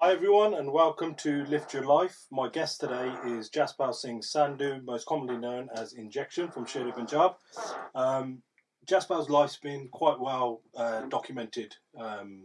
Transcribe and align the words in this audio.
Hi 0.00 0.12
everyone, 0.12 0.54
and 0.54 0.70
welcome 0.70 1.16
to 1.16 1.44
Lift 1.46 1.74
Your 1.74 1.84
Life. 1.84 2.26
My 2.30 2.48
guest 2.48 2.78
today 2.78 3.12
is 3.26 3.50
Jaspal 3.50 3.92
Singh 3.92 4.20
Sandhu, 4.20 4.84
most 4.84 5.06
commonly 5.06 5.36
known 5.36 5.68
as 5.74 5.94
Injection 5.94 6.52
from 6.52 6.66
Sher 6.66 6.92
Punjab. 6.92 7.32
Um, 7.96 8.42
Jaspal's 8.86 9.28
life's 9.28 9.56
been 9.56 9.88
quite 9.88 10.20
well 10.20 10.62
uh, 10.76 11.00
documented 11.06 11.74
um, 11.98 12.44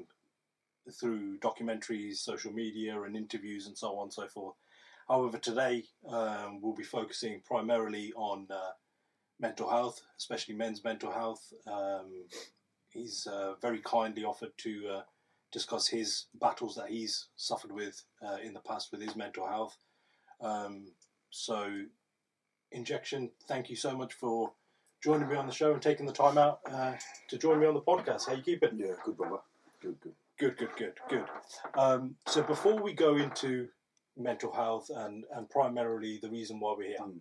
through 0.99 1.37
documentaries, 1.37 2.15
social 2.15 2.51
media, 2.51 2.99
and 3.03 3.15
interviews, 3.15 3.67
and 3.67 3.77
so 3.77 3.99
on 3.99 4.05
and 4.05 4.13
so 4.13 4.27
forth. 4.27 4.55
However, 5.07 5.37
today 5.37 5.83
um, 6.09 6.59
we'll 6.59 6.73
be 6.73 6.81
focusing 6.81 7.39
primarily 7.45 8.13
on 8.15 8.47
uh, 8.49 8.71
mental 9.39 9.69
health, 9.69 10.01
especially 10.17 10.55
men's 10.55 10.83
mental 10.83 11.11
health. 11.11 11.53
Um, 11.67 12.25
he's 12.89 13.27
uh, 13.27 13.53
very 13.61 13.79
kindly 13.81 14.23
offered 14.23 14.57
to 14.57 14.87
uh, 14.87 15.01
discuss 15.53 15.87
his 15.87 16.25
battles 16.41 16.75
that 16.75 16.89
he's 16.89 17.27
suffered 17.37 17.71
with 17.71 18.03
uh, 18.25 18.37
in 18.43 18.53
the 18.53 18.59
past 18.59 18.91
with 18.91 19.01
his 19.01 19.15
mental 19.15 19.47
health. 19.47 19.77
Um, 20.41 20.87
so, 21.29 21.83
Injection, 22.71 23.29
thank 23.47 23.69
you 23.69 23.75
so 23.75 23.95
much 23.95 24.13
for 24.13 24.51
joining 25.03 25.27
me 25.29 25.35
on 25.35 25.45
the 25.47 25.53
show 25.53 25.73
and 25.73 25.81
taking 25.81 26.05
the 26.05 26.11
time 26.13 26.37
out 26.37 26.59
uh, 26.71 26.93
to 27.29 27.37
join 27.37 27.59
me 27.59 27.67
on 27.67 27.73
the 27.75 27.81
podcast. 27.81 28.27
How 28.27 28.33
you 28.33 28.41
keeping? 28.41 28.71
Yeah, 28.77 28.93
good 29.05 29.15
brother. 29.15 29.37
Good, 29.81 29.99
good. 30.01 30.13
Good, 30.39 30.57
good, 30.57 30.69
good, 30.77 30.93
good. 31.09 31.25
Um, 31.77 32.15
so 32.27 32.41
before 32.41 32.81
we 32.81 32.93
go 32.93 33.15
into 33.17 33.67
mental 34.17 34.51
health 34.51 34.89
and, 34.93 35.23
and 35.35 35.47
primarily 35.49 36.19
the 36.21 36.29
reason 36.29 36.59
why 36.59 36.73
we're 36.77 36.87
here, 36.87 36.97
Mm. 36.99 37.17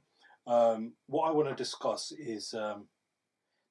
um, 0.51 0.93
what 1.07 1.29
I 1.29 1.33
want 1.33 1.49
to 1.51 1.55
discuss 1.55 2.11
is 2.13 2.55
um, 2.55 2.87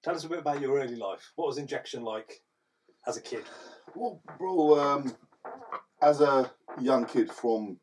tell 0.04 0.16
us 0.16 0.24
a 0.24 0.30
bit 0.30 0.40
about 0.40 0.62
your 0.62 0.80
early 0.80 0.96
life. 0.96 1.32
What 1.36 1.48
was 1.48 1.58
injection 1.58 2.04
like 2.04 2.44
as 3.08 3.18
a 3.18 3.22
kid? 3.22 3.44
Well, 3.95 4.22
bro, 4.38 4.80
um, 4.80 5.16
as 6.02 6.22
a 6.22 6.52
young 6.80 7.05
kid 7.05 7.32
from 7.32 7.77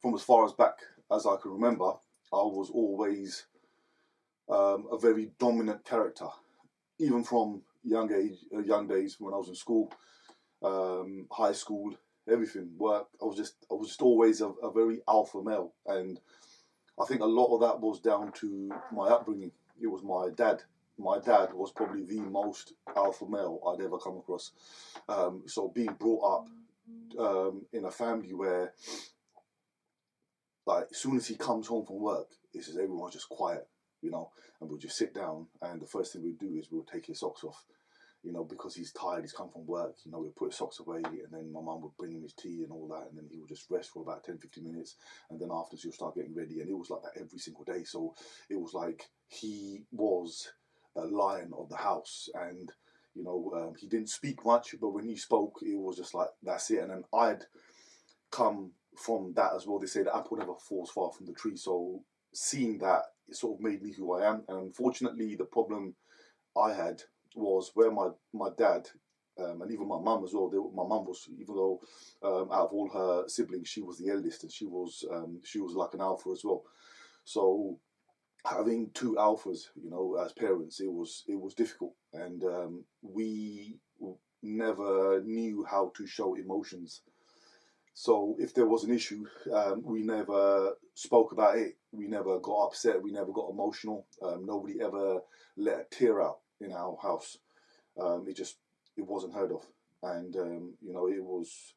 from 0.00 0.14
as 0.14 0.22
far 0.22 0.44
as 0.44 0.52
back 0.52 0.78
as 1.10 1.26
I 1.26 1.36
can 1.42 1.52
remember, 1.52 1.92
I 2.32 2.36
was 2.36 2.70
always 2.70 3.46
um, 4.48 4.86
a 4.92 4.98
very 4.98 5.32
dominant 5.38 5.84
character, 5.84 6.28
even 6.98 7.24
from 7.24 7.62
young 7.82 8.12
age, 8.12 8.38
uh, 8.54 8.60
young 8.60 8.86
days 8.86 9.16
when 9.18 9.34
I 9.34 9.38
was 9.38 9.48
in 9.48 9.54
school, 9.54 9.92
um, 10.62 11.26
high 11.32 11.52
school, 11.52 11.96
everything, 12.30 12.70
work. 12.78 13.08
I 13.20 13.24
was 13.24 13.36
just, 13.36 13.54
I 13.70 13.74
was 13.74 13.88
just 13.88 14.02
always 14.02 14.40
a, 14.40 14.48
a 14.48 14.72
very 14.72 15.00
alpha 15.08 15.42
male, 15.42 15.74
and 15.86 16.20
I 17.00 17.06
think 17.06 17.22
a 17.22 17.26
lot 17.26 17.54
of 17.54 17.60
that 17.62 17.80
was 17.80 18.00
down 18.00 18.32
to 18.40 18.70
my 18.92 19.08
upbringing. 19.08 19.52
It 19.80 19.88
was 19.88 20.02
my 20.02 20.28
dad. 20.34 20.62
My 21.00 21.18
dad 21.18 21.54
was 21.54 21.72
probably 21.72 22.04
the 22.04 22.20
most 22.20 22.74
alpha 22.94 23.24
male 23.26 23.58
I'd 23.66 23.82
ever 23.82 23.98
come 23.98 24.18
across. 24.18 24.52
Um, 25.08 25.44
so 25.46 25.68
being 25.68 25.94
brought 25.98 26.40
up 26.40 26.48
um, 27.18 27.62
in 27.72 27.86
a 27.86 27.90
family 27.90 28.34
where, 28.34 28.74
like, 30.66 30.88
as 30.90 30.98
soon 30.98 31.16
as 31.16 31.26
he 31.26 31.36
comes 31.36 31.66
home 31.66 31.86
from 31.86 32.00
work, 32.00 32.28
it's 32.52 32.66
just 32.66 32.78
everyone's 32.78 33.14
just 33.14 33.30
quiet, 33.30 33.66
you 34.02 34.10
know, 34.10 34.30
and 34.60 34.68
we'll 34.68 34.78
just 34.78 34.98
sit 34.98 35.14
down, 35.14 35.46
and 35.62 35.80
the 35.80 35.86
first 35.86 36.12
thing 36.12 36.22
we 36.22 36.32
do 36.32 36.54
is 36.58 36.68
we'll 36.70 36.82
take 36.84 37.06
his 37.06 37.20
socks 37.20 37.44
off, 37.44 37.64
you 38.22 38.30
know, 38.30 38.44
because 38.44 38.74
he's 38.74 38.92
tired, 38.92 39.22
he's 39.22 39.32
come 39.32 39.48
from 39.48 39.66
work, 39.66 39.94
you 40.04 40.12
know, 40.12 40.18
we'll 40.18 40.32
put 40.32 40.50
his 40.50 40.58
socks 40.58 40.80
away, 40.80 41.00
and 41.04 41.32
then 41.32 41.50
my 41.50 41.62
mum 41.62 41.80
would 41.80 41.96
bring 41.96 42.12
him 42.12 42.22
his 42.22 42.34
tea 42.34 42.62
and 42.62 42.72
all 42.72 42.88
that, 42.88 43.08
and 43.08 43.16
then 43.16 43.26
he 43.30 43.38
would 43.38 43.48
just 43.48 43.70
rest 43.70 43.90
for 43.90 44.02
about 44.02 44.22
10, 44.24 44.36
15 44.36 44.64
minutes, 44.64 44.96
and 45.30 45.40
then 45.40 45.48
after 45.50 45.78
she'll 45.78 45.92
start 45.92 46.14
getting 46.14 46.34
ready, 46.34 46.60
and 46.60 46.68
it 46.68 46.76
was 46.76 46.90
like 46.90 47.02
that 47.02 47.18
every 47.18 47.38
single 47.38 47.64
day. 47.64 47.84
So 47.84 48.14
it 48.50 48.60
was 48.60 48.74
like 48.74 49.08
he 49.28 49.84
was 49.92 50.52
lion 50.96 51.52
of 51.56 51.68
the 51.68 51.76
house, 51.76 52.28
and 52.34 52.70
you 53.14 53.24
know, 53.24 53.52
um, 53.56 53.74
he 53.78 53.86
didn't 53.86 54.08
speak 54.08 54.44
much, 54.44 54.74
but 54.80 54.90
when 54.90 55.04
he 55.04 55.16
spoke, 55.16 55.58
it 55.62 55.76
was 55.76 55.96
just 55.96 56.14
like 56.14 56.28
that's 56.42 56.70
it. 56.70 56.80
And 56.80 56.90
then 56.90 57.04
I'd 57.14 57.44
come 58.30 58.72
from 58.96 59.32
that 59.34 59.52
as 59.54 59.66
well. 59.66 59.78
They 59.78 59.86
say 59.86 60.02
the 60.02 60.16
apple 60.16 60.36
never 60.36 60.54
falls 60.54 60.90
far 60.90 61.10
from 61.12 61.26
the 61.26 61.32
tree. 61.32 61.56
So 61.56 62.02
seeing 62.32 62.78
that, 62.78 63.02
it 63.28 63.36
sort 63.36 63.58
of 63.58 63.64
made 63.64 63.82
me 63.82 63.92
who 63.92 64.14
I 64.14 64.28
am. 64.28 64.42
And 64.48 64.58
unfortunately, 64.58 65.36
the 65.36 65.44
problem 65.44 65.94
I 66.56 66.72
had 66.72 67.02
was 67.34 67.70
where 67.74 67.90
my 67.90 68.08
my 68.32 68.48
dad 68.56 68.88
um, 69.38 69.62
and 69.62 69.70
even 69.70 69.88
my 69.88 69.98
mum 69.98 70.24
as 70.24 70.32
well. 70.32 70.48
They, 70.48 70.58
my 70.58 70.86
mum 70.86 71.06
was, 71.06 71.28
even 71.38 71.54
though 71.54 71.80
um, 72.22 72.50
out 72.52 72.66
of 72.66 72.72
all 72.72 72.88
her 72.88 73.28
siblings, 73.28 73.68
she 73.68 73.82
was 73.82 73.98
the 73.98 74.10
eldest, 74.10 74.42
and 74.42 74.52
she 74.52 74.66
was 74.66 75.04
um, 75.12 75.40
she 75.44 75.60
was 75.60 75.74
like 75.74 75.94
an 75.94 76.00
alpha 76.00 76.30
as 76.30 76.42
well. 76.44 76.64
So 77.24 77.78
having 78.44 78.90
two 78.94 79.16
alphas, 79.18 79.68
you 79.74 79.90
know, 79.90 80.16
as 80.24 80.32
parents, 80.32 80.80
it 80.80 80.90
was 80.92 81.24
it 81.28 81.40
was 81.40 81.54
difficult, 81.54 81.94
and 82.12 82.42
um, 82.44 82.84
we 83.02 83.78
never 84.42 85.20
knew 85.22 85.64
how 85.68 85.92
to 85.96 86.06
show 86.06 86.34
emotions. 86.34 87.02
So 87.92 88.36
if 88.38 88.54
there 88.54 88.66
was 88.66 88.84
an 88.84 88.92
issue, 88.94 89.26
um, 89.52 89.82
we 89.84 90.02
never 90.02 90.72
spoke 90.94 91.32
about 91.32 91.58
it. 91.58 91.76
We 91.92 92.06
never 92.06 92.38
got 92.38 92.66
upset. 92.68 93.02
We 93.02 93.12
never 93.12 93.32
got 93.32 93.50
emotional. 93.50 94.06
Um, 94.22 94.46
nobody 94.46 94.80
ever 94.80 95.20
let 95.56 95.80
a 95.80 95.84
tear 95.90 96.22
out 96.22 96.38
in 96.60 96.72
our 96.72 96.96
house. 97.02 97.38
Um, 98.00 98.24
it 98.28 98.36
just 98.36 98.56
it 98.96 99.06
wasn't 99.06 99.34
heard 99.34 99.52
of, 99.52 99.66
and 100.02 100.34
um, 100.36 100.74
you 100.80 100.92
know 100.92 101.08
it 101.08 101.22
was 101.22 101.74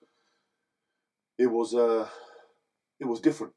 it 1.37 1.47
was 1.47 1.73
uh, 1.73 2.07
it 2.99 3.05
was 3.05 3.19
different. 3.19 3.53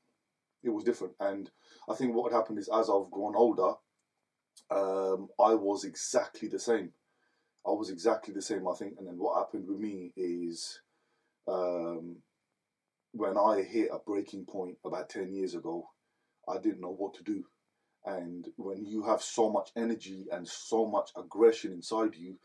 It 0.64 0.70
was 0.70 0.84
different, 0.84 1.14
and 1.20 1.50
I 1.88 1.94
think 1.94 2.14
what 2.14 2.32
had 2.32 2.36
happened 2.36 2.58
is 2.58 2.68
as 2.68 2.90
I've 2.90 3.10
grown 3.10 3.36
older, 3.36 3.74
um, 4.70 5.28
I 5.38 5.54
was 5.54 5.84
exactly 5.84 6.48
the 6.48 6.58
same. 6.58 6.92
I 7.66 7.70
was 7.70 7.90
exactly 7.90 8.32
the 8.34 8.42
same, 8.42 8.66
I 8.68 8.74
think. 8.74 8.94
And 8.98 9.06
then 9.06 9.18
what 9.18 9.38
happened 9.38 9.68
with 9.68 9.78
me 9.78 10.12
is 10.16 10.80
um, 11.48 12.16
when 13.12 13.36
I 13.36 13.62
hit 13.62 13.90
a 13.92 13.98
breaking 13.98 14.44
point 14.44 14.76
about 14.84 15.08
10 15.08 15.32
years 15.32 15.54
ago, 15.54 15.88
I 16.48 16.58
didn't 16.58 16.80
know 16.80 16.94
what 16.96 17.14
to 17.14 17.24
do. 17.24 17.44
And 18.04 18.46
when 18.56 18.84
you 18.84 19.02
have 19.04 19.20
so 19.20 19.50
much 19.50 19.70
energy 19.76 20.26
and 20.30 20.46
so 20.46 20.86
much 20.86 21.10
aggression 21.16 21.72
inside 21.72 22.14
you, 22.14 22.38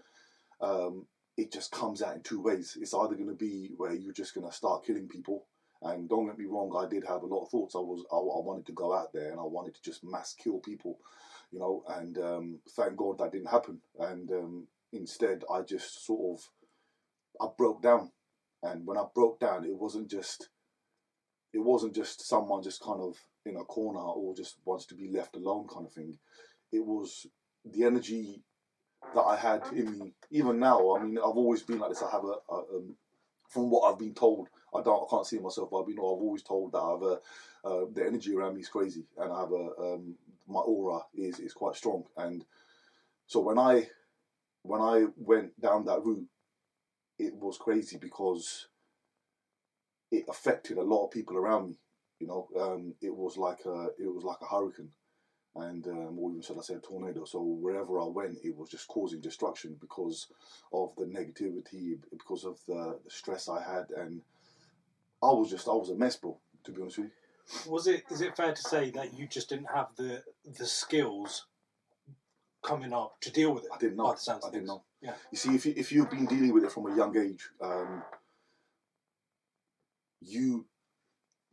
um, 0.60 1.06
it 1.38 1.52
just 1.52 1.72
comes 1.72 2.02
out 2.02 2.16
in 2.16 2.24
two 2.24 2.42
ways. 2.42 2.78
It's 2.80 2.94
either 2.94 3.16
going 3.16 3.28
to 3.28 3.36
be 3.36 3.72
where 3.78 3.94
you're 3.94 4.14
just 4.14 4.34
going 4.34 4.48
to 4.48 4.56
start 4.56 4.86
killing 4.86 5.08
people. 5.08 5.46
And 5.84 6.08
don't 6.08 6.28
get 6.28 6.38
me 6.38 6.46
wrong, 6.46 6.76
I 6.78 6.88
did 6.88 7.04
have 7.08 7.24
a 7.24 7.26
lot 7.26 7.44
of 7.44 7.50
thoughts. 7.50 7.76
I 7.76 7.80
was, 7.80 8.06
I, 8.12 8.16
I 8.16 8.42
wanted 8.46 8.68
to 8.68 8.74
go 8.74 8.94
out 8.94 9.14
there 9.14 9.32
and 9.32 9.40
I 9.40 9.44
wanted 9.44 9.74
to 9.76 9.82
just 9.82 10.04
mass 10.04 10.36
kill 10.36 10.60
people, 10.60 11.00
you 11.52 11.60
know. 11.60 11.84
And 11.88 12.18
um, 12.20 12.60
thank 12.76 12.98
God 12.98 13.18
that 13.18 13.32
didn't 13.32 13.50
happen. 13.50 13.82
And 14.00 14.30
um, 14.32 14.68
instead, 14.94 15.44
I 15.52 15.62
just 15.62 16.06
sort 16.06 16.40
of, 16.40 16.50
I 17.42 17.50
broke 17.58 17.82
down. 17.82 18.12
And 18.62 18.86
when 18.86 18.98
I 18.98 19.06
broke 19.16 19.40
down, 19.40 19.66
it 19.66 19.76
wasn't 19.76 20.10
just, 20.10 20.50
it 21.52 21.60
wasn't 21.60 21.96
just 21.96 22.28
someone 22.28 22.62
just 22.62 22.84
kind 22.84 23.02
of 23.02 23.16
in 23.46 23.56
a 23.56 23.64
corner 23.64 24.00
or 24.00 24.36
just 24.36 24.58
wants 24.66 24.86
to 24.86 24.96
be 24.96 25.10
left 25.10 25.36
alone 25.36 25.68
kind 25.68 25.88
of 25.88 25.94
thing. 25.94 26.20
It 26.72 26.86
was 26.86 27.26
the 27.66 27.86
energy 27.86 28.44
that 29.16 29.22
I 29.22 29.36
had 29.36 29.64
in 29.74 29.98
me. 29.98 30.14
Even 30.30 30.60
now, 30.60 30.96
I 30.96 31.04
mean, 31.04 31.18
I've 31.18 31.24
always 31.24 31.64
been 31.64 31.80
like 31.80 31.90
this. 31.90 32.04
I 32.04 32.12
have 32.12 32.24
a, 32.24 32.54
a 32.54 32.58
um, 32.78 32.96
from 33.50 33.70
what 33.72 33.92
I've 33.92 34.00
been 34.00 34.14
told, 34.14 34.48
I 34.74 34.82
don't, 34.82 35.04
I 35.04 35.10
can't 35.10 35.28
see 35.28 35.40
myself, 35.40 35.70
but 35.70 35.82
I've 35.82 35.88
been, 35.88 35.98
I've 35.98 36.04
always 36.04 36.44
told 36.44 36.72
that 36.72 36.80
I 36.80 36.92
have 36.92 37.04
a, 37.04 37.20
uh, 37.64 37.86
the 37.94 38.06
energy 38.06 38.36
around 38.36 38.56
me 38.56 38.62
is 38.62 38.70
crazy, 38.70 39.06
and 39.18 39.32
I 39.32 39.40
have 39.42 39.52
a, 39.52 39.70
um, 39.80 40.16
my 40.48 40.60
aura 40.60 41.02
is 41.14 41.40
is 41.40 41.54
quite 41.54 41.76
strong, 41.76 42.04
and 42.18 42.46
so 43.28 43.40
when 43.40 43.58
I, 43.58 43.90
when 44.64 44.82
I 44.82 45.06
went 45.18 45.60
down 45.60 45.86
that 45.86 46.04
route, 46.04 46.28
it 47.20 47.36
was 47.36 47.58
crazy 47.58 47.98
because 47.98 48.68
it 50.12 50.26
affected 50.28 50.78
a 50.78 50.84
lot 50.84 51.06
of 51.06 51.12
people 51.12 51.38
around 51.38 51.70
me. 51.70 51.80
You 52.20 52.28
know, 52.28 52.48
um, 52.60 52.94
it 53.02 53.16
was 53.16 53.38
like 53.38 53.62
a, 53.66 53.90
it 53.98 54.14
was 54.14 54.24
like 54.24 54.38
a 54.42 54.46
hurricane, 54.46 54.92
and 55.56 55.86
um, 55.88 56.20
or 56.20 56.30
even 56.32 56.42
should 56.42 56.58
I 56.58 56.62
say 56.62 56.76
a 56.76 56.80
tornado. 56.80 57.26
So 57.26 57.42
wherever 57.42 58.00
I 58.00 58.06
went, 58.06 58.38
it 58.44 58.56
was 58.56 58.70
just 58.70 58.88
causing 58.88 59.22
destruction 59.22 59.78
because 59.80 60.28
of 60.72 60.96
the 60.96 61.06
negativity, 61.06 61.98
because 62.12 62.44
of 62.46 62.60
the, 62.68 63.00
the 63.04 63.10
stress 63.10 63.50
I 63.50 63.62
had, 63.62 63.92
and 63.92 64.22
I 65.22 65.28
was 65.28 65.50
just 65.50 65.68
I 65.68 65.74
was 65.74 65.90
a 65.90 65.96
mess, 65.96 66.16
bro. 66.16 66.38
To 66.64 66.72
be 66.72 66.82
honest 66.82 66.98
with 67.00 67.08
you. 67.08 67.72
Was 67.72 67.88
it 67.88 68.04
is 68.10 68.22
it 68.22 68.36
fair 68.36 68.54
to 68.54 68.62
say 68.62 68.92
that 68.92 69.18
you 69.18 69.28
just 69.28 69.50
didn't 69.50 69.70
have 69.74 69.88
the 69.96 70.24
the 70.58 70.66
skills 70.66 71.48
coming 72.64 72.94
up 72.94 73.20
to 73.22 73.32
deal 73.32 73.54
with 73.54 73.66
it? 73.66 73.70
I 73.74 73.78
didn't 73.78 73.98
know. 73.98 74.08
I 74.08 74.16
didn't 74.16 74.52
things? 74.52 74.68
know. 74.68 74.84
Yeah. 75.02 75.14
You 75.32 75.38
see, 75.38 75.56
if 75.56 75.66
you, 75.66 75.74
if 75.76 75.92
you've 75.92 76.10
been 76.12 76.28
dealing 76.28 76.54
with 76.54 76.64
it 76.64 76.72
from 76.72 76.92
a 76.92 76.96
young 76.96 77.18
age, 77.18 77.50
um, 77.60 78.04
you 80.22 80.66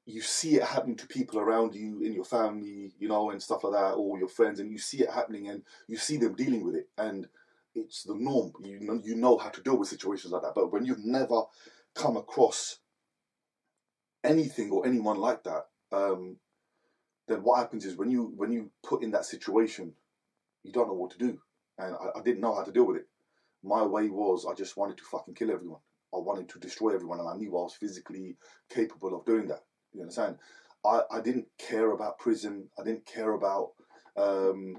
you 0.04 0.22
see 0.22 0.56
it 0.56 0.62
happening 0.62 0.96
to 0.96 1.06
people 1.06 1.38
around 1.38 1.74
you 1.74 2.00
in 2.02 2.14
your 2.14 2.24
family, 2.24 2.92
you 2.98 3.08
know, 3.08 3.30
and 3.30 3.42
stuff 3.42 3.64
like 3.64 3.74
that, 3.74 3.92
or 3.92 4.18
your 4.18 4.28
friends, 4.28 4.60
and 4.60 4.70
you 4.70 4.78
see 4.78 4.98
it 5.02 5.10
happening, 5.10 5.48
and 5.48 5.62
you 5.86 5.96
see 5.96 6.16
them 6.16 6.34
dealing 6.34 6.64
with 6.64 6.74
it, 6.74 6.88
and 6.96 7.28
it's 7.74 8.04
the 8.04 8.14
norm. 8.14 8.52
You 8.62 8.80
know, 8.80 9.00
you 9.04 9.14
know 9.16 9.36
how 9.36 9.50
to 9.50 9.62
deal 9.62 9.76
with 9.76 9.88
situations 9.88 10.32
like 10.32 10.42
that. 10.42 10.54
But 10.54 10.72
when 10.72 10.84
you've 10.86 11.04
never 11.04 11.42
come 11.94 12.16
across 12.16 12.78
anything 14.24 14.70
or 14.70 14.86
anyone 14.86 15.18
like 15.18 15.44
that, 15.44 15.66
um, 15.92 16.36
then 17.26 17.42
what 17.42 17.58
happens 17.58 17.84
is 17.84 17.96
when 17.96 18.10
you 18.10 18.32
when 18.36 18.52
you 18.52 18.70
put 18.84 19.02
in 19.02 19.10
that 19.12 19.24
situation, 19.24 19.92
you 20.64 20.72
don't 20.72 20.88
know 20.88 20.94
what 20.94 21.10
to 21.12 21.18
do, 21.18 21.38
and 21.78 21.94
I, 21.94 22.18
I 22.18 22.22
didn't 22.22 22.40
know 22.40 22.54
how 22.54 22.64
to 22.64 22.72
deal 22.72 22.86
with 22.86 22.96
it. 22.96 23.06
My 23.62 23.82
way 23.82 24.08
was 24.08 24.46
I 24.48 24.54
just 24.54 24.76
wanted 24.76 24.96
to 24.98 25.04
fucking 25.04 25.34
kill 25.34 25.50
everyone. 25.50 25.80
I 26.14 26.18
wanted 26.18 26.48
to 26.50 26.58
destroy 26.58 26.94
everyone, 26.94 27.20
and 27.20 27.28
I 27.28 27.36
knew 27.36 27.50
I 27.50 27.62
was 27.62 27.74
physically 27.74 28.36
capable 28.70 29.14
of 29.14 29.26
doing 29.26 29.48
that. 29.48 29.64
You 29.92 30.02
understand? 30.02 30.38
I, 30.84 31.02
I 31.10 31.20
didn't 31.20 31.46
care 31.58 31.90
about 31.90 32.18
prison. 32.18 32.68
I 32.78 32.84
didn't 32.84 33.04
care 33.04 33.32
about 33.32 33.72
um, 34.16 34.76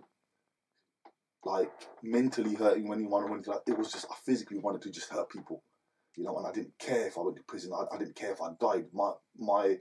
like 1.43 1.71
mentally 2.01 2.55
hurting 2.55 2.91
anyone 2.91 3.23
or 3.23 3.33
anything 3.33 3.53
like. 3.53 3.61
It 3.67 3.77
was 3.77 3.91
just 3.91 4.05
I 4.09 4.15
physically 4.25 4.59
wanted 4.59 4.81
to 4.83 4.91
just 4.91 5.11
hurt 5.11 5.29
people, 5.29 5.63
you 6.19 6.25
know. 6.25 6.37
And 6.37 6.45
I 6.45 6.51
didn't 6.51 6.77
care 6.77 7.07
if 7.07 7.17
I 7.17 7.21
went 7.21 7.37
to 7.37 7.43
prison. 7.43 7.71
I, 7.73 7.95
I 7.95 7.97
didn't 7.97 8.15
care 8.15 8.33
if 8.33 8.41
I 8.41 8.49
died. 8.59 8.87
My 8.93 9.13
my 9.37 9.77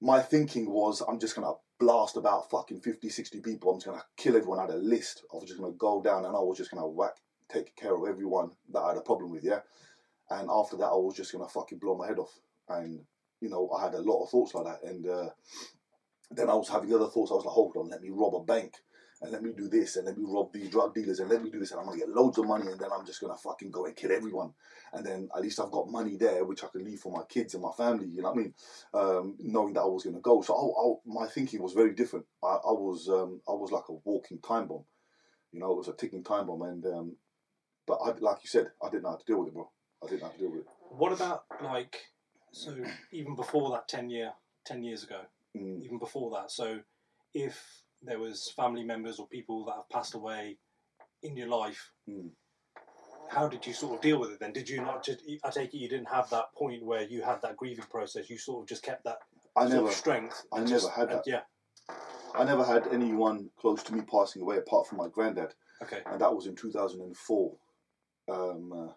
my 0.00 0.20
thinking 0.20 0.70
was 0.70 1.02
I'm 1.06 1.18
just 1.18 1.34
gonna 1.34 1.52
blast 1.80 2.16
about 2.16 2.50
fucking 2.50 2.80
50, 2.80 3.08
60 3.08 3.40
people. 3.40 3.70
I'm 3.72 3.78
just 3.78 3.86
gonna 3.86 4.04
kill 4.16 4.36
everyone. 4.36 4.60
I 4.60 4.62
had 4.62 4.70
a 4.70 4.76
list. 4.76 5.24
I 5.32 5.36
was 5.36 5.48
just 5.48 5.60
gonna 5.60 5.72
go 5.72 6.00
down 6.00 6.24
and 6.24 6.36
I 6.36 6.40
was 6.40 6.56
just 6.56 6.70
gonna 6.70 6.86
whack, 6.86 7.16
take 7.52 7.74
care 7.76 7.94
of 7.94 8.08
everyone 8.08 8.52
that 8.72 8.80
I 8.80 8.88
had 8.90 8.98
a 8.98 9.02
problem 9.02 9.32
with. 9.32 9.44
Yeah. 9.44 9.60
And 10.30 10.48
after 10.50 10.76
that, 10.76 10.86
I 10.86 10.96
was 10.96 11.16
just 11.16 11.32
gonna 11.32 11.48
fucking 11.48 11.78
blow 11.78 11.96
my 11.96 12.06
head 12.06 12.18
off. 12.18 12.38
And 12.68 13.00
you 13.40 13.48
know, 13.48 13.70
I 13.70 13.82
had 13.82 13.94
a 13.94 14.00
lot 14.00 14.22
of 14.22 14.30
thoughts 14.30 14.54
like 14.54 14.66
that. 14.66 14.88
And 14.88 15.08
uh, 15.08 15.30
then 16.30 16.48
I 16.48 16.54
was 16.54 16.68
having 16.68 16.94
other 16.94 17.06
thoughts. 17.08 17.32
I 17.32 17.34
was 17.34 17.44
like, 17.44 17.54
hold 17.54 17.76
on, 17.76 17.88
let 17.88 18.02
me 18.02 18.10
rob 18.10 18.34
a 18.36 18.44
bank 18.44 18.74
and 19.20 19.32
let 19.32 19.42
me 19.42 19.50
do 19.56 19.68
this 19.68 19.96
and 19.96 20.06
let 20.06 20.16
me 20.16 20.24
rob 20.26 20.52
these 20.52 20.70
drug 20.70 20.94
dealers 20.94 21.18
and 21.18 21.28
let 21.28 21.42
me 21.42 21.50
do 21.50 21.58
this 21.58 21.72
and 21.72 21.80
I'm 21.80 21.86
gonna 21.86 21.98
get 21.98 22.08
loads 22.08 22.38
of 22.38 22.46
money 22.46 22.70
and 22.70 22.78
then 22.78 22.90
I'm 22.92 23.04
just 23.04 23.20
gonna 23.20 23.36
fucking 23.36 23.70
go 23.70 23.86
and 23.86 23.96
kill 23.96 24.12
everyone. 24.12 24.52
And 24.92 25.04
then 25.04 25.28
at 25.34 25.42
least 25.42 25.60
I've 25.60 25.72
got 25.72 25.90
money 25.90 26.16
there 26.16 26.44
which 26.44 26.62
I 26.62 26.68
can 26.68 26.84
leave 26.84 27.00
for 27.00 27.12
my 27.12 27.24
kids 27.28 27.54
and 27.54 27.62
my 27.62 27.72
family 27.76 28.06
you 28.06 28.22
know 28.22 28.30
what 28.30 28.38
I 28.38 28.42
mean? 28.42 28.54
Um, 28.94 29.36
knowing 29.40 29.74
that 29.74 29.80
I 29.82 29.86
was 29.86 30.04
gonna 30.04 30.20
go. 30.20 30.42
So 30.42 30.54
I, 30.54 30.62
I, 30.62 31.20
my 31.20 31.26
thinking 31.26 31.62
was 31.62 31.72
very 31.72 31.94
different. 31.94 32.26
I, 32.42 32.46
I 32.46 32.72
was 32.72 33.08
um, 33.08 33.40
I 33.48 33.52
was 33.52 33.72
like 33.72 33.88
a 33.88 33.94
walking 34.04 34.38
time 34.38 34.68
bomb. 34.68 34.84
You 35.52 35.60
know 35.60 35.72
it 35.72 35.78
was 35.78 35.88
a 35.88 35.94
ticking 35.94 36.22
time 36.22 36.46
bomb 36.46 36.62
and 36.62 36.86
um, 36.86 37.16
but 37.86 37.98
I, 38.04 38.10
like 38.18 38.38
you 38.42 38.48
said 38.48 38.68
I 38.82 38.88
didn't 38.88 39.02
know 39.02 39.10
how 39.10 39.16
to 39.16 39.24
deal 39.24 39.40
with 39.40 39.48
it 39.48 39.54
bro. 39.54 39.68
I 40.02 40.06
didn't 40.06 40.20
know 40.20 40.26
how 40.26 40.32
to 40.32 40.38
deal 40.38 40.50
with 40.50 40.60
it. 40.60 40.66
What 40.90 41.12
about 41.12 41.44
like 41.62 41.96
so 42.52 42.74
even 43.12 43.34
before 43.34 43.70
that 43.72 43.88
ten 43.88 44.10
year 44.10 44.32
ten 44.64 44.84
years 44.84 45.02
ago, 45.02 45.22
mm. 45.56 45.82
even 45.82 45.98
before 45.98 46.30
that, 46.36 46.52
so 46.52 46.78
if 47.34 47.82
there 48.02 48.18
was 48.18 48.50
family 48.56 48.84
members 48.84 49.18
or 49.18 49.26
people 49.28 49.64
that 49.66 49.74
have 49.76 49.88
passed 49.90 50.14
away 50.14 50.58
in 51.22 51.36
your 51.36 51.48
life, 51.48 51.92
Mm. 52.08 52.30
how 53.28 53.48
did 53.48 53.66
you 53.66 53.72
sort 53.72 53.96
of 53.96 54.00
deal 54.00 54.18
with 54.18 54.30
it 54.30 54.40
then? 54.40 54.52
Did 54.52 54.68
you 54.68 54.80
not 54.80 55.02
just 55.04 55.22
I 55.44 55.50
take 55.50 55.74
it 55.74 55.78
you 55.78 55.88
didn't 55.88 56.08
have 56.08 56.30
that 56.30 56.52
point 56.54 56.84
where 56.84 57.02
you 57.02 57.22
had 57.22 57.42
that 57.42 57.56
grieving 57.56 57.84
process, 57.86 58.30
you 58.30 58.38
sort 58.38 58.62
of 58.62 58.68
just 58.68 58.82
kept 58.82 59.04
that 59.04 59.18
I 59.56 59.62
sort 59.62 59.72
never 59.74 59.88
of 59.88 59.94
strength. 59.94 60.46
I 60.52 60.58
never 60.58 60.68
just- 60.70 60.90
had 60.90 61.08
that. 61.10 61.26
Yeah. 61.26 61.42
I 62.34 62.44
never 62.44 62.64
had 62.64 62.86
anyone 62.88 63.50
close 63.56 63.82
to 63.84 63.94
me 63.94 64.02
passing 64.02 64.42
away 64.42 64.58
apart 64.58 64.86
from 64.86 64.98
my 64.98 65.08
granddad 65.08 65.54
Okay. 65.82 66.02
and 66.06 66.20
that 66.20 66.34
was 66.34 66.46
in 66.46 66.54
2004. 66.54 67.56
Um, 68.28 68.72
uh, 68.72 68.92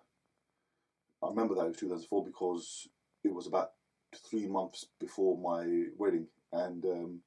I 1.25 1.30
remember 1.30 1.56
that 1.56 1.65
it 1.65 1.69
was 1.69 1.77
2004 1.77 2.25
because 2.25 2.88
it 3.24 3.33
was 3.33 3.48
about 3.48 3.74
three 4.15 4.48
months 4.48 4.86
before 5.00 5.38
my 5.38 5.88
wedding, 5.98 6.27
and 6.51 6.86
um, 6.86 7.24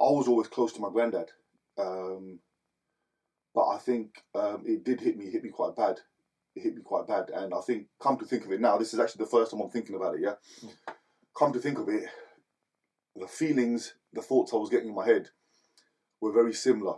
I 0.00 0.10
was 0.10 0.28
always 0.28 0.48
close 0.48 0.72
to 0.74 0.80
my 0.80 0.90
granddad. 0.90 1.30
Um, 1.78 2.40
but 3.54 3.68
I 3.68 3.78
think 3.78 4.22
um, 4.34 4.62
it 4.66 4.84
did 4.84 5.00
hit 5.00 5.16
me, 5.16 5.30
hit 5.30 5.42
me 5.42 5.50
quite 5.50 5.76
bad. 5.76 6.00
It 6.54 6.62
hit 6.62 6.76
me 6.76 6.82
quite 6.82 7.06
bad, 7.06 7.30
and 7.30 7.54
I 7.54 7.60
think, 7.60 7.86
come 8.00 8.18
to 8.18 8.24
think 8.24 8.44
of 8.44 8.52
it 8.52 8.60
now, 8.60 8.76
this 8.76 8.92
is 8.92 8.98
actually 8.98 9.24
the 9.24 9.30
first 9.30 9.52
time 9.52 9.60
I'm 9.60 9.70
thinking 9.70 9.94
about 9.94 10.16
it. 10.16 10.20
Yeah, 10.22 10.34
come 11.36 11.52
to 11.52 11.60
think 11.60 11.78
of 11.78 11.88
it, 11.88 12.08
the 13.14 13.28
feelings, 13.28 13.94
the 14.12 14.22
thoughts 14.22 14.52
I 14.52 14.56
was 14.56 14.68
getting 14.68 14.88
in 14.88 14.94
my 14.94 15.06
head 15.06 15.28
were 16.20 16.32
very 16.32 16.52
similar 16.52 16.96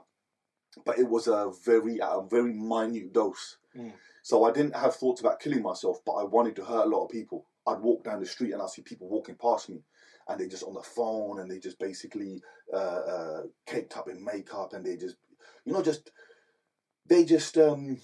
but 0.84 0.98
it 0.98 1.08
was 1.08 1.26
a 1.26 1.50
very 1.64 1.98
a 2.02 2.20
very 2.28 2.52
minute 2.52 3.12
dose. 3.12 3.58
Mm. 3.76 3.92
So 4.22 4.44
I 4.44 4.52
didn't 4.52 4.76
have 4.76 4.94
thoughts 4.94 5.20
about 5.20 5.40
killing 5.40 5.62
myself, 5.62 6.00
but 6.04 6.12
I 6.12 6.24
wanted 6.24 6.56
to 6.56 6.64
hurt 6.64 6.86
a 6.86 6.88
lot 6.88 7.04
of 7.04 7.10
people. 7.10 7.46
I'd 7.66 7.80
walk 7.80 8.04
down 8.04 8.20
the 8.20 8.26
street 8.26 8.52
and 8.52 8.62
I 8.62 8.66
see 8.66 8.82
people 8.82 9.08
walking 9.08 9.34
past 9.34 9.68
me, 9.68 9.82
and 10.28 10.40
they 10.40 10.46
just 10.46 10.64
on 10.64 10.74
the 10.74 10.82
phone 10.82 11.40
and 11.40 11.50
they 11.50 11.58
just 11.58 11.78
basically 11.78 12.42
uh, 12.72 12.76
uh, 12.76 13.42
caked 13.66 13.96
up 13.96 14.08
in 14.08 14.24
makeup 14.24 14.72
and 14.72 14.84
they 14.84 14.96
just, 14.96 15.16
you 15.64 15.72
know, 15.72 15.82
just 15.82 16.10
they 17.06 17.24
just 17.24 17.58
um, 17.58 17.98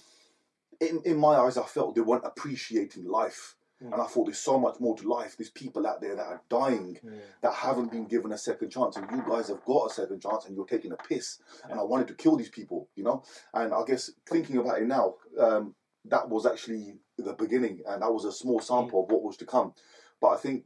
in 0.79 1.01
in 1.05 1.17
my 1.17 1.35
eyes, 1.35 1.57
I 1.57 1.63
felt 1.63 1.95
they 1.95 2.01
weren't 2.01 2.25
appreciating 2.25 3.05
life. 3.05 3.55
Mm. 3.83 3.93
And 3.93 4.01
I 4.01 4.05
thought 4.05 4.25
there's 4.25 4.39
so 4.39 4.59
much 4.59 4.79
more 4.79 4.95
to 4.97 5.07
life. 5.07 5.37
There's 5.37 5.51
people 5.51 5.87
out 5.87 6.01
there 6.01 6.15
that 6.15 6.25
are 6.25 6.41
dying 6.49 6.99
that 7.41 7.53
haven't 7.53 7.91
been 7.91 8.07
given 8.07 8.33
a 8.33 8.37
second 8.37 8.71
chance, 8.71 8.97
and 8.97 9.09
you 9.09 9.23
guys 9.27 9.47
have 9.47 9.63
got 9.63 9.89
a 9.89 9.93
second 9.93 10.21
chance, 10.21 10.45
and 10.45 10.55
you're 10.55 10.65
taking 10.65 10.91
a 10.91 10.97
piss. 10.97 11.39
And 11.69 11.79
I 11.79 11.83
wanted 11.83 12.09
to 12.09 12.13
kill 12.13 12.35
these 12.35 12.49
people, 12.49 12.89
you 12.95 13.03
know. 13.03 13.23
And 13.53 13.73
I 13.73 13.83
guess 13.85 14.11
thinking 14.27 14.57
about 14.57 14.81
it 14.81 14.87
now, 14.87 15.15
um, 15.39 15.75
that 16.05 16.27
was 16.27 16.45
actually 16.45 16.95
the 17.17 17.33
beginning, 17.33 17.81
and 17.87 18.01
that 18.01 18.11
was 18.11 18.25
a 18.25 18.31
small 18.31 18.59
sample 18.59 19.03
of 19.03 19.11
what 19.11 19.23
was 19.23 19.37
to 19.37 19.45
come. 19.45 19.73
But 20.19 20.29
I 20.29 20.37
think 20.37 20.65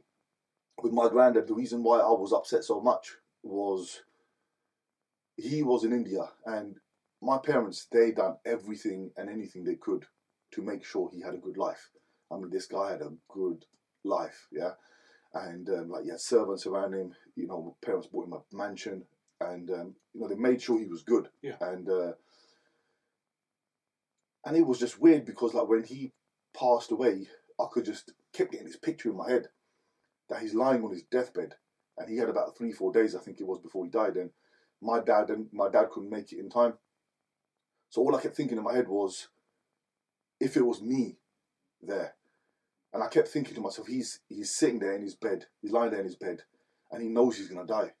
with 0.82 0.92
my 0.92 1.08
granddad, 1.08 1.48
the 1.48 1.54
reason 1.54 1.82
why 1.82 1.98
I 1.98 2.10
was 2.10 2.32
upset 2.32 2.64
so 2.64 2.80
much 2.80 3.16
was 3.42 4.02
he 5.36 5.62
was 5.62 5.84
in 5.84 5.92
India, 5.92 6.28
and 6.46 6.76
my 7.22 7.38
parents 7.38 7.86
they 7.90 8.12
done 8.12 8.36
everything 8.44 9.10
and 9.16 9.28
anything 9.28 9.64
they 9.64 9.76
could 9.76 10.06
to 10.52 10.62
make 10.62 10.84
sure 10.84 11.10
he 11.12 11.22
had 11.22 11.34
a 11.34 11.38
good 11.38 11.56
life. 11.56 11.90
I 12.30 12.36
mean, 12.36 12.50
this 12.50 12.66
guy 12.66 12.92
had 12.92 13.02
a 13.02 13.12
good 13.28 13.64
life, 14.04 14.46
yeah 14.52 14.72
and 15.34 15.68
um, 15.68 15.90
like 15.90 16.04
he 16.04 16.10
had 16.10 16.20
servants 16.20 16.66
around 16.66 16.94
him. 16.94 17.14
You 17.36 17.46
know, 17.46 17.76
parents 17.84 18.06
bought 18.06 18.26
him 18.26 18.34
a 18.34 18.56
mansion, 18.56 19.04
and 19.40 19.68
um, 19.70 19.94
you 20.12 20.20
know 20.20 20.28
they 20.28 20.36
made 20.36 20.62
sure 20.62 20.78
he 20.78 20.86
was 20.86 21.02
good. 21.02 21.28
Yeah. 21.42 21.56
And 21.60 21.88
uh, 21.88 22.12
and 24.46 24.56
it 24.56 24.66
was 24.66 24.78
just 24.78 25.00
weird 25.00 25.24
because 25.24 25.54
like 25.54 25.68
when 25.68 25.84
he 25.84 26.12
passed 26.58 26.92
away, 26.92 27.26
I 27.60 27.64
could 27.70 27.84
just 27.84 28.12
kept 28.32 28.52
getting 28.52 28.66
this 28.66 28.76
picture 28.76 29.10
in 29.10 29.16
my 29.16 29.30
head 29.30 29.48
that 30.28 30.40
he's 30.40 30.54
lying 30.54 30.82
on 30.84 30.90
his 30.90 31.02
deathbed, 31.02 31.54
and 31.98 32.08
he 32.08 32.16
had 32.16 32.28
about 32.28 32.56
three 32.56 32.72
four 32.72 32.92
days 32.92 33.14
I 33.14 33.20
think 33.20 33.40
it 33.40 33.46
was 33.46 33.58
before 33.58 33.84
he 33.84 33.90
died. 33.90 34.16
And 34.16 34.30
my 34.80 35.00
dad 35.00 35.30
and 35.30 35.46
my 35.52 35.68
dad 35.68 35.90
couldn't 35.90 36.10
make 36.10 36.32
it 36.32 36.38
in 36.38 36.50
time, 36.50 36.74
so 37.88 38.02
all 38.02 38.16
I 38.16 38.20
kept 38.20 38.36
thinking 38.36 38.58
in 38.58 38.64
my 38.64 38.74
head 38.74 38.88
was, 38.88 39.28
if 40.40 40.56
it 40.56 40.66
was 40.66 40.82
me, 40.82 41.16
there. 41.80 42.14
And 42.92 43.02
I 43.02 43.08
kept 43.08 43.28
thinking 43.28 43.54
to 43.54 43.60
myself, 43.60 43.86
he's 43.86 44.20
he's 44.28 44.54
sitting 44.54 44.78
there 44.78 44.94
in 44.94 45.02
his 45.02 45.14
bed, 45.14 45.46
he's 45.60 45.72
lying 45.72 45.90
there 45.90 46.00
in 46.00 46.06
his 46.06 46.16
bed, 46.16 46.42
and 46.90 47.02
he 47.02 47.08
knows 47.08 47.36
he's 47.36 47.48
gonna 47.48 47.66
die. 47.66 47.92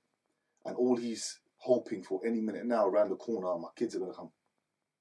And 0.64 0.76
all 0.76 0.96
he's 0.96 1.40
hoping 1.58 2.02
for 2.02 2.20
any 2.26 2.40
minute 2.40 2.66
now 2.66 2.86
around 2.86 3.10
the 3.10 3.16
corner, 3.16 3.58
my 3.58 3.68
kids 3.76 3.94
are 3.94 4.00
gonna 4.00 4.14
come. 4.14 4.30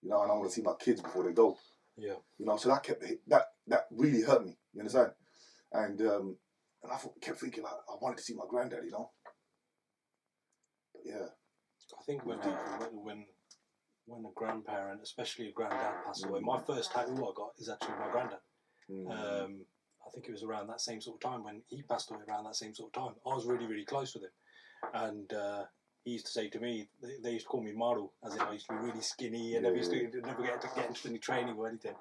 You 0.01 0.09
know, 0.09 0.21
and 0.21 0.31
I 0.31 0.35
want 0.35 0.49
to 0.49 0.53
see 0.53 0.61
my 0.61 0.73
kids 0.79 1.01
before 1.01 1.23
they 1.23 1.31
go. 1.31 1.57
Yeah. 1.95 2.15
You 2.37 2.45
know, 2.45 2.57
so 2.57 2.69
that 2.69 2.83
kept 2.83 3.03
that 3.27 3.45
that 3.67 3.87
really 3.91 4.21
hurt 4.21 4.45
me. 4.45 4.57
You 4.73 4.81
understand? 4.81 5.11
And 5.71 6.01
um, 6.01 6.37
and 6.83 6.91
I 6.91 6.97
thought, 6.97 7.21
kept 7.21 7.39
thinking 7.39 7.63
like 7.63 7.73
I 7.73 7.95
wanted 8.01 8.17
to 8.17 8.23
see 8.23 8.35
my 8.35 8.45
granddad. 8.49 8.83
You 8.85 8.91
know. 8.91 9.11
But 10.93 11.01
yeah. 11.05 11.27
I 11.99 12.03
think 12.05 12.25
when, 12.25 12.39
uh, 12.39 12.57
when 12.79 13.03
when 13.03 13.25
when 14.05 14.25
a 14.25 14.33
grandparent, 14.35 15.01
especially 15.03 15.47
a 15.47 15.51
granddad, 15.51 16.03
passes 16.05 16.25
away, 16.25 16.41
my 16.41 16.59
first 16.59 16.91
tattoo 16.91 17.13
I 17.13 17.31
got 17.35 17.51
is 17.57 17.69
actually 17.69 17.95
my 17.99 18.11
granddad. 18.11 18.39
Mm. 18.89 19.11
Um, 19.11 19.65
I 20.05 20.09
think 20.13 20.27
it 20.27 20.31
was 20.31 20.43
around 20.43 20.67
that 20.67 20.81
same 20.81 20.99
sort 21.01 21.17
of 21.17 21.29
time 21.29 21.43
when 21.43 21.61
he 21.69 21.83
passed 21.83 22.11
away. 22.11 22.21
Around 22.27 22.45
that 22.45 22.55
same 22.55 22.73
sort 22.73 22.95
of 22.95 23.01
time, 23.01 23.15
I 23.25 23.35
was 23.35 23.45
really 23.45 23.67
really 23.67 23.85
close 23.85 24.13
with 24.13 24.23
him, 24.23 24.31
and 24.93 25.33
uh, 25.33 25.63
he 26.03 26.11
used 26.11 26.25
to 26.25 26.31
say 26.31 26.49
to 26.49 26.59
me, 26.59 26.89
they, 27.01 27.15
they 27.23 27.31
used 27.31 27.45
to 27.45 27.49
call 27.49 27.63
me 27.63 27.71
Maru, 27.73 28.09
as 28.25 28.35
in 28.35 28.41
I 28.41 28.53
used 28.53 28.67
to 28.67 28.73
be 28.73 28.79
really 28.79 29.01
skinny 29.01 29.55
and 29.55 29.63
never 29.63 29.77
used 29.77 29.91
to 29.91 30.21
never 30.25 30.43
get 30.43 30.61
to 30.61 30.69
get 30.75 30.87
into 30.87 31.07
any 31.07 31.19
training 31.19 31.55
or 31.57 31.67
anything. 31.67 31.95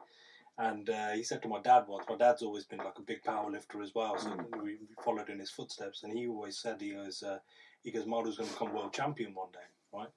And 0.58 0.88
uh, 0.90 1.10
he 1.12 1.22
said 1.22 1.42
to 1.42 1.48
my 1.48 1.60
dad 1.60 1.84
once, 1.88 2.04
my 2.08 2.16
dad's 2.16 2.42
always 2.42 2.64
been 2.64 2.78
like 2.78 2.98
a 2.98 3.02
big 3.02 3.22
power 3.22 3.50
lifter 3.50 3.80
as 3.82 3.92
well, 3.94 4.18
so 4.18 4.28
Mm. 4.30 4.62
we, 4.62 4.72
we 4.76 4.94
followed 5.02 5.30
in 5.30 5.38
his 5.38 5.50
footsteps. 5.50 6.02
And 6.02 6.12
he 6.16 6.26
always 6.28 6.58
said, 6.58 6.80
he 6.80 6.90
goes, 6.92 7.22
uh, 7.22 7.38
he 7.82 7.90
goes, 7.90 8.04
Maru's 8.06 8.36
going 8.36 8.48
to 8.48 8.54
become 8.54 8.74
world 8.74 8.92
champion 8.92 9.34
one 9.34 9.50
day, 9.52 9.58
right? 9.92 10.10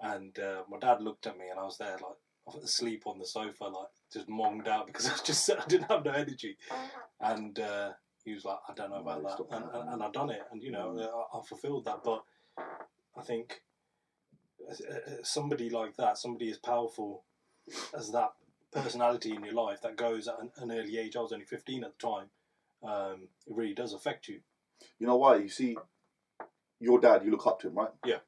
And 0.00 0.38
uh, 0.38 0.62
my 0.70 0.78
dad 0.78 1.02
looked 1.02 1.26
at 1.26 1.38
me, 1.38 1.48
and 1.50 1.60
I 1.60 1.64
was 1.64 1.78
there 1.78 1.98
like 2.02 2.62
asleep 2.64 3.02
on 3.06 3.18
the 3.18 3.26
sofa, 3.26 3.64
like 3.64 3.88
just 4.12 4.28
monged 4.28 4.68
out 4.68 4.86
because 4.86 5.06
I 5.08 5.12
was 5.12 5.22
just 5.22 5.50
I 5.50 5.64
didn't 5.66 5.90
have 5.90 6.04
no 6.04 6.12
energy. 6.12 6.56
And 7.20 7.58
uh, 7.58 7.92
he 8.24 8.32
was 8.32 8.44
like, 8.44 8.58
I 8.68 8.72
don't 8.72 8.90
know 8.90 8.96
about 9.00 9.22
No, 9.22 9.28
that, 9.50 9.56
and, 9.56 9.64
and, 9.74 9.88
and 9.94 10.02
I 10.02 10.10
done 10.10 10.30
it, 10.30 10.42
and 10.50 10.62
you 10.62 10.72
know. 10.72 10.98
I, 11.32 11.38
I 11.38 11.42
fulfilled 11.42 11.84
that. 11.84 12.00
But 12.02 12.24
I 13.16 13.22
think 13.22 13.62
uh, 14.68 14.72
uh, 14.72 15.22
somebody 15.22 15.70
like 15.70 15.96
that, 15.98 16.18
somebody 16.18 16.50
as 16.50 16.58
powerful 16.58 17.24
as 17.96 18.10
that 18.12 18.32
personality 18.74 19.34
in 19.34 19.44
your 19.44 19.54
life 19.54 19.80
that 19.82 19.96
goes 19.96 20.28
at 20.28 20.40
an, 20.40 20.50
an 20.56 20.72
early 20.72 20.98
age. 20.98 21.16
I 21.16 21.20
was 21.20 21.32
only 21.32 21.44
fifteen 21.44 21.84
at 21.84 21.92
the 21.98 22.06
time. 22.06 22.26
Um, 22.82 23.28
it 23.46 23.54
really 23.54 23.74
does 23.74 23.94
affect 23.94 24.28
you. 24.28 24.40
You 24.98 25.06
know 25.06 25.16
why? 25.16 25.36
You 25.36 25.48
see, 25.48 25.76
your 26.80 27.00
dad, 27.00 27.24
you 27.24 27.30
look 27.30 27.46
up 27.46 27.60
to 27.60 27.68
him, 27.68 27.74
right? 27.74 27.88
Yeah. 28.04 28.18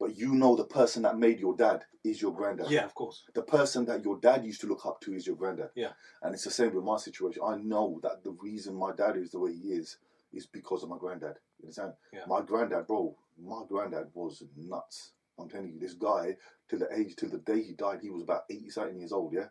But 0.00 0.16
you 0.16 0.34
know 0.34 0.56
the 0.56 0.64
person 0.64 1.02
that 1.02 1.18
made 1.18 1.38
your 1.38 1.54
dad 1.56 1.84
is 2.02 2.20
your 2.20 2.32
granddad. 2.32 2.70
Yeah, 2.70 2.84
of 2.84 2.94
course. 2.94 3.22
The 3.34 3.42
person 3.42 3.84
that 3.84 4.04
your 4.04 4.18
dad 4.18 4.44
used 4.44 4.60
to 4.62 4.66
look 4.66 4.84
up 4.84 5.00
to 5.02 5.14
is 5.14 5.26
your 5.26 5.36
granddad. 5.36 5.70
Yeah. 5.76 5.92
And 6.22 6.34
it's 6.34 6.44
the 6.44 6.50
same 6.50 6.74
with 6.74 6.82
my 6.82 6.96
situation. 6.96 7.42
I 7.46 7.56
know 7.56 8.00
that 8.02 8.24
the 8.24 8.32
reason 8.32 8.74
my 8.74 8.92
dad 8.92 9.16
is 9.16 9.30
the 9.30 9.38
way 9.38 9.52
he 9.52 9.68
is 9.68 9.98
is 10.32 10.46
because 10.46 10.82
of 10.82 10.88
my 10.88 10.98
granddad. 10.98 11.36
You 11.60 11.66
understand? 11.66 11.92
Yeah. 12.12 12.20
My 12.26 12.40
granddad, 12.40 12.88
bro, 12.88 13.14
my 13.40 13.62
granddad 13.68 14.08
was 14.14 14.42
nuts. 14.56 15.12
I'm 15.42 15.48
telling 15.48 15.72
you, 15.72 15.78
this 15.80 15.94
guy, 15.94 16.36
till 16.68 16.78
the 16.78 16.88
age, 16.96 17.16
till 17.16 17.28
the 17.30 17.38
day 17.38 17.62
he 17.62 17.72
died, 17.72 18.00
he 18.02 18.10
was 18.10 18.22
about 18.22 18.44
80 18.50 18.70
something 18.70 18.98
years 18.98 19.12
old, 19.12 19.32
yeah? 19.32 19.46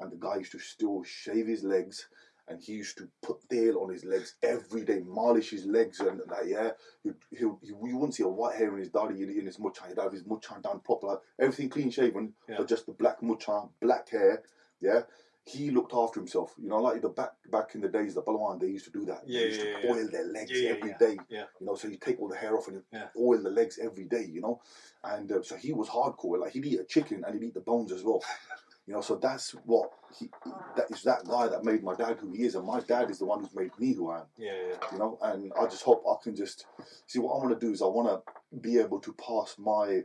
and 0.00 0.10
the 0.10 0.16
guy 0.16 0.36
used 0.36 0.52
to 0.52 0.58
still 0.58 1.02
shave 1.04 1.46
his 1.46 1.62
legs. 1.62 2.08
And 2.46 2.60
he 2.60 2.74
used 2.74 2.98
to 2.98 3.08
put 3.22 3.36
tail 3.48 3.78
on 3.78 3.90
his 3.90 4.04
legs 4.04 4.34
every 4.42 4.84
day, 4.84 5.00
polish 5.00 5.48
his 5.48 5.64
legs, 5.64 6.00
and 6.00 6.20
that. 6.28 6.46
Yeah, 6.46 6.72
he'll, 7.02 7.14
he'll, 7.30 7.58
he, 7.62 7.68
you 7.68 7.96
wouldn't 7.96 8.14
see 8.16 8.22
a 8.22 8.28
white 8.28 8.56
hair 8.56 8.70
in 8.74 8.80
his 8.80 8.90
daddy 8.90 9.22
in, 9.22 9.30
in 9.30 9.46
his 9.46 9.56
muchan. 9.56 9.88
He'd 9.88 9.98
have 9.98 10.12
his 10.12 10.24
muchan 10.24 10.60
done 10.60 10.80
proper, 10.80 11.06
like 11.06 11.18
everything 11.40 11.70
clean 11.70 11.90
shaven, 11.90 12.34
Yeah. 12.46 12.56
but 12.58 12.68
just 12.68 12.84
the 12.84 12.92
black 12.92 13.22
muchan, 13.22 13.70
black 13.80 14.10
hair. 14.10 14.42
Yeah, 14.78 15.04
he 15.46 15.70
looked 15.70 15.92
after 15.94 16.20
himself. 16.20 16.54
You 16.60 16.68
know, 16.68 16.78
like 16.78 17.02
the 17.02 17.10
back 17.10 17.32
back 17.50 17.74
in 17.74 17.80
the 17.80 17.88
days, 17.88 18.14
the 18.14 18.22
Balwan, 18.22 18.60
they 18.60 18.68
used 18.68 18.86
to 18.86 18.90
do 18.90 19.04
that. 19.06 19.22
Yeah, 19.26 19.40
they 19.40 19.46
used 19.46 19.60
yeah, 19.60 19.64
to 19.64 19.86
yeah. 19.86 19.92
oil 19.92 20.08
their 20.10 20.24
legs 20.24 20.62
every 20.62 20.94
day. 20.98 21.18
Yeah. 21.28 21.44
You 21.60 21.66
know, 21.66 21.74
so 21.74 21.88
you 21.88 21.98
take 21.98 22.20
all 22.20 22.28
the 22.28 22.36
hair 22.36 22.56
off 22.56 22.68
and 22.68 22.82
oil 23.18 23.42
the 23.42 23.50
legs 23.50 23.78
every 23.82 24.04
day. 24.04 24.26
You 24.30 24.40
know, 24.40 24.60
and 25.02 25.30
uh, 25.30 25.42
so 25.42 25.56
he 25.56 25.72
was 25.72 25.88
hardcore. 25.88 26.40
Like 26.40 26.52
he'd 26.52 26.64
eat 26.64 26.80
a 26.80 26.84
chicken 26.84 27.24
and 27.26 27.34
he'd 27.34 27.46
eat 27.46 27.54
the 27.54 27.60
bones 27.60 27.92
as 27.92 28.02
well. 28.02 28.22
You 28.86 28.92
know, 28.92 29.00
so 29.00 29.16
that's 29.16 29.52
what 29.64 29.90
he. 30.18 30.30
That 30.76 30.90
is 30.90 31.02
that 31.04 31.26
guy 31.26 31.48
that 31.48 31.64
made 31.64 31.82
my 31.82 31.94
dad 31.94 32.18
who 32.20 32.32
he 32.32 32.44
is, 32.44 32.54
and 32.54 32.66
my 32.66 32.80
dad 32.80 33.10
is 33.10 33.18
the 33.18 33.24
one 33.24 33.40
who's 33.40 33.54
made 33.54 33.70
me 33.78 33.94
who 33.94 34.10
I 34.10 34.20
am 34.20 34.26
Yeah, 34.36 34.52
yeah, 34.68 34.76
you 34.92 34.98
know 34.98 35.18
and 35.22 35.52
i 35.58 35.64
just 35.64 35.82
hope 35.82 36.04
i 36.08 36.22
can 36.22 36.36
just 36.36 36.66
see 37.06 37.18
what 37.18 37.32
i 37.34 37.38
want 37.38 37.58
to 37.58 37.66
do 37.66 37.72
is 37.72 37.82
i 37.82 37.86
want 37.86 38.08
to 38.08 38.58
be 38.58 38.78
able 38.78 39.00
to 39.00 39.12
pass 39.14 39.56
my 39.58 40.02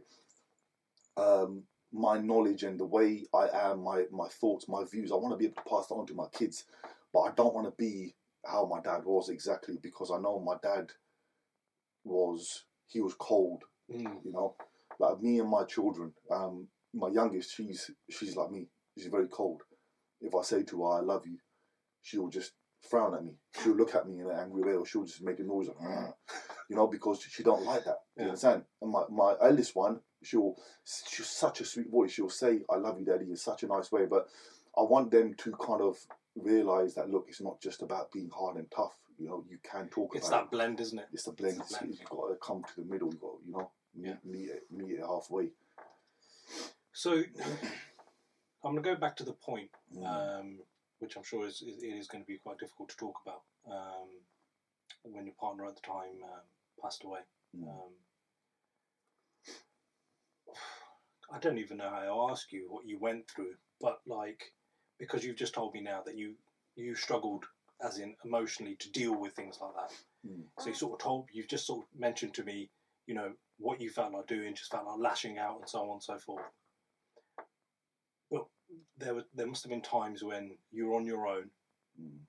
um 1.18 1.64
my 1.94 2.18
knowledge 2.20 2.64
and 2.64 2.80
the 2.80 2.86
way 2.86 3.26
i 3.34 3.48
am 3.72 3.84
my 3.84 4.04
my 4.12 4.28
thoughts 4.28 4.68
my 4.68 4.84
views. 4.92 5.12
I 5.12 5.16
want 5.16 5.34
to 5.34 5.38
be 5.38 5.46
able 5.46 5.56
to 5.56 5.70
pass 5.70 5.88
that 5.88 5.96
on 5.96 6.06
to 6.08 6.14
my 6.14 6.28
kids 6.34 6.66
but 7.14 7.22
i 7.22 7.32
don't 7.36 7.54
want 7.56 7.68
to 7.68 7.74
be 7.78 8.16
how 8.46 8.66
my 8.66 8.80
dad 8.82 9.04
was 9.06 9.30
exactly 9.30 9.78
because 9.82 10.12
i 10.12 10.18
know 10.20 10.40
my 10.40 10.56
dad 10.64 10.92
was 12.04 12.66
he 12.88 13.02
was 13.02 13.14
cold 13.16 13.64
Mm. 13.92 14.24
you 14.24 14.32
know? 14.32 14.56
Like 15.00 15.20
me 15.20 15.40
and 15.40 15.50
my 15.50 15.64
children 15.64 16.14
um 16.32 16.68
my 16.94 17.08
youngest 17.10 17.56
she's 17.56 17.90
she's 18.10 18.36
like 18.36 18.52
me. 18.52 18.68
She's 18.98 19.08
very 19.08 19.28
cold. 19.28 19.64
If 20.22 20.36
i 20.36 20.44
say 20.44 20.64
to 20.64 20.84
her 20.84 21.00
i 21.00 21.02
love 21.02 21.26
you 21.26 21.38
she'll 22.04 22.30
just 22.30 22.54
frown 22.90 23.16
at 23.16 23.26
me. 23.26 23.34
She'll 23.62 23.76
look 23.76 23.96
at 23.96 24.08
me 24.08 24.20
in 24.20 24.28
an 24.30 24.38
angry 24.40 24.64
way 24.64 24.74
or 24.78 24.86
she'll 24.86 25.06
just 25.06 25.24
make 25.24 25.40
a 25.40 25.44
noise 25.44 25.68
like, 25.68 26.14
you 26.70 26.76
know 26.76 26.88
because 26.88 27.22
she 27.22 27.44
don't 27.44 27.66
like 27.66 27.84
that 27.86 28.00
you 28.16 28.24
Yeah. 28.24 28.30
understand 28.30 28.64
and 28.82 28.92
my, 28.92 29.04
my 29.10 29.36
eldest 29.42 29.76
one 29.76 30.00
she'll 30.24 30.56
she's 30.86 31.28
such 31.30 31.62
a 31.62 31.66
sweet 31.66 31.90
voice 31.90 32.12
she'll 32.12 32.30
say 32.30 32.62
i 32.70 32.76
love 32.78 33.00
you 33.00 33.06
daddy 33.06 33.26
in 33.30 33.36
such 33.36 33.64
a 33.64 33.68
nice 33.68 33.92
way 33.92 34.06
but 34.06 34.28
i 34.78 34.82
want 34.82 35.12
them 35.12 35.34
to 35.36 35.52
kind 35.54 35.82
of 35.82 35.98
realize 36.36 36.94
that 36.96 37.10
look 37.10 37.26
it's 37.28 37.42
not 37.42 37.60
just 37.62 37.82
about 37.82 38.12
being 38.12 38.30
hard 38.30 38.56
and 38.58 38.70
tough 38.72 38.96
you 39.18 39.28
know 39.28 39.44
you 39.50 39.58
can 39.70 39.88
talk 39.90 40.16
It's 40.16 40.28
about 40.28 40.44
It's 40.44 40.52
that 40.52 40.56
blend, 40.56 40.80
isn't 40.80 41.00
it? 41.00 41.08
it's 41.12 41.24
the 41.24 41.32
blend. 41.34 41.58
It's 41.60 41.78
blend. 41.78 41.98
You've 42.00 42.10
got 42.10 42.28
to 42.30 42.36
come 42.42 42.64
to 42.64 42.82
the 42.82 42.88
middle. 42.88 43.10
You've 43.12 43.20
got, 43.20 43.36
you 43.46 43.52
know, 43.52 43.72
meet, 43.94 44.08
Yeah. 44.08 44.16
meet, 44.24 44.50
it, 44.50 44.64
meet 44.72 44.92
it 44.92 45.02
halfway. 45.02 45.50
So 46.94 47.12
I'm 48.64 48.72
going 48.72 48.84
to 48.84 48.94
go 48.94 48.96
back 48.96 49.18
to 49.18 49.24
the 49.26 49.34
point, 49.34 49.70
Mm. 49.94 50.06
um, 50.40 50.60
which 51.00 51.18
I'm 51.18 51.24
sure 51.24 51.46
is, 51.48 51.62
is 51.62 51.84
it 51.84 51.88
is 51.88 52.08
going 52.08 52.24
to 52.24 52.28
be 52.28 52.38
quite 52.38 52.60
difficult 52.60 52.90
to 52.90 52.96
talk 52.98 53.16
about 53.26 53.42
um, 53.70 54.08
when 55.04 55.26
your 55.26 55.36
partner 55.36 55.66
at 55.66 55.76
the 55.76 55.82
time 55.82 56.24
um, 56.24 56.46
passed 56.82 57.04
away. 57.04 57.20
Mm. 57.58 57.68
Um, 57.68 57.94
I 61.32 61.40
don't 61.40 61.60
even 61.60 61.78
know 61.78 61.90
how 61.90 62.02
to 62.02 62.32
ask 62.32 62.52
you 62.52 62.66
what 62.70 62.88
you 62.88 62.98
went 63.00 63.30
through, 63.30 63.54
but 63.80 64.00
like 64.08 64.42
because 64.98 65.24
you've 65.24 65.38
just 65.38 65.54
told 65.54 65.74
me 65.74 65.82
now 65.82 66.02
that 66.06 66.18
you 66.18 66.36
you 66.76 66.96
struggled 66.96 67.46
as 67.82 67.98
in 68.00 68.16
emotionally 68.26 68.76
to 68.76 68.92
deal 68.92 69.16
with 69.16 69.34
things 69.34 69.58
like 69.62 69.72
that. 69.76 69.96
Mm. 70.30 70.44
So 70.60 70.70
you 70.70 70.76
sort 70.76 70.94
of 70.94 71.00
told 71.00 71.30
you've 71.32 71.48
just 71.48 71.66
sort 71.66 71.80
of 71.80 72.00
mentioned 72.00 72.34
to 72.36 72.44
me, 72.44 72.70
you 73.08 73.16
know, 73.16 73.32
what 73.58 73.80
you 73.80 73.90
felt 73.90 74.14
like 74.14 74.28
doing, 74.28 74.56
just 74.56 74.72
felt 74.72 74.86
like 74.86 75.00
lashing 75.00 75.38
out 75.38 75.60
and 75.60 75.70
so 75.70 75.82
on 75.82 75.92
and 75.92 76.04
so 76.04 76.18
forth. 76.18 76.44
But 78.30 78.46
there 78.98 79.16
were 79.16 79.26
there 79.34 79.48
must 79.48 79.64
have 79.64 79.72
been 79.72 79.82
times 79.82 80.24
when 80.24 80.52
you 80.72 80.88
were 80.88 80.96
on 80.96 81.06
your 81.06 81.28
own. 81.28 81.50
Mm. 82.02 82.20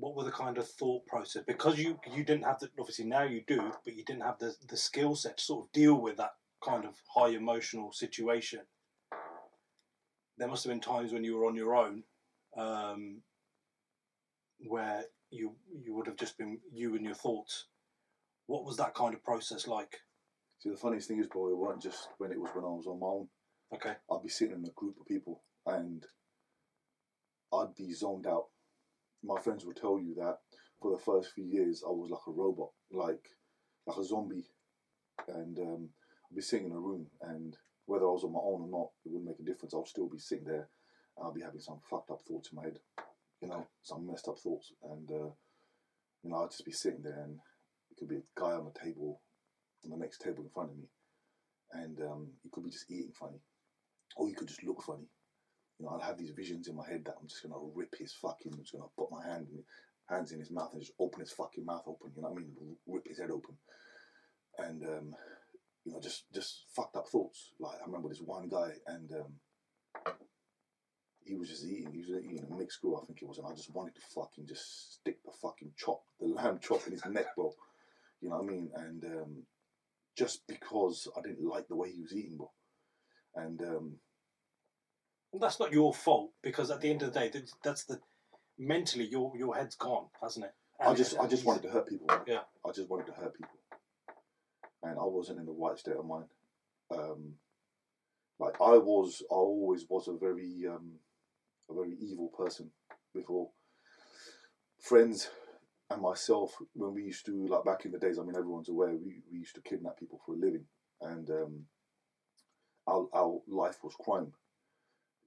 What 0.00 0.16
were 0.16 0.24
the 0.24 0.32
kind 0.32 0.58
of 0.58 0.66
thought 0.66 1.06
process? 1.06 1.44
Because 1.46 1.78
you 1.78 2.00
you 2.14 2.24
didn't 2.24 2.44
have 2.44 2.58
the 2.58 2.68
obviously 2.78 3.04
now 3.04 3.22
you 3.22 3.42
do, 3.46 3.70
but 3.84 3.96
you 3.96 4.04
didn't 4.04 4.22
have 4.22 4.38
the 4.38 4.54
the 4.68 4.76
skill 4.76 5.14
set 5.14 5.38
to 5.38 5.44
sort 5.44 5.66
of 5.66 5.72
deal 5.72 5.94
with 5.94 6.16
that 6.16 6.32
kind 6.64 6.84
of 6.84 6.94
high 7.14 7.28
emotional 7.28 7.92
situation. 7.92 8.60
There 10.38 10.48
must 10.48 10.64
have 10.64 10.70
been 10.70 10.80
times 10.80 11.12
when 11.12 11.22
you 11.22 11.36
were 11.36 11.46
on 11.46 11.54
your 11.54 11.76
own, 11.76 12.02
um, 12.56 13.20
where 14.66 15.04
you 15.30 15.54
you 15.84 15.94
would 15.94 16.06
have 16.06 16.16
just 16.16 16.38
been 16.38 16.58
you 16.72 16.94
and 16.96 17.04
your 17.04 17.14
thoughts. 17.14 17.66
What 18.46 18.64
was 18.64 18.78
that 18.78 18.94
kind 18.94 19.14
of 19.14 19.22
process 19.22 19.66
like? 19.66 19.98
See, 20.60 20.70
the 20.70 20.76
funniest 20.76 21.08
thing 21.08 21.20
is, 21.20 21.26
bro, 21.26 21.48
it 21.48 21.56
weren't 21.56 21.82
just 21.82 22.08
when 22.18 22.32
it 22.32 22.40
was 22.40 22.50
when 22.54 22.64
I 22.64 22.68
was 22.68 22.86
on 22.86 23.00
my 23.00 23.06
own. 23.06 23.28
Okay. 23.74 23.94
I'd 24.10 24.22
be 24.22 24.28
sitting 24.28 24.56
in 24.56 24.64
a 24.64 24.72
group 24.72 24.96
of 25.00 25.06
people 25.06 25.42
and 25.66 26.04
I'd 27.52 27.74
be 27.76 27.92
zoned 27.92 28.26
out. 28.26 28.46
My 29.22 29.40
friends 29.40 29.64
will 29.64 29.74
tell 29.74 29.98
you 29.98 30.14
that 30.16 30.38
for 30.80 30.90
the 30.92 31.02
first 31.02 31.32
few 31.32 31.44
years, 31.44 31.82
I 31.86 31.90
was 31.90 32.10
like 32.10 32.26
a 32.26 32.30
robot, 32.30 32.70
like 32.90 33.28
like 33.86 33.98
a 33.98 34.04
zombie, 34.04 34.46
and 35.28 35.58
um, 35.58 35.88
I'd 36.30 36.36
be 36.36 36.42
sitting 36.42 36.66
in 36.66 36.72
a 36.72 36.80
room, 36.80 37.06
and 37.22 37.56
whether 37.86 38.06
I 38.06 38.12
was 38.12 38.24
on 38.24 38.32
my 38.32 38.40
own 38.40 38.62
or 38.62 38.68
not, 38.68 38.90
it 39.04 39.10
wouldn't 39.12 39.28
make 39.28 39.40
a 39.40 39.50
difference. 39.50 39.74
I'll 39.74 39.84
still 39.84 40.08
be 40.08 40.18
sitting 40.18 40.44
there, 40.44 40.68
and 41.16 41.24
I'll 41.24 41.34
be 41.34 41.42
having 41.42 41.60
some 41.60 41.80
fucked 41.88 42.10
up 42.10 42.20
thoughts 42.26 42.50
in 42.52 42.56
my 42.56 42.64
head, 42.64 42.78
you 43.42 43.48
know, 43.48 43.66
some 43.82 44.06
messed 44.06 44.28
up 44.28 44.38
thoughts, 44.38 44.72
and 44.90 45.10
uh, 45.10 45.30
you 46.22 46.30
know, 46.30 46.36
I'd 46.44 46.50
just 46.50 46.64
be 46.64 46.72
sitting 46.72 47.02
there, 47.02 47.24
and 47.24 47.38
it 47.90 47.96
could 47.98 48.08
be 48.08 48.16
a 48.16 48.40
guy 48.40 48.52
on 48.52 48.64
the 48.64 48.78
table, 48.78 49.20
on 49.84 49.90
the 49.90 49.96
next 49.96 50.20
table 50.20 50.42
in 50.44 50.50
front 50.50 50.70
of 50.70 50.76
me, 50.78 50.88
and 51.72 52.00
um, 52.00 52.28
he 52.42 52.48
could 52.50 52.64
be 52.64 52.70
just 52.70 52.90
eating 52.90 53.12
funny, 53.18 53.40
or 54.16 54.28
he 54.28 54.34
could 54.34 54.48
just 54.48 54.64
look 54.64 54.82
funny. 54.82 55.08
You 55.80 55.86
know, 55.86 55.96
I'd 55.96 56.06
have 56.06 56.18
these 56.18 56.30
visions 56.30 56.68
in 56.68 56.76
my 56.76 56.86
head 56.86 57.04
that 57.06 57.14
I'm 57.18 57.26
just 57.26 57.42
gonna 57.42 57.58
rip 57.74 57.94
his 57.98 58.12
fucking, 58.12 58.52
I'm 58.52 58.60
just 58.60 58.72
gonna 58.72 58.84
put 58.98 59.10
my 59.10 59.26
hand 59.26 59.46
in, 59.50 59.64
hands 60.14 60.32
in 60.32 60.38
his 60.38 60.50
mouth 60.50 60.70
and 60.72 60.82
just 60.82 60.92
open 61.00 61.20
his 61.20 61.32
fucking 61.32 61.64
mouth 61.64 61.84
open. 61.86 62.12
You 62.14 62.22
know 62.22 62.28
what 62.28 62.42
I 62.42 62.44
mean? 62.44 62.76
Rip 62.86 63.08
his 63.08 63.18
head 63.18 63.30
open, 63.30 63.56
and 64.58 64.84
um, 64.84 65.14
you 65.84 65.92
know, 65.92 66.00
just 66.00 66.24
just 66.34 66.64
fucked 66.76 66.96
up 66.96 67.08
thoughts. 67.08 67.52
Like 67.58 67.78
I 67.80 67.86
remember 67.86 68.10
this 68.10 68.20
one 68.20 68.48
guy, 68.48 68.72
and 68.86 69.10
um, 69.12 70.14
he 71.24 71.34
was 71.34 71.48
just 71.48 71.64
eating. 71.64 71.92
He 71.92 72.00
was 72.00 72.10
eating 72.10 72.46
a 72.50 72.54
mixed 72.54 72.82
grill, 72.82 73.00
I 73.02 73.06
think 73.06 73.22
it 73.22 73.28
was, 73.28 73.38
and 73.38 73.46
I 73.46 73.54
just 73.54 73.74
wanted 73.74 73.94
to 73.94 74.02
fucking 74.14 74.46
just 74.46 74.96
stick 74.96 75.22
the 75.24 75.32
fucking 75.40 75.72
chop, 75.78 76.02
the 76.20 76.26
lamb 76.26 76.58
chop 76.60 76.86
in 76.86 76.92
his 76.92 77.06
neck, 77.06 77.34
bro. 77.36 77.54
You 78.20 78.28
know 78.28 78.36
what 78.36 78.50
I 78.50 78.52
mean? 78.52 78.70
And 78.74 79.04
um, 79.04 79.42
just 80.14 80.46
because 80.46 81.08
I 81.16 81.22
didn't 81.22 81.48
like 81.48 81.68
the 81.68 81.76
way 81.76 81.90
he 81.90 82.02
was 82.02 82.14
eating, 82.14 82.36
bro. 82.36 82.50
And 83.34 83.62
um, 83.62 83.92
that's 85.38 85.60
not 85.60 85.72
your 85.72 85.94
fault 85.94 86.32
because 86.42 86.70
at 86.70 86.80
the 86.80 86.90
end 86.90 87.02
of 87.02 87.12
the 87.12 87.20
day, 87.20 87.28
that- 87.28 87.52
that's 87.62 87.84
the 87.84 88.00
mentally 88.58 89.06
your 89.06 89.36
your 89.36 89.54
head's 89.54 89.76
gone, 89.76 90.08
hasn't 90.20 90.46
it? 90.46 90.54
I 90.80 90.88
And- 90.88 90.96
just 90.96 91.18
I 91.18 91.26
just 91.26 91.44
wanted 91.44 91.62
to 91.62 91.70
hurt 91.70 91.86
people. 91.88 92.06
Yeah. 92.26 92.44
I 92.64 92.72
just 92.72 92.88
wanted 92.88 93.06
to 93.06 93.12
hurt 93.12 93.34
people, 93.34 93.58
and 94.82 94.98
I 94.98 95.04
wasn't 95.04 95.38
in 95.40 95.46
the 95.46 95.52
right 95.52 95.78
state 95.78 95.96
of 95.96 96.04
mind. 96.06 96.28
Um, 96.90 97.38
like 98.38 98.60
I 98.60 98.76
was, 98.78 99.22
I 99.30 99.34
always 99.34 99.88
was 99.88 100.08
a 100.08 100.14
very 100.14 100.66
um, 100.66 100.98
a 101.68 101.74
very 101.74 101.94
evil 102.00 102.28
person 102.28 102.72
before. 103.14 103.50
Friends 104.80 105.30
and 105.90 106.00
myself, 106.00 106.56
when 106.72 106.94
we 106.94 107.02
used 107.04 107.26
to 107.26 107.46
like 107.48 107.64
back 107.64 107.84
in 107.84 107.92
the 107.92 107.98
days, 107.98 108.18
I 108.18 108.22
mean 108.22 108.34
everyone's 108.36 108.68
aware 108.70 108.90
we, 108.96 109.22
we 109.30 109.38
used 109.38 109.54
to 109.56 109.60
kidnap 109.62 109.98
people 109.98 110.20
for 110.24 110.34
a 110.34 110.38
living, 110.38 110.66
and 111.02 111.28
um, 111.30 111.66
our 112.86 113.06
our 113.12 113.40
life 113.46 113.78
was 113.84 113.94
crime. 113.96 114.32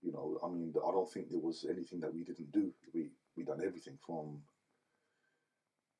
You 0.03 0.11
know, 0.11 0.37
I 0.43 0.49
mean, 0.49 0.73
I 0.75 0.91
don't 0.91 1.09
think 1.09 1.29
there 1.29 1.39
was 1.39 1.65
anything 1.69 2.01
that 2.01 2.13
we 2.13 2.23
didn't 2.23 2.51
do. 2.51 2.71
We 2.93 3.09
we 3.37 3.43
done 3.43 3.61
everything 3.65 3.97
from 4.05 4.41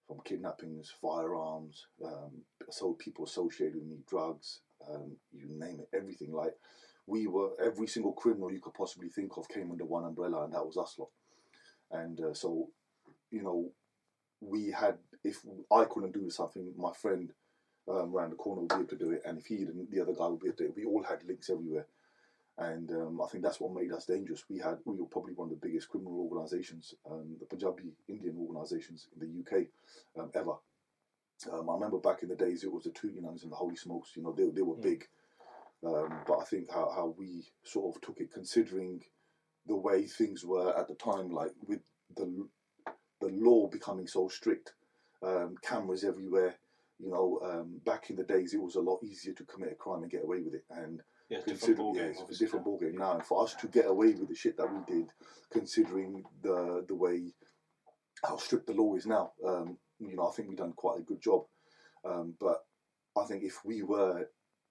from 0.08 0.20
kidnappings, 0.26 0.92
firearms, 1.02 1.88
um, 2.04 2.44
so 2.70 2.94
people 2.94 3.24
associated 3.24 3.76
with 3.76 3.86
me, 3.86 3.98
drugs, 4.08 4.60
um, 4.90 5.16
you 5.32 5.48
name 5.50 5.80
it, 5.80 5.96
everything. 5.96 6.34
Like 6.34 6.54
we 7.08 7.28
were 7.28 7.52
every 7.64 7.88
single 7.88 8.14
criminal 8.14 8.52
you 8.52 8.60
could 8.60 8.74
possibly 8.74 9.10
think 9.10 9.38
of 9.38 9.48
came 9.48 9.72
under 9.72 9.86
one 9.86 10.04
umbrella, 10.06 10.44
and 10.44 10.54
that 10.54 10.66
was 10.66 10.78
us 10.78 10.96
lot. 11.00 11.10
And 11.92 12.20
uh, 12.20 12.34
so, 12.34 12.70
you 13.32 13.42
know, 13.42 13.70
we 14.42 14.72
had 14.72 14.98
if 15.24 15.38
I 15.72 15.86
couldn't 15.86 16.14
do 16.14 16.30
something, 16.30 16.74
my 16.78 16.92
friend 17.02 17.32
um, 17.90 18.14
around 18.14 18.32
the 18.32 18.36
corner 18.36 18.62
would 18.62 18.70
be 18.70 18.76
able 18.76 18.88
to 18.88 18.98
do 18.98 19.12
it, 19.12 19.22
and 19.26 19.38
if 19.38 19.46
he 19.46 19.58
didn't, 19.58 19.90
the 19.92 20.02
other 20.02 20.14
guy 20.14 20.28
would 20.28 20.42
be 20.42 20.48
able 20.48 20.58
to 20.58 20.64
do 20.64 20.70
it. 20.70 20.76
We 20.76 20.86
all 20.86 21.04
had 21.04 21.24
links 21.26 21.50
everywhere. 21.50 21.86
And 22.58 22.90
um, 22.92 23.20
I 23.22 23.28
think 23.30 23.44
that's 23.44 23.60
what 23.60 23.74
made 23.74 23.92
us 23.92 24.06
dangerous. 24.06 24.44
We 24.50 24.60
had 24.60 24.78
we 24.86 24.96
were 24.96 25.08
probably 25.08 25.34
one 25.34 25.52
of 25.52 25.60
the 25.60 25.68
biggest 25.68 25.90
criminal 25.90 26.30
organisations, 26.32 26.94
um, 27.10 27.36
the 27.40 27.46
Punjabi 27.48 27.94
Indian 28.08 28.38
organisations 28.38 29.08
in 29.20 29.20
the 29.28 29.40
UK 29.60 29.68
um, 30.20 30.30
ever. 30.36 30.54
Um, 31.52 31.70
I 31.70 31.74
remember 31.74 31.98
back 31.98 32.22
in 32.24 32.30
the 32.30 32.36
days 32.36 32.64
it 32.64 32.72
was 32.72 32.84
the 32.84 32.92
Tooti 32.92 33.20
Nungs 33.22 33.44
and 33.44 33.52
the 33.52 33.56
Holy 33.56 33.76
Smokes. 33.76 34.12
You 34.16 34.24
know 34.24 34.34
they 34.34 34.50
they 34.50 34.62
were 34.62 34.76
Mm. 34.76 34.82
big, 34.84 35.08
um, 35.84 36.22
but 36.28 36.40
I 36.40 36.44
think 36.46 36.70
how 36.72 36.92
how 36.96 37.16
we 37.18 37.44
sort 37.64 37.96
of 37.96 38.02
took 38.02 38.20
it, 38.22 38.32
considering 38.32 39.04
the 39.66 39.76
way 39.76 40.06
things 40.06 40.46
were 40.46 40.78
at 40.78 40.88
the 40.88 40.96
time, 40.96 41.32
like 41.32 41.54
with 41.68 41.82
the 42.16 42.48
the 43.20 43.30
law 43.30 43.68
becoming 43.68 44.06
so 44.08 44.28
strict, 44.28 44.74
um, 45.24 45.56
cameras 45.64 46.04
everywhere. 46.04 46.56
You 47.00 47.10
know, 47.10 47.40
um, 47.44 47.82
back 47.84 48.12
in 48.12 48.16
the 48.16 48.24
days 48.24 48.54
it 48.54 48.62
was 48.62 48.76
a 48.76 48.82
lot 48.82 49.04
easier 49.04 49.34
to 49.34 49.44
commit 49.46 49.72
a 49.72 49.76
crime 49.76 50.04
and 50.04 50.12
get 50.12 50.24
away 50.24 50.42
with 50.42 50.54
it, 50.54 50.66
and 50.70 51.02
Yeah, 51.30 51.40
different 51.48 51.78
ball 51.78 51.96
yeah, 51.96 52.04
it's 52.04 52.22
a 52.22 52.44
different 52.44 52.66
ball 52.66 52.78
game 52.78 52.98
now. 52.98 53.14
And 53.14 53.26
for 53.26 53.44
us 53.44 53.56
to 53.56 53.68
get 53.68 53.86
away 53.86 54.14
with 54.14 54.30
the 54.30 54.36
shit 54.36 54.58
that 54.58 54.72
we 54.72 54.94
did, 54.94 55.08
considering 55.52 56.24
the 56.42 56.86
the 56.88 56.96
way 56.96 57.34
how 58.24 58.38
strict 58.38 58.68
the 58.68 58.74
law 58.74 58.96
is 58.96 59.06
now, 59.06 59.32
um, 59.46 59.78
you 60.00 60.16
know, 60.16 60.28
I 60.28 60.32
think 60.32 60.50
we've 60.50 60.58
done 60.58 60.74
quite 60.74 61.00
a 61.00 61.04
good 61.04 61.22
job. 61.22 61.46
Um, 62.06 62.36
but 62.40 62.64
I 63.18 63.26
think 63.26 63.44
if 63.44 63.64
we 63.66 63.84
were 63.84 64.30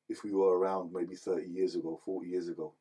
if 0.08 0.24
we 0.24 0.32
were 0.32 0.58
around 0.58 0.92
maybe 0.92 1.16
thirty 1.16 1.48
years 1.48 1.74
ago, 1.74 2.00
forty 2.04 2.28
years 2.28 2.48
ago, 2.48 2.74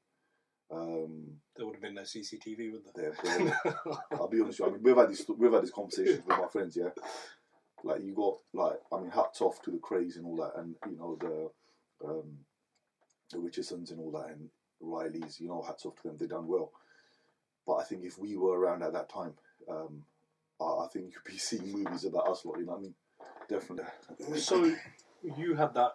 um, 0.72 1.38
There 1.56 1.66
would 1.66 1.76
have 1.76 1.82
been 1.82 1.96
no 1.96 2.02
CCTV, 2.02 2.72
would 2.72 2.84
there? 2.96 3.16
there, 3.24 3.60
I'll 4.14 4.28
be 4.30 4.42
honest 4.42 4.60
with 4.60 4.60
you. 4.60 4.66
I 4.68 4.70
mean, 4.72 4.84
we've 4.84 4.98
had 4.98 5.10
this 5.10 5.26
we've 5.38 5.52
had 5.52 5.64
this 5.64 5.72
conversation 5.72 6.24
with 6.26 6.38
my 6.38 6.48
friends. 6.48 6.78
Yeah, 6.78 6.90
like 7.84 8.04
you 8.04 8.14
got 8.14 8.38
like 8.54 8.80
I 8.92 9.00
mean, 9.00 9.12
hats 9.12 9.42
off 9.42 9.62
to 9.64 9.72
the 9.72 9.78
Krays 9.78 10.16
and 10.16 10.26
all 10.26 10.38
that, 10.38 10.60
and 10.60 10.76
you 10.90 10.98
know 10.98 11.18
the 11.20 12.08
um, 12.08 12.38
the 13.32 13.40
Richardsons 13.40 13.92
and 13.92 14.00
all 14.00 14.12
that, 14.12 14.30
and 14.30 14.50
Rileys. 14.82 15.40
You 15.40 15.50
know, 15.50 15.62
hats 15.62 15.86
off 15.86 15.96
to 15.98 16.08
them. 16.08 16.18
they've 16.18 16.30
done 16.30 16.48
well. 16.48 16.72
But 17.66 17.76
I 17.76 17.84
think 17.84 18.04
if 18.04 18.18
we 18.18 18.36
were 18.38 18.60
around 18.60 18.84
at 18.84 18.94
that 18.94 19.10
time, 19.10 19.34
um, 19.70 20.04
I, 20.60 20.86
I 20.86 20.88
think 20.92 21.14
you'd 21.14 21.32
be 21.32 21.38
seeing 21.38 21.72
movies 21.72 22.06
about 22.06 22.28
us 22.28 22.44
a 22.44 22.48
lot. 22.48 22.60
You 22.60 22.66
know 22.66 22.74
what 22.74 22.80
I 22.80 22.82
mean? 22.82 22.96
Definitely. 23.50 24.40
so 24.40 24.74
you 25.24 25.56
had 25.56 25.74
that 25.74 25.92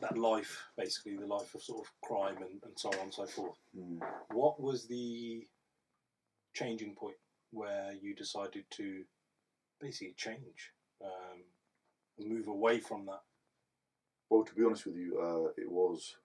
that 0.00 0.18
life, 0.18 0.64
basically 0.76 1.16
the 1.16 1.26
life 1.26 1.54
of 1.54 1.62
sort 1.62 1.86
of 1.86 1.92
crime 2.02 2.36
and, 2.36 2.62
and 2.64 2.72
so 2.76 2.88
on 2.90 3.04
and 3.04 3.14
so 3.14 3.26
forth. 3.26 3.56
Mm. 3.76 4.00
What 4.32 4.60
was 4.60 4.86
the 4.86 5.46
changing 6.54 6.94
point 6.94 7.16
where 7.50 7.92
you 8.00 8.14
decided 8.14 8.64
to 8.70 9.02
basically 9.80 10.14
change, 10.16 10.72
um, 11.02 11.42
and 12.18 12.28
move 12.28 12.48
away 12.48 12.80
from 12.80 13.06
that? 13.06 13.20
Well, 14.28 14.44
to 14.44 14.54
be 14.54 14.64
honest 14.64 14.86
with 14.86 14.96
you, 14.96 15.18
uh, 15.20 15.60
it 15.60 15.70
was 15.70 16.16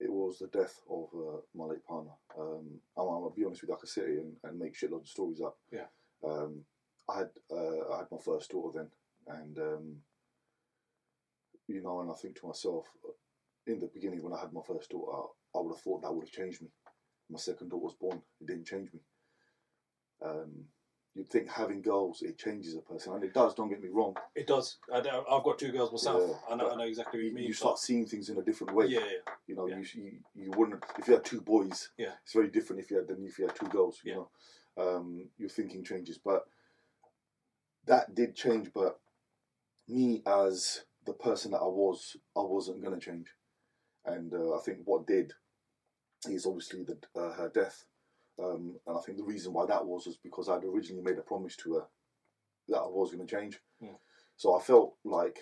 it 0.00 0.12
was 0.12 0.38
the 0.38 0.48
death 0.48 0.80
of 0.90 1.08
uh, 1.14 1.40
my 1.54 1.64
late 1.64 1.84
partner. 1.86 2.12
Um, 2.38 2.80
I'm, 2.96 3.08
I'm 3.08 3.22
gonna 3.22 3.34
be 3.34 3.44
honest 3.44 3.62
with 3.62 3.70
you, 3.70 3.74
I 3.74 3.80
could 3.80 3.88
sit 3.88 4.06
here 4.06 4.20
and, 4.20 4.36
and 4.44 4.58
make 4.58 4.74
shitloads 4.74 5.02
of 5.02 5.08
stories 5.08 5.40
up. 5.40 5.56
Yeah. 5.72 5.86
Um, 6.24 6.64
I 7.08 7.18
had 7.18 7.30
uh, 7.50 7.94
I 7.94 7.98
had 7.98 8.10
my 8.10 8.18
first 8.24 8.50
daughter 8.50 8.78
then, 8.78 9.36
and 9.38 9.58
um, 9.58 9.96
you 11.68 11.82
know, 11.82 12.00
and 12.00 12.10
I 12.10 12.14
think 12.14 12.38
to 12.40 12.46
myself, 12.46 12.86
in 13.66 13.80
the 13.80 13.90
beginning 13.92 14.22
when 14.22 14.32
I 14.32 14.40
had 14.40 14.52
my 14.52 14.62
first 14.66 14.90
daughter, 14.90 15.28
I 15.54 15.60
would 15.60 15.74
have 15.74 15.82
thought 15.82 16.02
that 16.02 16.14
would 16.14 16.26
have 16.26 16.32
changed 16.32 16.62
me. 16.62 16.68
My 17.30 17.38
second 17.38 17.70
daughter 17.70 17.84
was 17.84 17.94
born; 17.94 18.22
it 18.40 18.46
didn't 18.46 18.66
change 18.66 18.92
me. 18.92 19.00
Um, 20.24 20.64
you'd 21.16 21.28
think 21.30 21.48
having 21.48 21.80
girls 21.80 22.20
it 22.22 22.36
changes 22.38 22.76
a 22.76 22.80
person, 22.80 23.14
and 23.14 23.24
it 23.24 23.32
does. 23.32 23.54
Don't 23.54 23.70
get 23.70 23.82
me 23.82 23.88
wrong. 23.88 24.14
It 24.34 24.46
does. 24.46 24.76
I, 24.92 24.96
have 24.98 25.42
got 25.44 25.58
two 25.58 25.72
girls 25.72 25.90
myself. 25.90 26.22
Yeah, 26.28 26.54
I 26.54 26.56
know. 26.56 26.70
I 26.70 26.76
know 26.76 26.84
exactly 26.84 27.20
what 27.20 27.26
You, 27.26 27.32
mean. 27.34 27.44
you 27.44 27.52
start 27.54 27.78
seeing 27.78 28.04
things 28.06 28.28
in 28.28 28.36
a 28.38 28.42
different 28.42 28.74
way. 28.74 28.86
yeah, 28.86 29.00
yeah. 29.00 29.32
You 29.46 29.56
know, 29.56 29.66
Yeah. 29.66 29.78
you, 29.78 29.86
you 30.02 30.12
you 30.34 30.50
wouldn't 30.56 30.84
if 30.98 31.08
you 31.08 31.14
had 31.14 31.24
two 31.24 31.40
boys. 31.40 31.88
Yeah. 31.96 32.12
it's 32.22 32.34
very 32.34 32.48
different 32.48 32.82
if 32.82 32.90
you 32.90 32.98
had 32.98 33.08
than 33.08 33.24
if 33.26 33.38
you 33.38 33.46
had 33.46 33.56
two 33.56 33.68
girls. 33.68 34.00
You 34.04 34.10
Yeah. 34.12 34.16
know, 34.16 34.96
um, 34.96 35.28
your 35.38 35.48
thinking 35.48 35.82
changes, 35.84 36.18
but 36.18 36.46
that 37.86 38.14
did 38.14 38.34
change. 38.36 38.72
But 38.74 39.00
me 39.88 40.22
as 40.26 40.82
the 41.06 41.14
person 41.14 41.52
that 41.52 41.58
I 41.60 41.66
was, 41.68 42.16
I 42.36 42.40
wasn't 42.40 42.82
gonna 42.82 43.00
change, 43.00 43.28
and 44.04 44.32
uh, 44.34 44.54
I 44.54 44.60
think 44.60 44.80
what 44.84 45.06
did 45.06 45.32
is 46.28 46.44
obviously 46.46 46.82
the 46.82 46.98
uh, 47.18 47.32
her 47.34 47.48
death, 47.48 47.84
um, 48.42 48.76
and 48.86 48.96
I 48.96 49.00
think 49.00 49.18
the 49.18 49.24
reason 49.24 49.52
why 49.52 49.66
that 49.66 49.86
was 49.86 50.06
was 50.06 50.16
because 50.16 50.48
I'd 50.48 50.64
originally 50.64 51.02
made 51.02 51.18
a 51.18 51.22
promise 51.22 51.56
to 51.56 51.74
her 51.74 51.86
that 52.68 52.78
I 52.78 52.86
was 52.86 53.10
gonna 53.10 53.26
change. 53.26 53.60
Yeah. 53.80 53.96
So 54.36 54.56
I 54.56 54.60
felt 54.60 54.94
like 55.04 55.38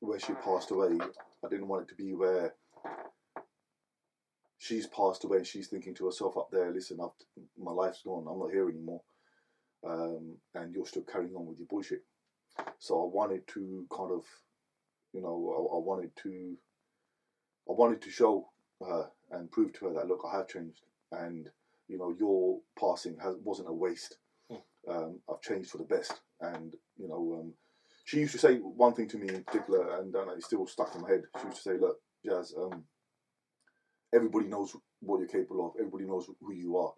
where 0.00 0.18
she 0.18 0.34
passed 0.34 0.70
away, 0.70 0.98
I 1.44 1.48
didn't 1.48 1.68
want 1.68 1.82
it 1.82 1.88
to 1.88 1.94
be 1.94 2.14
where 2.14 2.54
she's 4.58 4.86
passed 4.86 5.24
away 5.24 5.38
and 5.38 5.46
she's 5.46 5.68
thinking 5.68 5.94
to 5.94 6.06
herself 6.06 6.36
up 6.36 6.50
there, 6.50 6.72
listen, 6.72 6.98
I've, 7.02 7.10
my 7.58 7.72
life's 7.72 8.02
gone, 8.02 8.26
I'm 8.28 8.38
not 8.38 8.52
here 8.52 8.68
anymore. 8.68 9.02
Um, 9.86 10.36
and 10.54 10.74
you're 10.74 10.86
still 10.86 11.02
carrying 11.02 11.34
on 11.34 11.46
with 11.46 11.58
your 11.58 11.68
bullshit. 11.68 12.02
So 12.78 13.02
I 13.02 13.14
wanted 13.14 13.46
to 13.48 13.86
kind 13.94 14.10
of, 14.12 14.24
you 15.12 15.20
know, 15.20 15.70
I, 15.72 15.76
I 15.76 15.78
wanted 15.78 16.10
to, 16.22 16.56
I 17.68 17.72
wanted 17.72 18.02
to 18.02 18.10
show 18.10 18.48
her 18.80 19.10
and 19.30 19.50
prove 19.50 19.72
to 19.74 19.86
her 19.86 19.94
that 19.94 20.08
look, 20.08 20.22
I 20.26 20.36
have 20.38 20.48
changed, 20.48 20.82
and 21.12 21.50
you 21.88 21.98
know, 21.98 22.14
your 22.18 22.60
passing 22.78 23.16
has 23.22 23.36
wasn't 23.42 23.68
a 23.68 23.72
waste. 23.72 24.18
Hmm. 24.50 24.90
Um, 24.90 25.20
I've 25.30 25.40
changed 25.40 25.70
for 25.70 25.78
the 25.78 25.84
best, 25.84 26.20
and 26.40 26.74
you 26.96 27.08
know, 27.08 27.38
um, 27.40 27.54
she 28.04 28.18
used 28.18 28.32
to 28.32 28.38
say 28.38 28.56
one 28.56 28.94
thing 28.94 29.08
to 29.08 29.18
me 29.18 29.28
in 29.28 29.44
particular, 29.44 29.98
and 29.98 30.14
it's 30.36 30.46
still 30.46 30.66
stuck 30.66 30.94
in 30.94 31.02
my 31.02 31.10
head. 31.10 31.22
She 31.40 31.46
used 31.46 31.62
to 31.62 31.62
say, 31.62 31.78
"Look, 31.78 32.00
Jazz, 32.24 32.54
um, 32.56 32.84
everybody 34.14 34.46
knows 34.46 34.76
what 35.00 35.18
you're 35.18 35.28
capable 35.28 35.66
of. 35.66 35.72
Everybody 35.78 36.04
knows 36.04 36.28
who 36.40 36.52
you 36.52 36.76
are, 36.76 36.94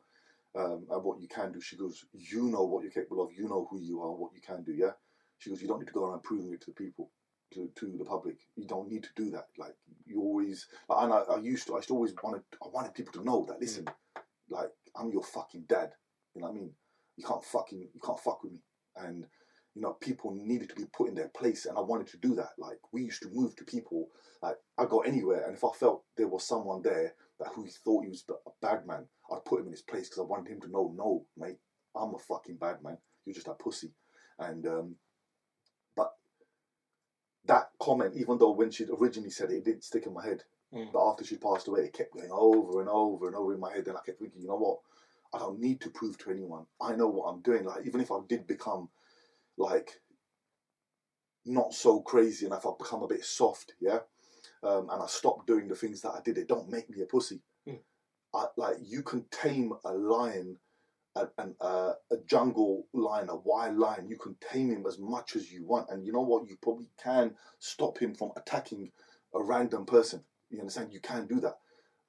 um, 0.56 0.86
and 0.90 1.02
what 1.04 1.20
you 1.20 1.28
can 1.28 1.52
do." 1.52 1.60
She 1.60 1.76
goes, 1.76 2.04
"You 2.12 2.44
know 2.44 2.64
what 2.64 2.82
you're 2.82 2.92
capable 2.92 3.22
of. 3.24 3.32
You 3.32 3.48
know 3.48 3.66
who 3.70 3.80
you 3.80 4.02
are, 4.02 4.14
what 4.14 4.34
you 4.34 4.40
can 4.40 4.62
do. 4.64 4.72
Yeah." 4.72 4.92
She 5.38 5.50
goes, 5.50 5.62
"You 5.62 5.68
don't 5.68 5.78
need 5.80 5.88
to 5.88 5.92
go 5.92 6.06
around 6.06 6.24
proving 6.24 6.52
it 6.52 6.60
to 6.62 6.70
the 6.70 6.74
people, 6.84 7.10
to 7.54 7.70
to 7.76 7.96
the 7.98 8.04
public. 8.04 8.36
You 8.56 8.66
don't 8.66 8.90
need 8.90 9.04
to 9.04 9.10
do 9.16 9.30
that. 9.30 9.48
Like 9.56 9.76
you 10.06 10.20
always, 10.20 10.66
and 10.90 11.12
I, 11.12 11.18
I 11.18 11.38
used 11.38 11.66
to. 11.68 11.74
I 11.74 11.78
used 11.78 11.88
to 11.88 11.94
always 11.94 12.14
wanted. 12.22 12.42
I 12.62 12.68
wanted 12.68 12.94
people 12.94 13.12
to 13.14 13.24
know 13.24 13.46
that. 13.48 13.60
Listen, 13.60 13.86
like 14.50 14.70
I'm 14.96 15.10
your 15.10 15.22
fucking 15.22 15.64
dad. 15.68 15.90
You 16.34 16.42
know 16.42 16.48
what 16.48 16.56
I 16.56 16.60
mean? 16.60 16.72
You 17.16 17.24
can't 17.24 17.44
fucking 17.44 17.80
you 17.80 18.00
can't 18.04 18.20
fuck 18.20 18.42
with 18.42 18.52
me. 18.52 18.60
And 18.96 19.24
you 19.74 19.82
know, 19.82 19.92
people 20.00 20.34
needed 20.34 20.68
to 20.70 20.74
be 20.74 20.86
put 20.92 21.08
in 21.08 21.14
their 21.14 21.28
place, 21.28 21.66
and 21.66 21.78
I 21.78 21.80
wanted 21.80 22.08
to 22.08 22.16
do 22.18 22.34
that. 22.34 22.50
Like 22.58 22.78
we 22.92 23.02
used 23.02 23.22
to 23.22 23.30
move 23.32 23.54
to 23.56 23.64
people. 23.64 24.08
Like 24.42 24.56
I 24.76 24.86
go 24.86 25.00
anywhere, 25.00 25.46
and 25.46 25.56
if 25.56 25.64
I 25.64 25.68
felt 25.78 26.04
there 26.16 26.28
was 26.28 26.46
someone 26.46 26.82
there 26.82 27.14
that 27.38 27.48
who 27.54 27.66
thought 27.84 28.02
he 28.02 28.08
was 28.08 28.24
a 28.28 28.50
bad 28.60 28.86
man, 28.86 29.06
I'd 29.30 29.44
put 29.44 29.60
him 29.60 29.66
in 29.66 29.72
his 29.72 29.82
place 29.82 30.08
because 30.08 30.20
I 30.20 30.26
wanted 30.26 30.50
him 30.50 30.60
to 30.62 30.70
know, 30.70 30.92
no, 30.96 31.26
mate, 31.36 31.58
I'm 31.94 32.14
a 32.14 32.18
fucking 32.18 32.56
bad 32.56 32.82
man. 32.82 32.98
You're 33.24 33.34
just 33.34 33.48
a 33.48 33.54
pussy. 33.54 33.92
And 34.38 34.66
um, 34.66 34.96
but 35.96 36.12
that 37.46 37.70
comment, 37.80 38.14
even 38.16 38.38
though 38.38 38.52
when 38.52 38.70
she 38.70 38.84
originally 38.84 39.30
said 39.30 39.50
it, 39.50 39.58
it 39.58 39.64
didn't 39.64 39.84
stick 39.84 40.06
in 40.06 40.14
my 40.14 40.24
head. 40.24 40.42
Mm. 40.74 40.92
But 40.92 41.08
after 41.10 41.24
she 41.24 41.36
passed 41.36 41.68
away, 41.68 41.82
it 41.82 41.94
kept 41.94 42.14
going 42.14 42.30
over 42.30 42.80
and 42.80 42.88
over 42.88 43.26
and 43.26 43.36
over 43.36 43.54
in 43.54 43.60
my 43.60 43.72
head. 43.72 43.86
And 43.86 43.96
I 43.96 44.00
kept 44.04 44.18
thinking, 44.20 44.42
you 44.42 44.48
know 44.48 44.56
what? 44.56 44.80
I 45.34 45.38
don't 45.38 45.60
need 45.60 45.80
to 45.82 45.90
prove 45.90 46.18
to 46.18 46.30
anyone. 46.30 46.66
I 46.80 46.94
know 46.94 47.08
what 47.08 47.26
I'm 47.26 47.40
doing. 47.42 47.64
Like 47.64 47.86
even 47.86 48.00
if 48.00 48.10
I 48.10 48.18
did 48.28 48.46
become 48.46 48.88
like 49.56 50.00
not 51.44 51.74
so 51.74 52.00
crazy 52.00 52.46
and 52.46 52.54
if 52.54 52.66
I 52.66 52.70
become 52.78 53.02
a 53.02 53.08
bit 53.08 53.24
soft, 53.24 53.74
yeah, 53.80 54.00
um, 54.62 54.88
and 54.90 55.02
I 55.02 55.06
stop 55.06 55.46
doing 55.46 55.68
the 55.68 55.74
things 55.74 56.00
that 56.02 56.10
I 56.10 56.20
did, 56.24 56.38
it 56.38 56.48
don't 56.48 56.70
make 56.70 56.88
me 56.90 57.02
a 57.02 57.06
pussy. 57.06 57.40
Mm. 57.66 57.80
I, 58.34 58.46
like 58.56 58.76
you 58.82 59.02
can 59.02 59.24
tame 59.30 59.72
a 59.84 59.92
lion, 59.92 60.58
a, 61.14 61.28
an, 61.38 61.54
uh, 61.60 61.92
a 62.10 62.16
jungle 62.26 62.86
lion, 62.92 63.28
a 63.28 63.36
wild 63.36 63.76
lion. 63.78 64.08
You 64.08 64.18
can 64.18 64.36
tame 64.52 64.70
him 64.70 64.86
as 64.86 64.98
much 64.98 65.36
as 65.36 65.50
you 65.52 65.64
want, 65.66 65.88
and 65.90 66.06
you 66.06 66.12
know 66.12 66.22
what? 66.22 66.48
You 66.48 66.56
probably 66.62 66.90
can 67.02 67.34
stop 67.58 67.98
him 67.98 68.14
from 68.14 68.32
attacking 68.36 68.92
a 69.34 69.42
random 69.42 69.84
person. 69.84 70.24
You 70.50 70.60
understand? 70.60 70.92
You 70.92 71.00
can 71.00 71.26
do 71.26 71.40
that, 71.40 71.58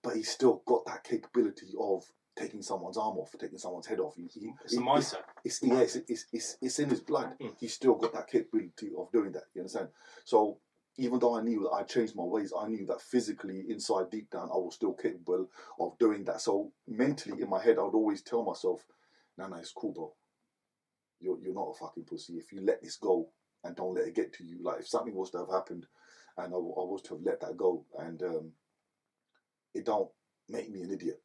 but 0.04 0.16
he's 0.16 0.30
still 0.30 0.62
got 0.66 0.86
that 0.86 1.04
capability 1.04 1.74
of 1.80 2.04
taking 2.38 2.62
someone's 2.62 2.98
arm 2.98 3.18
off, 3.18 3.36
taking 3.40 3.58
someone's 3.58 3.88
head 3.88 4.00
off. 4.00 4.16
He, 4.16 4.28
he, 4.34 4.54
It's 4.64 4.74
he- 4.74 4.80
mindset. 4.80 5.22
it's 5.44 5.62
yeah, 5.62 5.80
it's, 5.80 5.96
it's, 6.08 6.26
it's, 6.32 6.58
it's 6.62 6.80
in 6.80 6.90
his 6.90 7.02
blood. 7.02 7.36
Mm. 7.42 7.54
He's 7.60 7.74
still 7.74 7.96
got 7.96 8.14
that 8.14 8.30
capability 8.30 8.92
of 8.98 9.12
doing 9.12 9.34
that. 9.34 9.44
You 9.54 9.62
understand? 9.62 9.90
So 10.24 10.60
even 10.98 11.20
though 11.20 11.38
I 11.38 11.42
knew 11.42 11.62
that 11.64 11.72
I 11.76 11.84
changed 11.84 12.16
my 12.16 12.24
ways, 12.24 12.54
I 12.58 12.68
knew 12.68 12.86
that 12.88 13.02
physically, 13.02 13.66
inside, 13.70 14.10
deep 14.10 14.30
down, 14.30 14.50
I 14.54 14.58
was 14.58 14.76
still 14.76 14.94
capable 14.94 15.50
of 15.80 15.98
doing 15.98 16.24
that. 16.26 16.42
So 16.42 16.72
mentally, 16.88 17.42
in 17.42 17.50
my 17.50 17.62
head, 17.62 17.78
I 17.78 17.84
would 17.84 17.94
always 17.96 18.22
tell 18.22 18.44
myself, 18.44 18.86
"No, 19.38 19.48
no, 19.48 19.58
it's 19.58 19.72
cool, 19.74 19.92
bro. 19.94 20.14
You're 21.20 21.40
you're 21.42 21.54
not 21.54 21.72
a 21.72 21.74
fucking 21.74 22.06
pussy. 22.06 22.34
If 22.38 22.52
you 22.54 22.62
let 22.62 22.82
this 22.82 22.96
go 22.98 23.30
and 23.64 23.76
don't 23.76 23.94
let 23.96 24.08
it 24.08 24.16
get 24.16 24.34
to 24.34 24.44
you, 24.46 24.60
like 24.64 24.80
if 24.82 24.88
something 24.88 25.14
was 25.16 25.32
to 25.32 25.40
have 25.40 25.50
happened, 25.50 25.86
and 26.38 26.54
I 26.54 26.58
was 26.58 27.02
to 27.04 27.16
have 27.16 27.24
let 27.24 27.42
that 27.42 27.58
go, 27.58 27.86
and 27.98 28.22
um, 28.24 28.52
it 29.74 29.86
don't 29.86 30.10
make 30.48 30.70
me 30.72 30.82
an 30.82 30.92
idiot. 30.92 31.22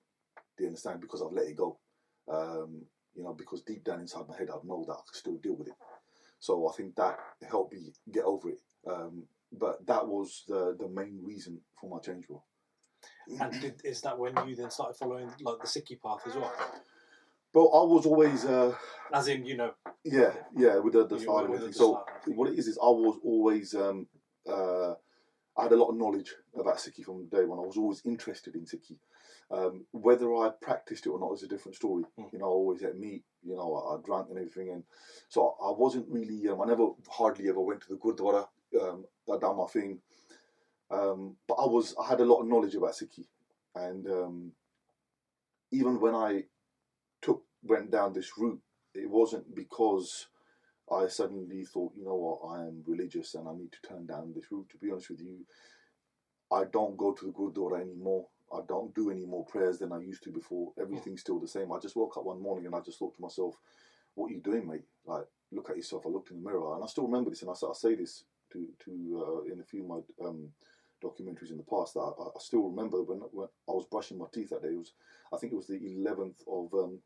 Do 0.56 0.64
you 0.64 0.68
understand? 0.68 1.00
Because 1.00 1.22
I've 1.22 1.32
let 1.32 1.46
it 1.46 1.56
go. 1.56 1.78
Um, 2.30 2.82
you 3.14 3.22
know, 3.22 3.32
because 3.34 3.62
deep 3.62 3.84
down 3.84 4.00
inside 4.00 4.28
my 4.28 4.36
head, 4.36 4.48
I 4.50 4.56
know 4.64 4.84
that 4.86 4.92
I 4.92 4.96
can 4.96 5.14
still 5.14 5.36
deal 5.36 5.54
with 5.54 5.68
it. 5.68 5.74
So 6.40 6.68
I 6.68 6.72
think 6.76 6.96
that 6.96 7.18
helped 7.48 7.72
me 7.74 7.92
get 8.12 8.24
over 8.24 8.50
it. 8.50 8.60
Um, 8.86 9.24
but 9.52 9.86
that 9.86 10.06
was 10.06 10.44
the 10.48 10.76
the 10.78 10.88
main 10.88 11.20
reason 11.22 11.60
for 11.80 11.88
my 11.88 11.98
change, 12.00 12.26
bro. 12.26 12.42
And 13.40 13.60
did, 13.60 13.80
is 13.84 14.00
that 14.02 14.18
when 14.18 14.34
you 14.46 14.56
then 14.56 14.70
started 14.70 14.96
following 14.96 15.30
like 15.42 15.58
the 15.60 15.66
Sikhi 15.66 16.00
path 16.00 16.20
as 16.26 16.34
well? 16.34 16.52
Bro, 17.52 17.68
I 17.68 17.84
was 17.84 18.04
always, 18.06 18.44
uh, 18.44 18.74
As 19.12 19.28
in, 19.28 19.44
you 19.44 19.56
know, 19.56 19.72
yeah, 20.04 20.32
yeah, 20.56 20.76
with 20.78 20.94
the, 20.94 21.06
the 21.06 21.16
You 21.16 21.22
style 21.22 21.34
were 21.36 21.42
with 21.42 21.50
everything. 21.62 21.68
the 21.68 21.78
So 21.78 21.90
style 21.92 22.04
and 22.08 22.16
everything. 22.22 22.36
what 22.38 22.48
it 22.50 22.58
is 22.58 22.66
is 22.66 22.78
I 22.78 22.86
was 22.86 23.20
always, 23.22 23.74
um, 23.74 24.06
uh, 24.50 24.94
I 25.56 25.62
had 25.62 25.72
a 25.72 25.76
lot 25.76 25.90
of 25.90 25.96
knowledge 25.96 26.34
about 26.58 26.76
Sikhi 26.76 27.04
from 27.04 27.26
day 27.28 27.44
one. 27.44 27.58
I 27.58 27.62
was 27.62 27.76
always 27.76 28.02
interested 28.04 28.54
in 28.54 28.62
Sikhi. 28.62 28.98
Um, 29.50 29.84
whether 29.92 30.34
I 30.34 30.50
practiced 30.60 31.06
it 31.06 31.10
or 31.10 31.20
not 31.20 31.32
is 31.34 31.42
a 31.42 31.48
different 31.48 31.76
story. 31.76 32.04
Mm. 32.18 32.32
You 32.32 32.38
know, 32.38 32.46
I 32.46 32.48
always 32.48 32.80
had 32.80 32.98
meat. 32.98 33.22
You 33.42 33.56
know, 33.56 33.74
I, 33.74 33.94
I 33.94 33.98
drank 34.04 34.28
and 34.30 34.38
everything, 34.38 34.70
and 34.70 34.84
so 35.28 35.54
I 35.62 35.70
wasn't 35.70 36.06
really. 36.08 36.48
Um, 36.48 36.60
I 36.60 36.64
never 36.64 36.88
hardly 37.08 37.48
ever 37.48 37.60
went 37.60 37.82
to 37.82 37.88
the 37.90 37.96
Gurdwara. 37.96 38.48
Um, 38.80 39.04
I 39.32 39.38
done 39.38 39.58
my 39.58 39.66
thing, 39.66 40.00
um, 40.90 41.36
but 41.46 41.54
I 41.54 41.66
was. 41.66 41.94
I 42.02 42.08
had 42.08 42.20
a 42.20 42.24
lot 42.24 42.40
of 42.40 42.48
knowledge 42.48 42.74
about 42.74 42.94
Sikhi, 42.94 43.26
and 43.76 44.06
um, 44.06 44.52
even 45.70 46.00
when 46.00 46.14
I 46.14 46.44
took 47.20 47.42
went 47.62 47.90
down 47.90 48.12
this 48.12 48.32
route, 48.38 48.60
it 48.94 49.08
wasn't 49.08 49.54
because 49.54 50.26
I 50.90 51.08
suddenly 51.08 51.64
thought, 51.64 51.92
you 51.96 52.04
know 52.04 52.14
what, 52.14 52.56
I 52.56 52.66
am 52.66 52.82
religious 52.86 53.34
and 53.34 53.48
I 53.48 53.54
need 53.54 53.72
to 53.72 53.88
turn 53.88 54.06
down 54.06 54.32
this 54.34 54.50
route. 54.50 54.68
To 54.70 54.76
be 54.78 54.90
honest 54.90 55.10
with 55.10 55.20
you, 55.20 55.46
I 56.52 56.64
don't 56.64 56.96
go 56.96 57.12
to 57.12 57.24
the 57.24 57.32
Gurdwara 57.32 57.80
anymore. 57.80 58.26
I 58.52 58.60
don't 58.68 58.94
do 58.94 59.10
any 59.10 59.24
more 59.24 59.44
prayers 59.46 59.78
than 59.78 59.92
I 59.92 59.98
used 59.98 60.22
to 60.24 60.30
before. 60.30 60.72
Everything's 60.80 61.22
still 61.22 61.40
the 61.40 61.48
same. 61.48 61.72
I 61.72 61.78
just 61.78 61.96
woke 61.96 62.16
up 62.16 62.24
one 62.24 62.40
morning 62.42 62.66
and 62.66 62.74
I 62.74 62.80
just 62.80 62.98
thought 62.98 63.14
to 63.16 63.22
myself, 63.22 63.56
what 64.14 64.30
are 64.30 64.34
you 64.34 64.40
doing, 64.40 64.68
mate? 64.68 64.84
Like, 65.06 65.24
look 65.50 65.70
at 65.70 65.76
yourself. 65.76 66.04
I 66.06 66.10
looked 66.10 66.30
in 66.30 66.42
the 66.42 66.48
mirror 66.48 66.74
and 66.74 66.84
I 66.84 66.86
still 66.86 67.06
remember 67.06 67.30
this 67.30 67.42
and 67.42 67.50
I, 67.50 67.54
I 67.54 67.72
say 67.72 67.94
this 67.94 68.24
to, 68.52 68.68
to 68.84 69.26
uh, 69.26 69.52
in 69.52 69.60
a 69.60 69.64
few 69.64 69.82
of 69.82 69.88
my 69.88 70.28
um, 70.28 70.50
documentaries 71.02 71.50
in 71.50 71.56
the 71.56 71.64
past 71.64 71.94
that 71.94 72.00
I, 72.00 72.24
I, 72.24 72.40
still 72.40 72.62
remember 72.62 73.02
when, 73.02 73.18
when 73.32 73.48
I 73.68 73.72
was 73.72 73.86
brushing 73.90 74.18
my 74.18 74.26
teeth 74.32 74.50
that 74.50 74.62
day. 74.62 74.68
It 74.68 74.78
was, 74.78 74.92
I 75.32 75.38
think 75.38 75.52
it 75.52 75.56
was 75.56 75.66
the 75.66 75.80
11th 75.80 76.40
of, 76.46 76.72
um, 76.74 76.98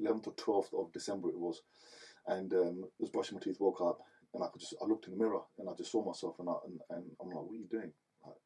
11th 0.00 0.28
or 0.28 0.62
12th 0.64 0.80
of 0.80 0.92
December 0.92 1.30
it 1.30 1.38
was. 1.38 1.62
And 2.26 2.52
um, 2.54 2.84
I 2.84 2.88
was 2.98 3.10
brushing 3.10 3.36
my 3.36 3.40
teeth, 3.40 3.56
woke 3.60 3.80
up 3.80 4.00
and 4.34 4.42
I 4.42 4.48
could 4.48 4.60
just, 4.60 4.74
I 4.80 4.86
looked 4.86 5.06
in 5.06 5.12
the 5.12 5.18
mirror 5.18 5.40
and 5.58 5.68
I 5.68 5.72
just 5.76 5.92
saw 5.92 6.04
myself 6.04 6.36
and, 6.38 6.48
I, 6.48 6.54
and, 6.66 6.80
and 6.90 7.04
I'm 7.20 7.28
like, 7.28 7.36
what 7.36 7.52
are 7.52 7.56
you 7.56 7.66
doing? 7.70 7.92
Like, 8.24 8.36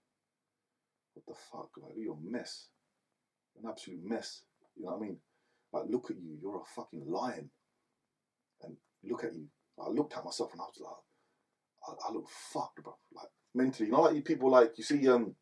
what 1.14 1.26
the 1.26 1.34
fuck? 1.52 1.70
Like, 1.80 1.92
you're 1.96 2.14
a 2.14 2.30
mess. 2.30 2.68
An 3.62 3.68
absolute 3.68 4.04
mess. 4.04 4.42
You 4.76 4.84
know 4.84 4.92
what 4.92 4.98
I 4.98 5.06
mean? 5.06 5.18
Like, 5.72 5.84
look 5.88 6.10
at 6.10 6.16
you. 6.16 6.38
You're 6.40 6.56
a 6.56 6.74
fucking 6.74 7.04
lion. 7.06 7.50
And 8.62 8.76
look 9.04 9.24
at 9.24 9.34
you. 9.34 9.46
I 9.78 9.88
looked 9.90 10.16
at 10.16 10.24
myself 10.24 10.52
and 10.52 10.60
I 10.60 10.64
was 10.64 10.80
like, 10.80 11.98
I, 12.04 12.08
I 12.08 12.12
look 12.12 12.28
fucked, 12.28 12.82
bro. 12.82 12.96
Like, 13.14 13.28
mentally. 13.54 13.88
You 13.88 13.92
know, 13.92 14.02
like 14.02 14.24
people 14.24 14.50
like, 14.50 14.72
you 14.76 14.84
see, 14.84 15.06
um, 15.08 15.34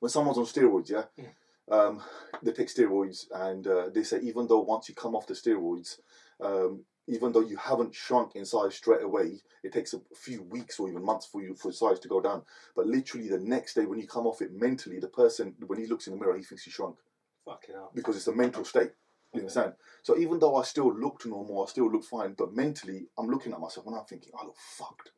when 0.00 0.10
someone's 0.10 0.38
on 0.38 0.44
steroids, 0.44 0.90
yeah? 0.90 1.04
yeah. 1.16 1.26
Um, 1.70 2.02
they 2.42 2.52
take 2.52 2.68
steroids 2.68 3.24
and 3.32 3.66
uh, 3.66 3.88
they 3.88 4.02
say 4.02 4.20
even 4.20 4.46
though 4.46 4.60
once 4.60 4.88
you 4.88 4.94
come 4.94 5.14
off 5.14 5.26
the 5.26 5.34
steroids, 5.34 5.98
um, 6.42 6.84
even 7.06 7.32
though 7.32 7.40
you 7.40 7.56
haven't 7.56 7.94
shrunk 7.94 8.34
in 8.34 8.44
size 8.44 8.74
straight 8.74 9.02
away, 9.02 9.40
it 9.62 9.72
takes 9.72 9.92
a 9.92 10.00
few 10.14 10.42
weeks 10.42 10.78
or 10.78 10.88
even 10.88 11.04
months 11.04 11.26
for 11.26 11.42
you 11.42 11.54
for 11.54 11.70
size 11.72 11.98
to 12.00 12.08
go 12.08 12.20
down. 12.20 12.42
But 12.74 12.86
literally 12.86 13.28
the 13.28 13.38
next 13.38 13.74
day 13.74 13.84
when 13.86 13.98
you 13.98 14.06
come 14.06 14.26
off 14.26 14.42
it 14.42 14.52
mentally, 14.52 14.98
the 15.00 15.08
person 15.08 15.54
when 15.66 15.78
he 15.78 15.86
looks 15.86 16.06
in 16.06 16.14
the 16.14 16.20
mirror, 16.20 16.36
he 16.36 16.42
thinks 16.42 16.64
he 16.64 16.70
shrunk. 16.70 16.96
Fucking 17.44 17.74
hell. 17.74 17.90
Because 17.94 18.16
it's 18.16 18.26
a 18.26 18.34
mental 18.34 18.64
state. 18.64 18.92
You 19.32 19.38
okay. 19.38 19.40
understand? 19.40 19.72
So 20.02 20.16
even 20.16 20.38
though 20.38 20.56
I 20.56 20.62
still 20.62 20.94
looked 20.94 21.26
normal, 21.26 21.64
I 21.64 21.68
still 21.68 21.90
look 21.90 22.04
fine, 22.04 22.34
but 22.38 22.54
mentally 22.54 23.08
I'm 23.18 23.28
looking 23.28 23.52
at 23.52 23.60
myself 23.60 23.86
and 23.86 23.96
I'm 23.96 24.04
thinking, 24.04 24.32
I 24.40 24.44
look 24.44 24.56
fucked. 24.58 25.10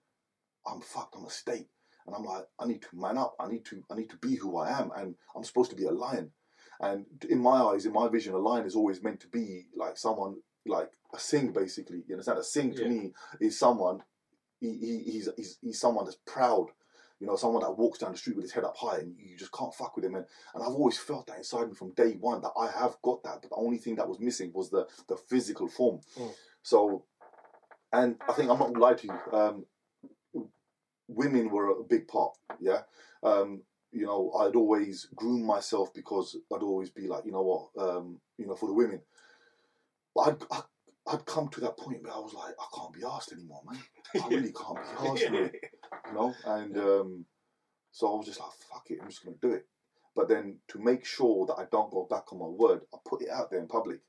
I'm 0.67 0.81
fucked, 0.81 1.15
I'm 1.17 1.25
a 1.27 1.31
state. 1.31 1.69
And 2.07 2.15
I'm 2.15 2.25
like, 2.25 2.45
I 2.59 2.67
need 2.67 2.83
to 2.83 2.89
man 2.95 3.19
up, 3.19 3.35
I 3.39 3.49
need 3.49 3.65
to 3.67 3.83
I 3.91 3.97
need 3.97 4.11
to 4.11 4.17
be 4.17 4.37
who 4.37 4.57
I 4.57 4.79
am 4.79 4.91
and 4.97 5.15
I'm 5.37 5.45
supposed 5.45 5.71
to 5.71 5.77
be 5.77 5.85
a 5.85 5.93
lion. 5.93 6.33
And 6.81 7.07
in 7.29 7.39
my 7.39 7.63
eyes, 7.63 7.87
in 7.87 7.93
my 7.93 8.09
vision, 8.09 8.35
a 8.35 8.39
lion 8.39 8.67
is 8.67 8.77
always 8.77 9.03
meant 9.03 9.21
to 9.21 9.29
be 9.29 9.67
like 9.75 9.97
someone 9.97 10.37
like 10.69 10.91
a 11.15 11.19
Singh 11.19 11.53
basically. 11.53 12.03
You 12.07 12.15
understand? 12.15 12.39
A 12.39 12.45
Singh 12.45 12.75
to 12.75 12.83
yeah. 12.83 12.89
me 12.89 13.13
is 13.41 13.59
someone. 13.59 14.03
He, 14.61 14.73
he, 14.79 15.11
he's, 15.13 15.29
he's 15.37 15.59
he's 15.61 15.81
someone 15.81 16.05
that's 16.05 16.19
proud. 16.27 16.69
You 17.21 17.27
know, 17.27 17.37
someone 17.37 17.63
that 17.63 17.79
walks 17.79 17.99
down 17.99 18.13
the 18.13 18.19
street 18.19 18.37
with 18.37 18.45
his 18.45 18.53
head 18.53 18.65
up 18.65 18.77
high, 18.77 18.99
and 18.99 19.15
you 19.19 19.37
just 19.39 19.53
can't 19.53 19.75
fuck 19.75 19.97
with 19.97 20.05
him. 20.05 20.15
And, 20.17 20.27
and 20.55 20.63
I've 20.63 20.71
always 20.71 20.99
felt 20.99 21.27
that 21.29 21.39
inside 21.39 21.69
me 21.69 21.75
from 21.75 21.93
day 21.93 22.13
one 22.21 22.43
that 22.43 22.53
I 22.59 22.71
have 22.71 22.97
got 23.03 23.23
that, 23.23 23.41
but 23.41 23.51
the 23.51 23.57
only 23.57 23.79
thing 23.79 23.97
that 23.97 24.09
was 24.09 24.21
missing 24.21 24.53
was 24.55 24.71
the 24.71 24.87
the 25.09 25.17
physical 25.17 25.69
form. 25.69 26.01
Mm. 26.19 26.33
So, 26.63 27.05
and 27.93 28.17
I 28.29 28.33
think 28.33 28.51
I'm 28.51 28.59
not 28.59 28.73
gonna 28.73 28.79
lie 28.79 28.95
to 28.95 29.07
you. 29.07 29.39
Um, 29.39 29.67
women 31.09 31.51
were 31.51 31.71
a 31.71 31.85
big 31.85 32.09
part. 32.09 32.37
Yeah. 32.61 32.83
Um, 33.23 33.63
you 33.93 34.05
know, 34.05 34.33
I'd 34.39 34.57
always 34.57 35.09
groom 35.15 35.45
myself 35.47 35.95
because 35.95 36.37
I'd 36.53 36.63
always 36.63 36.91
be 36.91 37.07
like, 37.07 37.25
you 37.25 37.33
know 37.33 37.43
what, 37.43 37.83
um, 37.83 38.19
you 38.37 38.47
know, 38.47 38.55
for 38.55 38.67
the 38.67 38.75
women. 38.75 39.01
I'd, 40.19 40.37
I, 40.51 40.63
I'd 41.09 41.27
come 41.27 41.49
to 41.49 41.61
that 41.61 41.77
point 41.77 42.03
where 42.03 42.13
I 42.13 42.19
was 42.19 42.35
like, 42.35 42.55
I 42.59 42.67
can't 42.77 42.93
be 42.93 43.05
asked 43.07 43.33
anymore, 43.33 43.63
man. 43.69 43.81
I 44.15 44.29
really 44.31 44.53
can't 44.53 44.77
be 44.77 45.09
asked, 45.09 45.31
man. 45.31 45.51
You 46.09 46.15
know, 46.15 46.35
and 46.45 46.79
um, 46.79 47.25
so 47.93 48.13
I 48.13 48.17
was 48.17 48.27
just 48.27 48.41
like, 48.41 48.51
fuck 48.71 48.87
it, 48.91 48.99
I'm 49.01 49.09
just 49.09 49.25
gonna 49.25 49.37
do 49.41 49.53
it. 49.53 49.67
But 50.15 50.29
then 50.29 50.59
to 50.69 50.79
make 50.79 51.05
sure 51.05 51.47
that 51.47 51.55
I 51.55 51.67
don't 51.71 51.91
go 51.91 52.07
back 52.09 52.33
on 52.33 52.39
my 52.39 52.47
word, 52.47 52.81
I 52.93 52.99
put 53.07 53.23
it 53.23 53.29
out 53.31 53.51
there 53.51 53.61
in 53.61 53.69
public 53.69 54.01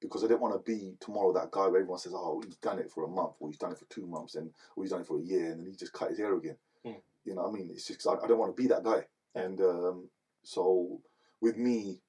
because 0.00 0.22
I 0.22 0.28
didn't 0.28 0.40
want 0.40 0.54
to 0.54 0.70
be 0.70 0.96
tomorrow 1.00 1.32
that 1.32 1.50
guy 1.50 1.66
where 1.66 1.80
everyone 1.80 1.98
says, 1.98 2.12
"Oh, 2.14 2.42
he's 2.44 2.56
done 2.56 2.78
it 2.78 2.90
for 2.90 3.04
a 3.04 3.08
month, 3.08 3.34
or 3.40 3.48
he's 3.48 3.58
done 3.58 3.72
it 3.72 3.78
for 3.78 3.86
two 3.86 4.06
months, 4.06 4.34
and 4.34 4.50
or 4.76 4.84
he's 4.84 4.90
done 4.90 5.00
it 5.00 5.06
for 5.06 5.18
a 5.18 5.22
year, 5.22 5.50
and 5.50 5.60
then 5.60 5.66
he 5.66 5.76
just 5.76 5.92
cut 5.92 6.10
his 6.10 6.18
hair 6.18 6.36
again." 6.36 6.56
Mm. 6.86 7.00
You 7.24 7.34
know, 7.34 7.42
what 7.42 7.50
I 7.50 7.52
mean, 7.52 7.70
it's 7.70 7.86
just 7.86 8.06
I, 8.06 8.12
I, 8.12 8.26
don't 8.26 8.38
want 8.38 8.54
to 8.54 8.62
be 8.62 8.68
that 8.68 8.84
guy, 8.84 9.04
and 9.34 9.60
um, 9.60 10.08
so 10.42 11.00
with 11.40 11.56
me, 11.56 12.00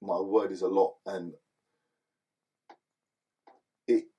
my 0.00 0.20
word 0.20 0.52
is 0.52 0.62
a 0.62 0.68
lot, 0.68 0.94
and 1.06 1.32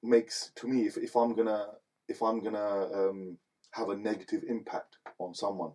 makes 0.06 0.52
to 0.56 0.68
me 0.68 0.86
if, 0.86 0.98
if 0.98 1.16
I'm 1.16 1.36
gonna 1.36 1.68
if 2.08 2.22
I'm 2.22 2.42
gonna 2.42 2.88
um, 2.94 3.38
have 3.72 3.90
a 3.90 3.96
negative 3.96 4.44
impact 4.48 4.98
on 5.20 5.34
someone, 5.34 5.72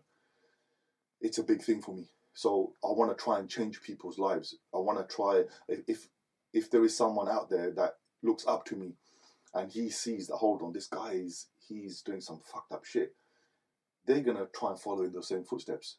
it's 1.21 1.39
a 1.39 1.45
big 1.45 1.63
thing 1.63 1.83
for 1.83 1.95
me. 1.95 2.09
So 2.35 2.75
I 2.85 2.89
want 2.89 3.17
to 3.17 3.23
try 3.23 3.39
and 3.39 3.49
change 3.49 3.83
people's 3.83 4.19
lives. 4.19 4.57
I 4.75 4.79
want 4.79 4.99
to 4.99 5.15
try 5.15 5.45
if 5.69 6.09
if 6.53 6.71
there 6.71 6.85
is 6.85 6.97
someone 6.97 7.29
out 7.29 7.51
there 7.51 7.71
that 7.73 7.95
looks 8.23 8.47
up 8.47 8.65
to 8.67 8.77
me, 8.77 8.95
and 9.55 9.71
he 9.71 9.91
sees 9.91 10.29
that 10.29 10.37
hold 10.37 10.63
on, 10.63 10.73
this 10.73 10.87
guy 10.87 11.13
is 11.13 11.49
he's 11.69 12.03
doing 12.03 12.21
some 12.21 12.41
fucked 12.53 12.73
up 12.73 12.85
shit. 12.85 13.15
They're 14.07 14.21
gonna 14.21 14.47
try 14.55 14.71
and 14.71 14.81
follow 14.81 15.03
in 15.03 15.13
those 15.13 15.29
same 15.29 15.45
footsteps. 15.45 15.97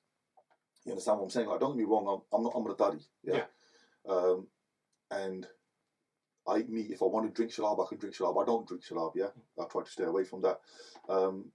You 0.86 0.94
understand 0.94 1.20
what 1.20 1.26
I'm 1.26 1.30
saying? 1.30 1.48
Like, 1.48 1.60
don't 1.60 1.78
get 1.78 1.80
me 1.80 1.84
wrong. 1.84 2.24
I'm, 2.34 2.38
I'm 2.38 2.44
not. 2.44 2.54
I'm 2.56 2.65
a 2.65 2.76
daddy. 2.76 3.06
Yeah. 3.24 3.44
yeah. 4.08 4.12
Um, 4.12 4.48
and 5.12 5.48
I 6.47 6.60
eat 6.60 6.69
meat. 6.69 6.91
If 6.91 7.01
I 7.01 7.06
want 7.06 7.27
to 7.27 7.34
drink 7.34 7.51
shalab, 7.51 7.86
I 7.86 7.89
can 7.89 7.97
drink 7.97 8.15
shalab. 8.15 8.41
I 8.41 8.45
don't 8.45 8.67
drink 8.67 8.84
shalab, 8.84 9.12
yeah? 9.15 9.30
I 9.60 9.65
try 9.65 9.84
to 9.84 9.89
stay 9.89 10.04
away 10.04 10.23
from 10.23 10.41
that. 10.41 10.60
Um, 11.08 11.51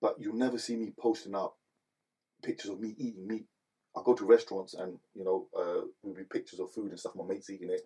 but 0.00 0.16
you'll 0.18 0.36
never 0.36 0.58
see 0.58 0.76
me 0.76 0.92
posting 0.98 1.34
up 1.34 1.56
pictures 2.42 2.70
of 2.70 2.80
me 2.80 2.94
eating 2.98 3.26
meat. 3.26 3.46
I 3.96 4.00
go 4.04 4.14
to 4.14 4.26
restaurants 4.26 4.74
and, 4.74 4.98
you 5.14 5.24
know, 5.24 5.48
uh, 5.56 5.86
there'll 6.02 6.16
be 6.16 6.24
pictures 6.24 6.60
of 6.60 6.70
food 6.70 6.90
and 6.90 7.00
stuff, 7.00 7.14
my 7.16 7.24
mate's 7.24 7.50
eating 7.50 7.70
it. 7.70 7.82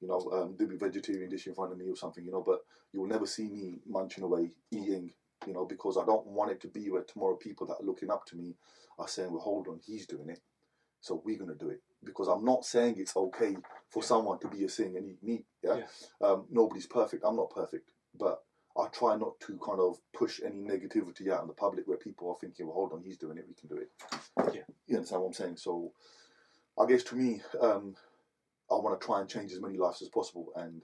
You 0.00 0.06
know, 0.08 0.30
um, 0.32 0.54
there'll 0.56 0.72
be 0.72 0.78
vegetarian 0.78 1.28
dish 1.28 1.48
in 1.48 1.54
front 1.54 1.72
of 1.72 1.78
me 1.78 1.90
or 1.90 1.96
something, 1.96 2.24
you 2.24 2.30
know, 2.30 2.42
but 2.46 2.60
you'll 2.92 3.08
never 3.08 3.26
see 3.26 3.48
me 3.48 3.80
munching 3.88 4.22
away, 4.22 4.52
eating, 4.70 5.10
you 5.46 5.52
know, 5.52 5.64
because 5.64 5.96
I 5.96 6.04
don't 6.04 6.26
want 6.26 6.52
it 6.52 6.60
to 6.60 6.68
be 6.68 6.88
where 6.90 7.02
tomorrow 7.02 7.34
people 7.34 7.66
that 7.66 7.80
are 7.80 7.86
looking 7.86 8.10
up 8.10 8.24
to 8.26 8.36
me 8.36 8.54
are 8.98 9.08
saying, 9.08 9.32
well, 9.32 9.40
hold 9.40 9.66
on, 9.66 9.80
he's 9.84 10.06
doing 10.06 10.28
it. 10.28 10.40
So 11.00 11.20
we're 11.24 11.38
going 11.38 11.50
to 11.50 11.56
do 11.56 11.70
it 11.70 11.80
because 12.04 12.28
I'm 12.28 12.44
not 12.44 12.64
saying 12.64 12.94
it's 12.98 13.16
okay 13.16 13.56
for 13.88 14.02
someone 14.02 14.38
to 14.40 14.48
be 14.48 14.64
a 14.64 14.68
Singh 14.68 14.96
and 14.96 15.06
eat 15.06 15.22
meat. 15.22 15.44
Yeah, 15.62 15.76
yeah. 15.78 16.28
Um, 16.28 16.46
nobody's 16.50 16.86
perfect. 16.86 17.24
I'm 17.26 17.36
not 17.36 17.50
perfect, 17.50 17.92
but 18.18 18.42
I 18.76 18.86
try 18.88 19.16
not 19.16 19.40
to 19.40 19.58
kind 19.64 19.80
of 19.80 19.98
push 20.14 20.40
any 20.44 20.60
negativity 20.60 21.30
out 21.32 21.42
in 21.42 21.48
the 21.48 21.54
public 21.54 21.88
where 21.88 21.96
people 21.96 22.30
are 22.30 22.36
thinking, 22.40 22.66
"Well, 22.66 22.76
hold 22.76 22.92
on, 22.92 23.02
he's 23.02 23.18
doing 23.18 23.38
it, 23.38 23.48
we 23.48 23.54
can 23.54 23.68
do 23.68 23.82
it." 23.82 23.90
Yeah, 24.54 24.62
you 24.86 24.96
understand 24.96 25.22
what 25.22 25.28
I'm 25.28 25.34
saying? 25.34 25.56
So, 25.56 25.92
I 26.78 26.86
guess 26.86 27.02
to 27.04 27.16
me, 27.16 27.42
um, 27.60 27.96
I 28.70 28.74
want 28.74 29.00
to 29.00 29.04
try 29.04 29.20
and 29.20 29.28
change 29.28 29.52
as 29.52 29.60
many 29.60 29.78
lives 29.78 30.02
as 30.02 30.08
possible, 30.08 30.52
and 30.54 30.82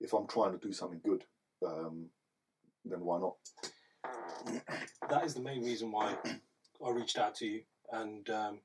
if 0.00 0.12
I'm 0.12 0.26
trying 0.26 0.52
to 0.52 0.66
do 0.66 0.72
something 0.72 1.00
good, 1.04 1.24
um, 1.66 2.06
then 2.84 3.00
why 3.00 3.18
not? 3.18 3.36
That 5.08 5.24
is 5.24 5.34
the 5.34 5.40
main 5.40 5.62
reason 5.62 5.90
why 5.90 6.16
I 6.84 6.90
reached 6.90 7.18
out 7.18 7.34
to 7.36 7.46
you, 7.46 7.62
and 7.92 8.28
um, 8.30 8.60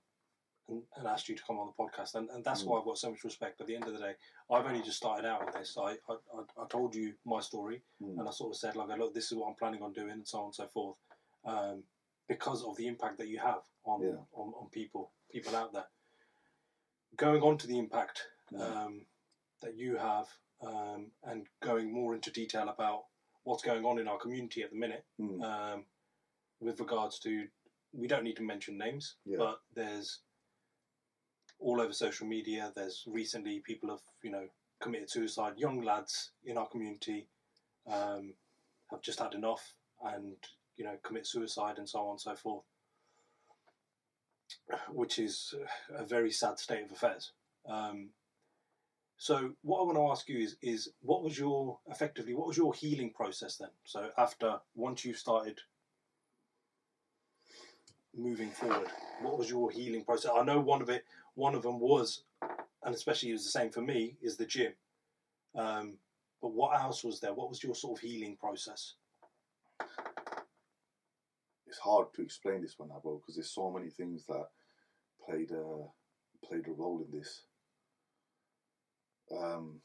and, 0.69 0.83
and, 0.95 1.07
asked 1.07 1.29
you 1.29 1.35
to 1.35 1.43
come 1.43 1.57
on 1.57 1.67
the 1.67 1.83
podcast, 1.83 2.15
and, 2.15 2.29
and 2.29 2.43
that's 2.43 2.63
mm. 2.63 2.67
why 2.67 2.79
I've 2.79 2.85
got 2.85 2.97
so 2.97 3.09
much 3.09 3.23
respect. 3.23 3.61
At 3.61 3.67
the 3.67 3.75
end 3.75 3.85
of 3.85 3.93
the 3.93 3.99
day, 3.99 4.13
I've 4.51 4.65
only 4.65 4.81
just 4.81 4.97
started 4.97 5.25
out 5.25 5.41
on 5.41 5.53
this. 5.53 5.75
I 5.77 5.91
I, 6.09 6.15
I 6.61 6.67
told 6.69 6.95
you 6.95 7.13
my 7.25 7.39
story, 7.39 7.81
mm. 8.01 8.17
and 8.17 8.27
I 8.27 8.31
sort 8.31 8.51
of 8.51 8.57
said 8.57 8.75
like, 8.75 8.87
look, 8.97 9.13
this 9.13 9.31
is 9.31 9.37
what 9.37 9.47
I'm 9.47 9.55
planning 9.55 9.81
on 9.81 9.93
doing, 9.93 10.11
and 10.11 10.27
so 10.27 10.39
on 10.39 10.45
and 10.45 10.55
so 10.55 10.67
forth, 10.67 10.97
um, 11.45 11.83
because 12.27 12.63
of 12.63 12.75
the 12.77 12.87
impact 12.87 13.17
that 13.19 13.27
you 13.27 13.39
have 13.39 13.61
on, 13.85 14.01
yeah. 14.01 14.17
on 14.33 14.53
on 14.59 14.69
people 14.71 15.11
people 15.31 15.55
out 15.55 15.73
there. 15.73 15.87
Going 17.17 17.41
on 17.41 17.57
to 17.57 17.67
the 17.67 17.77
impact 17.77 18.21
mm. 18.53 18.61
um, 18.61 19.01
that 19.61 19.75
you 19.75 19.97
have, 19.97 20.27
um, 20.65 21.07
and 21.23 21.47
going 21.61 21.91
more 21.91 22.15
into 22.15 22.31
detail 22.31 22.69
about 22.69 23.03
what's 23.43 23.63
going 23.63 23.85
on 23.85 23.99
in 23.99 24.07
our 24.07 24.17
community 24.17 24.61
at 24.61 24.69
the 24.69 24.77
minute, 24.77 25.05
mm. 25.19 25.41
um, 25.43 25.85
with 26.61 26.79
regards 26.79 27.19
to 27.19 27.47
we 27.93 28.07
don't 28.07 28.23
need 28.23 28.35
to 28.35 28.43
mention 28.43 28.77
names, 28.77 29.15
yeah. 29.25 29.37
but 29.37 29.61
there's 29.73 30.19
all 31.59 31.81
over 31.81 31.93
social 31.93 32.27
media. 32.27 32.71
There's 32.75 33.03
recently 33.07 33.59
people 33.59 33.89
have 33.89 34.01
you 34.23 34.31
know 34.31 34.47
committed 34.79 35.09
suicide. 35.09 35.53
Young 35.57 35.81
lads 35.81 36.31
in 36.45 36.57
our 36.57 36.67
community 36.67 37.27
um, 37.87 38.33
have 38.91 39.01
just 39.01 39.19
had 39.19 39.33
enough 39.33 39.73
and 40.03 40.35
you 40.77 40.85
know 40.85 40.97
commit 41.03 41.27
suicide 41.27 41.77
and 41.77 41.87
so 41.87 41.99
on 41.99 42.11
and 42.11 42.21
so 42.21 42.35
forth, 42.35 42.63
which 44.89 45.19
is 45.19 45.53
a 45.93 46.05
very 46.05 46.31
sad 46.31 46.59
state 46.59 46.85
of 46.85 46.91
affairs. 46.91 47.31
Um, 47.67 48.09
so 49.17 49.51
what 49.63 49.81
I 49.81 49.83
want 49.83 49.97
to 49.97 50.11
ask 50.11 50.29
you 50.29 50.39
is 50.39 50.55
is 50.61 50.89
what 51.01 51.23
was 51.23 51.37
your 51.37 51.79
effectively 51.87 52.33
what 52.33 52.47
was 52.47 52.57
your 52.57 52.73
healing 52.73 53.11
process 53.11 53.57
then? 53.57 53.69
So 53.83 54.09
after 54.17 54.59
once 54.75 55.03
you 55.03 55.13
started 55.13 55.59
moving 58.19 58.49
forward? 58.49 58.87
What 59.21 59.37
was 59.37 59.49
your 59.49 59.71
healing 59.71 60.03
process? 60.03 60.31
I 60.35 60.43
know 60.43 60.59
one 60.59 60.81
of 60.81 60.89
it, 60.89 61.05
one 61.35 61.55
of 61.55 61.63
them 61.63 61.79
was, 61.79 62.23
and 62.83 62.93
especially 62.93 63.29
it 63.29 63.33
was 63.33 63.45
the 63.45 63.51
same 63.51 63.69
for 63.69 63.81
me, 63.81 64.17
is 64.21 64.37
the 64.37 64.45
gym. 64.45 64.73
Um, 65.55 65.93
but 66.41 66.53
what 66.53 66.79
else 66.79 67.03
was 67.03 67.19
there? 67.19 67.33
What 67.33 67.49
was 67.49 67.63
your 67.63 67.75
sort 67.75 67.99
of 67.99 68.03
healing 68.03 68.37
process? 68.37 68.95
It's 71.67 71.79
hard 71.79 72.13
to 72.15 72.21
explain 72.21 72.61
this 72.61 72.79
one 72.79 72.89
bro, 73.03 73.17
because 73.17 73.35
there's 73.35 73.51
so 73.51 73.69
many 73.71 73.89
things 73.89 74.25
that 74.27 74.47
played 75.23 75.51
a 75.51 75.85
played 76.45 76.67
a 76.67 76.71
role 76.71 77.05
in 77.05 77.17
this. 77.17 77.43
Um, 79.31 79.81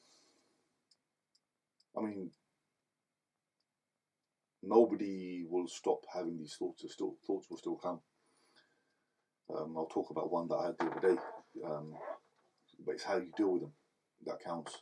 I 1.96 2.00
mean, 2.00 2.30
nobody 4.62 5.44
will 5.48 5.68
stop 5.68 6.04
having 6.12 6.38
these 6.38 6.54
thoughts. 6.54 6.84
Still, 6.90 7.16
thoughts 7.26 7.50
will 7.50 7.58
still 7.58 7.76
come. 7.76 8.00
Um, 9.50 9.74
I'll 9.76 9.86
talk 9.86 10.10
about 10.10 10.32
one 10.32 10.48
that 10.48 10.56
I 10.56 10.66
had 10.66 10.78
the 10.78 10.86
other 10.86 11.14
day. 11.14 11.20
Um, 11.64 11.94
but 12.84 12.92
it's 12.94 13.04
how 13.04 13.16
you 13.16 13.30
deal 13.36 13.52
with 13.52 13.62
them 13.62 13.72
that 14.26 14.42
counts. 14.42 14.78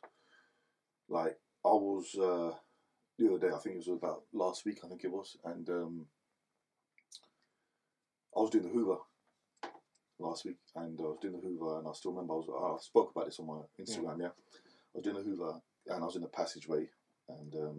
Like 1.09 1.39
I 1.65 1.69
was 1.69 2.15
uh, 2.15 2.57
the 3.19 3.29
other 3.29 3.39
day, 3.39 3.55
I 3.55 3.59
think 3.59 3.77
it 3.77 3.87
was 3.87 3.89
about 3.89 4.23
last 4.33 4.65
week, 4.65 4.79
I 4.85 4.89
think 4.89 5.05
it 5.05 5.11
was, 5.11 5.37
and 5.45 5.69
um, 5.69 6.07
I 8.37 8.41
was 8.41 8.51
doing 8.51 8.65
the 8.65 8.71
Hoover 8.71 8.97
last 10.19 10.45
week, 10.45 10.57
and 10.75 10.99
I 10.99 11.03
was 11.03 11.19
doing 11.21 11.35
the 11.35 11.47
Hoover, 11.47 11.79
and 11.79 11.89
I 11.89 11.93
still 11.93 12.13
remember 12.13 12.35
I 12.35 12.37
was 12.37 12.81
I 12.81 12.85
spoke 12.85 13.13
about 13.15 13.27
this 13.27 13.39
on 13.39 13.47
my 13.47 13.61
Instagram. 13.81 14.21
Yeah, 14.21 14.29
I 14.29 14.95
was 14.95 15.05
doing 15.05 15.17
the 15.17 15.23
Hoover, 15.23 15.61
and 15.89 16.03
I 16.03 16.07
was 16.07 16.17
in 16.17 16.23
the 16.23 16.29
passageway, 16.29 16.89
and 17.29 17.55
um, 17.55 17.79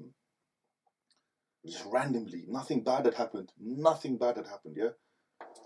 just 1.65 1.85
randomly, 1.85 2.43
nothing 2.47 2.83
bad 2.83 3.05
had 3.05 3.15
happened. 3.15 3.51
Nothing 3.59 4.17
bad 4.17 4.37
had 4.37 4.47
happened. 4.47 4.75
Yeah, 4.77 4.89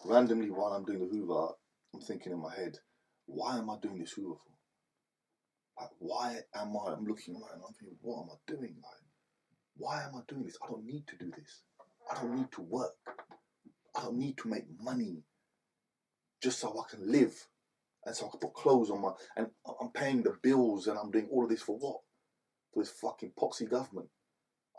randomly 0.05 0.49
while 0.49 0.73
I'm 0.73 0.85
doing 0.85 0.99
the 0.99 1.07
Hoover, 1.07 1.49
I'm 1.93 2.01
thinking 2.01 2.31
in 2.31 2.41
my 2.41 2.53
head, 2.55 2.77
why 3.25 3.57
am 3.57 3.69
I 3.69 3.77
doing 3.81 3.99
this 3.99 4.11
Hoover 4.13 4.35
for? 4.35 5.81
Like, 5.81 5.91
why 5.99 6.39
am 6.55 6.75
I? 6.75 6.93
I'm 6.93 7.05
looking 7.05 7.35
around, 7.35 7.53
and 7.55 7.63
I'm 7.67 7.73
thinking, 7.73 7.97
what 8.01 8.23
am 8.23 8.29
I 8.31 8.51
doing? 8.51 8.75
Like, 8.81 9.03
why 9.75 10.03
am 10.03 10.15
I 10.15 10.21
doing 10.27 10.45
this? 10.45 10.57
I 10.63 10.67
don't 10.67 10.85
need 10.85 11.05
to 11.07 11.17
do 11.17 11.31
this. 11.37 11.61
I 12.11 12.21
don't 12.21 12.35
need 12.35 12.51
to 12.53 12.61
work. 12.61 12.95
I 13.95 14.01
don't 14.03 14.17
need 14.17 14.37
to 14.39 14.47
make 14.47 14.65
money 14.81 15.23
just 16.41 16.59
so 16.59 16.69
I 16.69 16.89
can 16.89 17.11
live 17.11 17.33
and 18.05 18.15
so 18.15 18.27
I 18.27 18.29
can 18.29 18.39
put 18.39 18.53
clothes 18.53 18.89
on 18.89 19.01
my 19.01 19.11
and 19.35 19.47
I'm 19.81 19.89
paying 19.89 20.23
the 20.23 20.37
bills 20.41 20.87
and 20.87 20.97
I'm 20.97 21.11
doing 21.11 21.27
all 21.31 21.43
of 21.43 21.49
this 21.49 21.61
for 21.61 21.77
what? 21.77 21.97
For 22.73 22.83
this 22.83 22.91
fucking 22.91 23.33
poxy 23.39 23.69
government. 23.69 24.07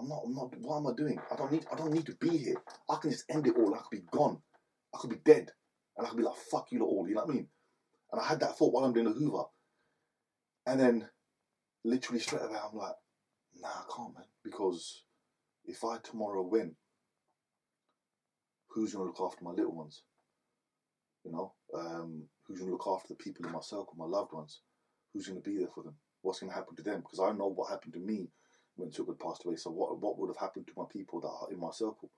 I'm 0.00 0.08
not 0.08 0.22
I'm 0.24 0.34
not 0.34 0.56
what 0.58 0.78
am 0.78 0.86
I 0.86 0.92
doing? 0.96 1.20
I 1.30 1.36
don't 1.36 1.52
need 1.52 1.66
I 1.72 1.76
don't 1.76 1.92
need 1.92 2.06
to 2.06 2.14
be 2.14 2.36
here. 2.36 2.56
I 2.88 2.96
can 2.96 3.10
just 3.10 3.24
end 3.28 3.46
it 3.46 3.56
all. 3.56 3.74
I 3.74 3.78
could 3.78 3.90
be 3.90 4.06
gone. 4.10 4.38
I 4.94 4.98
could 4.98 5.10
be 5.10 5.20
dead. 5.24 5.50
And 5.96 6.06
I 6.06 6.10
could 6.10 6.18
be 6.18 6.24
like, 6.24 6.36
fuck 6.36 6.70
you 6.70 6.78
lot 6.80 6.86
all, 6.86 7.08
you 7.08 7.14
know 7.14 7.22
what 7.22 7.30
I 7.30 7.34
mean? 7.34 7.48
And 8.12 8.20
I 8.20 8.24
had 8.24 8.40
that 8.40 8.56
thought 8.56 8.72
while 8.72 8.84
I'm 8.84 8.92
doing 8.92 9.06
the 9.06 9.12
Hoover. 9.12 9.44
And 10.66 10.78
then 10.78 11.08
literally 11.84 12.20
straight 12.20 12.42
away 12.42 12.56
I'm 12.56 12.76
like, 12.76 12.94
nah, 13.60 13.68
I 13.68 13.84
can't 13.94 14.14
man. 14.14 14.24
Because 14.44 15.02
if 15.64 15.84
I 15.84 15.98
tomorrow 15.98 16.42
win, 16.42 16.76
who's 18.68 18.92
gonna 18.92 19.06
look 19.06 19.20
after 19.20 19.44
my 19.44 19.50
little 19.50 19.74
ones? 19.74 20.02
You 21.24 21.32
know, 21.32 21.52
um, 21.74 22.22
who's 22.46 22.60
to 22.60 22.64
look 22.66 22.86
after 22.86 23.08
the 23.08 23.14
people 23.14 23.44
in 23.44 23.52
my 23.52 23.60
circle, 23.60 23.94
my 23.96 24.06
loved 24.06 24.32
ones? 24.32 24.60
Who's 25.12 25.26
to 25.26 25.34
be 25.34 25.58
there 25.58 25.68
for 25.74 25.82
them? 25.82 25.94
What's 26.22 26.40
to 26.40 26.48
happen 26.48 26.76
to 26.76 26.82
them? 26.82 27.00
Because 27.00 27.20
I 27.20 27.36
know 27.36 27.48
what 27.48 27.70
happened 27.70 27.94
to 27.94 27.98
me 27.98 28.30
when 28.76 28.90
Tuka 28.90 29.18
passed 29.18 29.44
away. 29.44 29.56
So 29.56 29.70
what 29.70 29.98
what 30.00 30.18
would 30.18 30.28
have 30.28 30.36
happened 30.36 30.66
to 30.68 30.72
my 30.76 30.84
people 30.90 31.20
that 31.20 31.28
are 31.28 31.52
in 31.52 31.58
my 31.58 31.70
circle? 31.70 32.10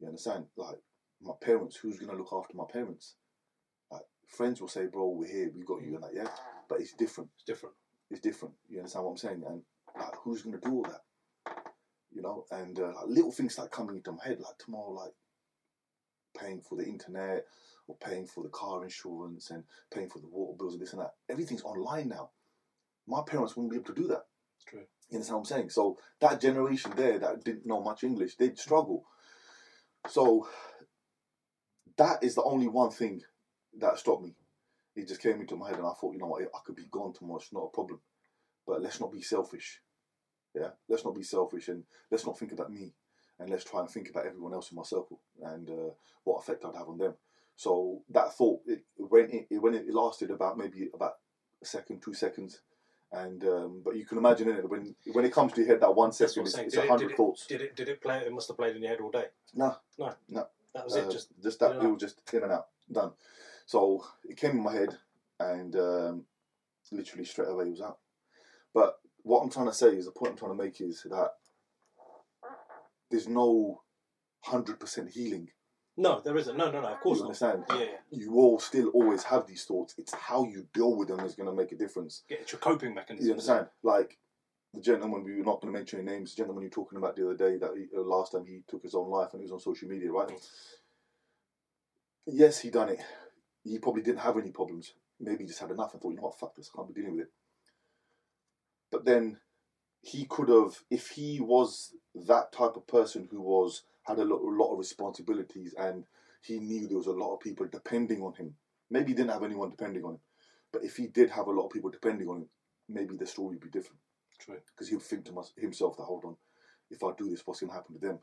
You 0.00 0.08
understand? 0.08 0.46
Like 0.56 0.78
my 1.24 1.32
parents, 1.40 1.76
who's 1.76 1.98
going 1.98 2.10
to 2.10 2.16
look 2.16 2.32
after 2.32 2.56
my 2.56 2.64
parents? 2.70 3.14
Like 3.90 4.02
friends 4.28 4.60
will 4.60 4.68
say, 4.68 4.86
"Bro, 4.86 5.08
we're 5.10 5.28
here. 5.28 5.50
We 5.54 5.64
got 5.64 5.82
you," 5.82 5.94
and 5.94 6.04
that, 6.04 6.14
yeah. 6.14 6.28
But 6.68 6.80
it's 6.80 6.92
different. 6.92 7.30
It's 7.36 7.44
different. 7.44 7.74
It's 8.10 8.20
different. 8.20 8.54
You 8.68 8.78
understand 8.78 9.04
what 9.04 9.12
I'm 9.12 9.16
saying? 9.16 9.42
And 9.46 9.62
like, 9.98 10.14
who's 10.22 10.42
going 10.42 10.58
to 10.58 10.68
do 10.68 10.74
all 10.74 10.82
that? 10.82 11.02
You 12.12 12.22
know, 12.22 12.44
and 12.50 12.78
uh, 12.78 12.92
like, 12.94 13.06
little 13.08 13.32
things 13.32 13.54
start 13.54 13.72
coming 13.72 13.96
into 13.96 14.12
my 14.12 14.24
head, 14.24 14.38
like 14.40 14.58
tomorrow, 14.58 14.92
like 14.92 15.12
paying 16.38 16.60
for 16.60 16.76
the 16.76 16.84
internet 16.84 17.44
or 17.86 17.96
paying 17.96 18.26
for 18.26 18.42
the 18.42 18.50
car 18.50 18.82
insurance 18.82 19.50
and 19.50 19.64
paying 19.92 20.08
for 20.08 20.18
the 20.18 20.28
water 20.28 20.56
bills 20.58 20.74
and 20.74 20.82
this 20.82 20.92
and 20.92 21.02
that. 21.02 21.14
Everything's 21.28 21.62
online 21.62 22.08
now. 22.08 22.30
My 23.06 23.22
parents 23.26 23.56
wouldn't 23.56 23.72
be 23.72 23.76
able 23.76 23.94
to 23.94 24.00
do 24.00 24.08
that. 24.08 24.24
It's 24.56 24.64
true. 24.64 24.80
You 25.10 25.16
understand 25.16 25.34
what 25.34 25.40
I'm 25.40 25.44
saying? 25.56 25.70
So 25.70 25.98
that 26.20 26.40
generation 26.40 26.92
there 26.96 27.18
that 27.18 27.44
didn't 27.44 27.66
know 27.66 27.82
much 27.82 28.04
English, 28.04 28.36
they'd 28.36 28.58
struggle. 28.58 29.04
So 30.08 30.48
that 31.96 32.22
is 32.22 32.34
the 32.34 32.42
only 32.42 32.68
one 32.68 32.90
thing 32.90 33.22
that 33.78 33.98
stopped 33.98 34.22
me. 34.22 34.34
It 34.96 35.08
just 35.08 35.20
came 35.20 35.40
into 35.40 35.56
my 35.56 35.68
head 35.68 35.78
and 35.78 35.86
I 35.86 35.92
thought, 35.92 36.12
you 36.12 36.18
know 36.20 36.26
what, 36.26 36.42
I 36.42 36.58
could 36.64 36.76
be 36.76 36.86
gone 36.90 37.12
tomorrow, 37.12 37.40
it's 37.40 37.52
not 37.52 37.64
a 37.64 37.74
problem. 37.74 38.00
But 38.66 38.82
let's 38.82 39.00
not 39.00 39.12
be 39.12 39.22
selfish. 39.22 39.80
Yeah? 40.54 40.70
Let's 40.88 41.04
not 41.04 41.14
be 41.14 41.22
selfish 41.22 41.68
and 41.68 41.84
let's 42.10 42.26
not 42.26 42.38
think 42.38 42.52
about 42.52 42.72
me. 42.72 42.94
And 43.38 43.50
let's 43.50 43.64
try 43.64 43.80
and 43.80 43.90
think 43.90 44.08
about 44.10 44.26
everyone 44.26 44.54
else 44.54 44.70
in 44.70 44.76
my 44.76 44.84
circle 44.84 45.20
and 45.42 45.68
uh, 45.68 45.90
what 46.22 46.38
effect 46.38 46.64
I'd 46.64 46.76
have 46.76 46.88
on 46.88 46.98
them. 46.98 47.14
So 47.56 48.02
that 48.10 48.32
thought, 48.34 48.60
it, 48.66 48.84
when 48.96 49.46
it, 49.50 49.60
when 49.60 49.74
it 49.74 49.92
lasted 49.92 50.30
about 50.30 50.56
maybe 50.56 50.88
about 50.94 51.14
a 51.60 51.66
second, 51.66 52.00
two 52.00 52.14
seconds, 52.14 52.60
and 53.12 53.44
um, 53.44 53.82
but 53.84 53.96
you 53.96 54.04
can 54.04 54.18
imagine 54.18 54.48
it 54.48 54.68
when 54.68 54.94
when 55.12 55.24
it 55.24 55.32
comes 55.32 55.52
to 55.52 55.60
your 55.60 55.70
head, 55.70 55.80
that 55.80 55.94
one 55.94 56.10
second, 56.10 56.46
it's, 56.46 56.58
it's 56.58 56.76
a 56.76 56.86
hundred 56.86 57.16
thoughts. 57.16 57.46
did 57.46 57.60
it? 57.60 57.76
Did 57.76 57.88
it 57.88 58.00
play? 58.00 58.18
It 58.18 58.32
must 58.32 58.48
have 58.48 58.56
played 58.56 58.74
in 58.74 58.82
your 58.82 58.90
head 58.90 59.00
all 59.00 59.10
day. 59.10 59.26
No, 59.54 59.76
No, 59.98 60.14
no. 60.28 60.46
That 60.74 60.84
was 60.84 60.96
Uh, 60.96 61.00
it. 61.00 61.10
Just 61.10 61.28
just 61.42 61.60
that 61.60 61.76
it 61.76 61.82
was 61.82 62.00
just 62.00 62.20
in 62.32 62.42
and 62.42 62.52
out, 62.52 62.68
done. 62.90 63.12
So 63.66 64.04
it 64.24 64.36
came 64.36 64.52
in 64.52 64.62
my 64.62 64.72
head, 64.72 64.98
and 65.40 65.74
um, 65.76 66.24
literally 66.92 67.24
straight 67.24 67.48
away 67.48 67.66
it 67.66 67.70
was 67.70 67.80
out. 67.80 67.98
But 68.72 68.98
what 69.22 69.40
I'm 69.40 69.50
trying 69.50 69.66
to 69.66 69.72
say 69.72 69.88
is 69.96 70.04
the 70.06 70.10
point 70.12 70.32
I'm 70.32 70.38
trying 70.38 70.56
to 70.56 70.62
make 70.62 70.80
is 70.80 71.02
that 71.08 71.30
there's 73.10 73.28
no 73.28 73.82
hundred 74.42 74.78
percent 74.80 75.10
healing. 75.10 75.48
no, 75.96 76.20
there 76.20 76.36
isn't. 76.36 76.56
No, 76.56 76.70
no, 76.70 76.80
no. 76.80 76.88
Of 76.88 77.00
course 77.00 77.18
you 77.18 77.24
understand? 77.24 77.64
Yeah, 77.70 77.78
yeah. 77.78 77.86
You 78.10 78.34
all 78.34 78.58
still 78.58 78.88
always 78.88 79.22
have 79.24 79.46
these 79.46 79.64
thoughts. 79.64 79.94
It's 79.96 80.12
how 80.12 80.44
you 80.44 80.66
deal 80.74 80.96
with 80.96 81.08
them 81.08 81.20
is 81.20 81.34
going 81.36 81.48
to 81.48 81.54
make 81.54 81.70
a 81.72 81.76
difference. 81.76 82.24
Get 82.28 82.40
it's 82.40 82.52
your 82.52 82.58
coping 82.58 82.94
mechanism. 82.94 83.26
You 83.26 83.32
understand? 83.32 83.68
Like 83.82 84.18
the 84.74 84.80
gentleman 84.80 85.22
we 85.22 85.36
were 85.36 85.44
not 85.44 85.60
going 85.60 85.72
to 85.72 85.78
mention 85.78 86.00
any 86.00 86.10
names. 86.10 86.34
The 86.34 86.38
gentleman 86.38 86.62
you 86.62 86.68
were 86.68 86.74
talking 86.74 86.98
about 86.98 87.16
the 87.16 87.24
other 87.24 87.36
day 87.36 87.56
that 87.58 87.70
he, 87.76 87.86
uh, 87.96 88.02
last 88.02 88.32
time 88.32 88.44
he 88.46 88.62
took 88.68 88.82
his 88.82 88.94
own 88.94 89.08
life 89.08 89.32
and 89.32 89.40
it 89.40 89.44
was 89.44 89.52
on 89.52 89.60
social 89.60 89.88
media, 89.88 90.10
right? 90.10 90.30
Yes, 92.26 92.60
he 92.60 92.70
done 92.70 92.88
it. 92.88 93.00
He 93.62 93.78
probably 93.78 94.02
didn't 94.02 94.20
have 94.20 94.36
any 94.36 94.50
problems. 94.50 94.94
Maybe 95.20 95.44
he 95.44 95.48
just 95.48 95.60
had 95.60 95.70
enough 95.70 95.92
and 95.92 96.02
thought, 96.02 96.10
you 96.10 96.16
know 96.16 96.22
what, 96.22 96.38
fuck 96.38 96.56
this, 96.56 96.70
I 96.72 96.76
can't 96.76 96.92
be 96.92 97.00
dealing 97.00 97.16
with 97.16 97.26
it. 97.26 97.32
But 98.90 99.04
then 99.04 99.38
he 100.02 100.26
could 100.26 100.48
have, 100.48 100.82
if 100.90 101.10
he 101.10 101.40
was 101.40 101.94
that 102.14 102.52
type 102.52 102.76
of 102.76 102.86
person 102.86 103.28
who 103.30 103.40
was 103.40 103.82
had 104.02 104.18
a 104.18 104.24
lot, 104.24 104.42
a 104.42 104.62
lot 104.62 104.72
of 104.72 104.78
responsibilities 104.78 105.74
and 105.78 106.04
he 106.42 106.58
knew 106.58 106.86
there 106.86 106.98
was 106.98 107.06
a 107.06 107.12
lot 107.12 107.32
of 107.32 107.40
people 107.40 107.66
depending 107.70 108.22
on 108.22 108.34
him. 108.34 108.54
Maybe 108.90 109.08
he 109.08 109.14
didn't 109.14 109.30
have 109.30 109.44
anyone 109.44 109.70
depending 109.70 110.04
on 110.04 110.14
him, 110.14 110.20
but 110.72 110.84
if 110.84 110.96
he 110.96 111.06
did 111.06 111.30
have 111.30 111.46
a 111.46 111.52
lot 111.52 111.66
of 111.66 111.72
people 111.72 111.90
depending 111.90 112.28
on 112.28 112.38
him, 112.38 112.48
maybe 112.88 113.16
the 113.16 113.26
story 113.26 113.56
would 113.56 113.60
be 113.60 113.70
different 113.70 114.00
True. 114.40 114.58
because 114.74 114.88
he'll 114.88 115.00
think 115.00 115.24
to 115.26 115.32
mys- 115.32 115.52
himself 115.56 115.96
that 115.96 116.04
hold 116.04 116.24
on, 116.24 116.36
if 116.90 117.02
I 117.02 117.10
do 117.16 117.30
this, 117.30 117.42
what's 117.44 117.60
going 117.60 117.70
to 117.70 117.76
happen 117.76 117.94
to 117.94 118.00
them? 118.06 118.18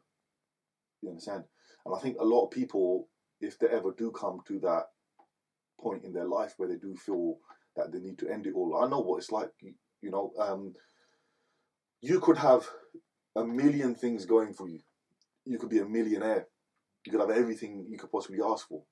You 1.01 1.09
understand? 1.09 1.43
And 1.85 1.95
I 1.95 1.99
think 1.99 2.17
a 2.19 2.25
lot 2.25 2.45
of 2.45 2.51
people, 2.51 3.07
if 3.39 3.57
they 3.57 3.67
ever 3.67 3.91
do 3.97 4.11
come 4.11 4.41
to 4.47 4.59
that 4.59 4.87
point 5.79 6.03
in 6.03 6.13
their 6.13 6.27
life 6.27 6.53
where 6.57 6.69
they 6.69 6.75
do 6.75 6.95
feel 6.95 7.37
that 7.75 7.91
they 7.91 7.99
need 7.99 8.19
to 8.19 8.29
end 8.29 8.45
it 8.45 8.53
all, 8.53 8.81
I 8.83 8.87
know 8.87 8.99
what 8.99 9.17
it's 9.17 9.31
like. 9.31 9.49
You, 9.61 9.73
you 10.01 10.11
know, 10.11 10.31
um, 10.37 10.75
you 12.01 12.19
could 12.19 12.37
have 12.37 12.67
a 13.35 13.43
million 13.43 13.95
things 13.95 14.25
going 14.25 14.53
for 14.53 14.69
you. 14.69 14.79
You 15.45 15.57
could 15.57 15.69
be 15.69 15.79
a 15.79 15.85
millionaire. 15.85 16.47
You 17.05 17.11
could 17.11 17.21
have 17.21 17.31
everything 17.31 17.87
you 17.89 17.97
could 17.97 18.11
possibly 18.11 18.39
ask 18.45 18.67
for, 18.67 18.83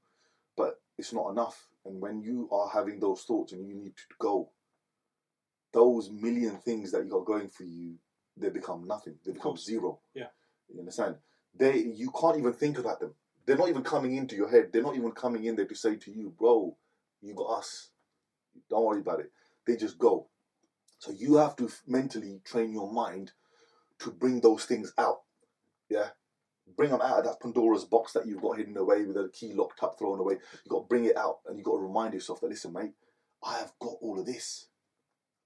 but 0.58 0.82
it's 0.97 1.13
not 1.13 1.29
enough. 1.29 1.67
And 1.86 2.01
when 2.01 2.21
you 2.21 2.49
are 2.51 2.69
having 2.69 2.99
those 2.99 3.21
thoughts 3.23 3.53
and 3.53 3.67
you 3.67 3.75
need 3.75 3.95
to 3.95 4.15
go, 4.19 4.49
those 5.71 6.10
million 6.10 6.58
things 6.58 6.91
that 6.91 7.03
you 7.03 7.10
got 7.10 7.25
going 7.25 7.49
for 7.49 7.63
you, 7.63 7.95
they 8.38 8.49
become 8.49 8.88
nothing. 8.88 9.15
They 9.25 9.32
become 9.32 9.58
zero. 9.58 9.99
Yeah. 10.13 10.27
You 10.71 10.79
understand? 10.79 11.15
They 11.58 11.77
you 11.77 12.12
can't 12.19 12.38
even 12.38 12.53
think 12.53 12.77
about 12.77 12.99
them. 12.99 13.13
They're 13.45 13.58
not 13.58 13.69
even 13.69 13.84
coming 13.84 14.15
into 14.15 14.36
your 14.36 14.49
head. 14.49 14.69
They're 14.71 14.84
not 14.84 14.95
even 14.95 15.12
coming 15.12 15.45
in 15.45 15.55
there 15.55 15.65
to 15.65 15.75
say 15.75 15.95
to 15.95 16.12
you, 16.12 16.34
bro, 16.38 16.77
you 17.21 17.34
got 17.34 17.58
us. 17.58 17.89
Don't 18.69 18.86
worry 18.86 19.01
about 19.01 19.21
it. 19.21 19.32
They 19.65 19.75
just 19.75 19.97
go. 19.97 20.27
So 20.99 21.12
you 21.12 21.38
have 21.38 21.55
to 21.58 21.69
mentally 21.88 22.41
train 22.43 22.73
your 22.73 22.91
mind 22.91 23.32
to 23.99 24.12
bring 24.12 24.41
those 24.41 24.65
things 24.65 24.93
out. 24.97 25.21
Yeah. 25.89 26.10
Bring 26.77 26.91
them 26.91 27.01
out 27.01 27.19
of 27.19 27.25
that 27.25 27.39
Pandora's 27.41 27.86
box 27.86 28.13
that 28.13 28.27
you've 28.27 28.41
got 28.41 28.58
hidden 28.58 28.77
away 28.77 29.03
with 29.03 29.17
a 29.17 29.29
key 29.34 29.53
locked 29.53 29.82
up, 29.82 29.97
thrown 29.97 30.19
away. 30.19 30.36
You've 30.36 30.69
got 30.69 30.82
to 30.82 30.88
bring 30.88 31.05
it 31.05 31.17
out 31.17 31.39
and 31.47 31.58
you've 31.58 31.65
got 31.65 31.77
to 31.77 31.84
remind 31.84 32.13
yourself 32.13 32.41
that, 32.41 32.49
listen, 32.49 32.73
mate, 32.73 32.93
I 33.43 33.58
have 33.58 33.73
got 33.79 33.95
all 34.01 34.19
of 34.19 34.25
this. 34.25 34.67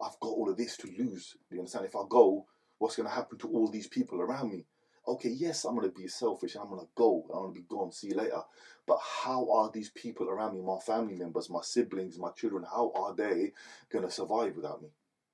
I've 0.01 0.19
got 0.19 0.29
all 0.29 0.49
of 0.49 0.57
this 0.57 0.77
to 0.77 0.87
lose. 0.87 1.35
Do 1.49 1.55
you 1.55 1.61
understand? 1.61 1.85
If 1.85 1.95
I 1.95 2.03
go, 2.09 2.45
what's 2.77 2.95
going 2.95 3.07
to 3.07 3.15
happen 3.15 3.37
to 3.39 3.47
all 3.49 3.67
these 3.67 3.87
people 3.87 4.21
around 4.21 4.51
me? 4.51 4.65
Okay, 5.05 5.29
yes, 5.29 5.65
I'm 5.65 5.75
gonna 5.75 5.89
be 5.89 6.07
selfish. 6.07 6.55
I'm 6.55 6.69
gonna 6.69 6.87
go. 6.95 7.25
I'm 7.33 7.41
gonna 7.41 7.53
be 7.53 7.65
gone. 7.67 7.91
See 7.91 8.07
you 8.07 8.15
later. 8.15 8.41
But 8.87 8.99
how 9.01 9.51
are 9.51 9.69
these 9.69 9.89
people 9.89 10.29
around 10.29 10.53
me, 10.55 10.61
my 10.61 10.79
family 10.79 11.15
members, 11.15 11.49
my 11.49 11.61
siblings, 11.61 12.17
my 12.17 12.31
children? 12.31 12.63
How 12.63 12.91
are 12.95 13.13
they 13.13 13.51
gonna 13.91 14.09
survive 14.09 14.55
without 14.55 14.81
me? 14.81 14.89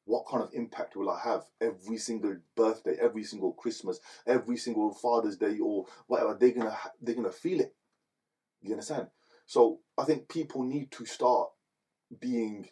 What 0.05 0.25
kind 0.27 0.43
of 0.43 0.49
impact 0.53 0.95
will 0.95 1.11
I 1.11 1.19
have 1.23 1.43
every 1.61 1.97
single 1.97 2.37
birthday, 2.55 2.97
every 2.99 3.23
single 3.23 3.53
Christmas, 3.53 3.99
every 4.25 4.57
single 4.57 4.91
Father's 4.91 5.37
Day, 5.37 5.59
or 5.59 5.85
whatever? 6.07 6.33
They're 6.39 6.51
gonna 6.51 6.75
they're 6.99 7.15
gonna 7.15 7.31
feel 7.31 7.59
it. 7.59 7.75
You 8.61 8.71
understand? 8.71 9.07
So 9.45 9.81
I 9.97 10.03
think 10.03 10.29
people 10.29 10.63
need 10.63 10.91
to 10.93 11.05
start 11.05 11.49
being 12.19 12.67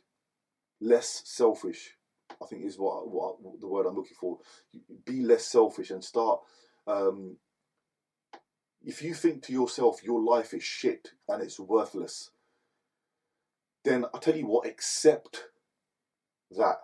less 0.79 1.21
selfish. 1.25 1.95
I 2.41 2.45
think 2.45 2.65
is 2.65 2.77
what, 2.77 3.09
what 3.09 3.37
the 3.59 3.67
word 3.67 3.85
I'm 3.85 3.95
looking 3.95 4.17
for. 4.19 4.37
Be 5.05 5.21
less 5.21 5.45
selfish 5.45 5.89
and 5.89 6.03
start. 6.03 6.41
Um, 6.85 7.37
if 8.83 9.01
you 9.01 9.13
think 9.13 9.43
to 9.43 9.53
yourself 9.53 10.03
your 10.03 10.21
life 10.21 10.53
is 10.53 10.63
shit 10.63 11.09
and 11.27 11.41
it's 11.41 11.59
worthless, 11.59 12.31
then 13.83 14.05
I 14.13 14.19
tell 14.19 14.35
you 14.35 14.47
what, 14.47 14.67
accept 14.67 15.45
that. 16.51 16.77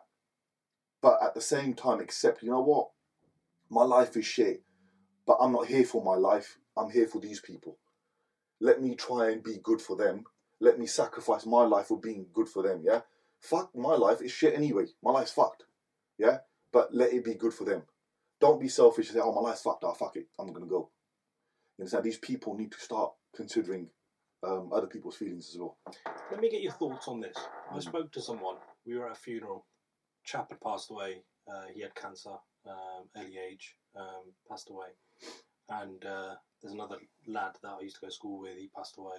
But 1.02 1.20
at 1.22 1.36
the 1.36 1.42
same 1.42 1.74
time, 1.74 2.00
accept, 2.00 2.44
you 2.44 2.50
know 2.50 2.62
what? 2.62 2.90
My 3.70 3.84
life 3.84 4.16
is 4.16 4.26
shit, 4.26 4.64
but 5.28 5.38
I'm 5.40 5.52
not 5.52 5.68
here 5.68 5.86
for 5.86 6.04
my 6.04 6.16
life. 6.16 6.58
I'm 6.78 6.90
here 6.90 7.08
for 7.08 7.20
these 7.20 7.40
people. 7.40 7.78
Let 8.60 8.82
me 8.82 8.96
try 8.96 9.30
and 9.30 9.44
be 9.44 9.58
good 9.62 9.82
for 9.82 9.96
them. 9.96 10.24
Let 10.60 10.80
me 10.80 10.86
sacrifice 10.88 11.46
my 11.46 11.64
life 11.66 11.88
for 11.88 12.00
being 12.00 12.28
good 12.34 12.48
for 12.48 12.64
them, 12.64 12.82
yeah? 12.86 13.02
Fuck 13.44 13.76
my 13.76 13.96
life, 13.96 14.22
is 14.22 14.32
shit 14.32 14.56
anyway. 14.56 14.86
My 15.04 15.12
life's 15.12 15.32
fucked, 15.32 15.64
yeah? 16.18 16.38
But 16.72 16.94
let 16.96 17.14
it 17.14 17.24
be 17.26 17.34
good 17.36 17.54
for 17.54 17.66
them. 17.66 17.84
Don't 18.40 18.60
be 18.60 18.70
selfish 18.70 19.10
and 19.10 19.16
say, 19.16 19.22
oh, 19.24 19.34
my 19.34 19.42
life's 19.42 19.62
fucked, 19.62 19.84
oh, 19.84 19.94
fuck 19.94 20.16
it, 20.16 20.28
I'm 20.40 20.52
gonna 20.54 20.66
go. 20.66 20.90
You 21.78 21.84
understand? 21.84 22.06
These 22.06 22.20
people 22.20 22.56
need 22.56 22.72
to 22.72 22.80
start 22.80 23.12
considering 23.36 23.90
um, 24.44 24.72
other 24.74 24.88
people's 24.88 25.18
feelings 25.18 25.50
as 25.54 25.60
well. 25.60 25.78
Let 26.32 26.40
me 26.40 26.50
get 26.50 26.62
your 26.62 26.72
thoughts 26.74 27.08
on 27.08 27.20
this. 27.20 27.36
I 27.70 27.76
Mm. 27.78 27.82
spoke 27.84 28.12
to 28.14 28.22
someone. 28.22 28.58
We 28.86 28.98
were 28.98 29.08
at 29.08 29.14
a 29.18 29.20
funeral. 29.20 29.66
Chap 30.24 30.50
had 30.50 30.62
passed 30.62 30.90
away. 30.92 31.24
Uh, 31.48 31.66
he 31.74 31.82
had 31.82 31.96
cancer, 31.96 32.38
um, 32.66 33.10
early 33.18 33.38
age, 33.38 33.78
um, 33.96 34.34
passed 34.50 34.70
away. 34.70 34.88
And 35.70 36.04
uh, 36.06 36.36
there's 36.62 36.74
another 36.74 36.98
lad 37.28 37.58
that 37.62 37.78
I 37.80 37.82
used 37.82 37.96
to 37.96 38.02
go 38.02 38.08
to 38.08 38.14
school 38.14 38.40
with. 38.40 38.58
He 38.58 38.70
passed 38.76 38.98
away, 38.98 39.18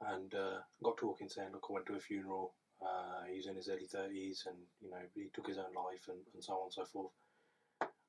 and 0.00 0.34
uh, 0.34 0.58
got 0.82 0.96
talking 0.96 1.28
saying, 1.28 1.52
"Look, 1.52 1.66
I 1.68 1.72
went 1.74 1.86
to 1.86 1.94
a 1.96 2.00
funeral. 2.00 2.54
Uh, 2.84 3.24
he's 3.32 3.46
in 3.46 3.56
his 3.56 3.68
early 3.68 3.86
thirties, 3.86 4.44
and 4.46 4.56
you 4.82 4.90
know 4.90 4.98
he 5.14 5.30
took 5.32 5.46
his 5.46 5.58
own 5.58 5.72
life, 5.74 6.06
and, 6.08 6.18
and 6.34 6.44
so 6.44 6.52
on 6.54 6.64
and 6.64 6.72
so 6.72 6.84
forth." 6.84 7.12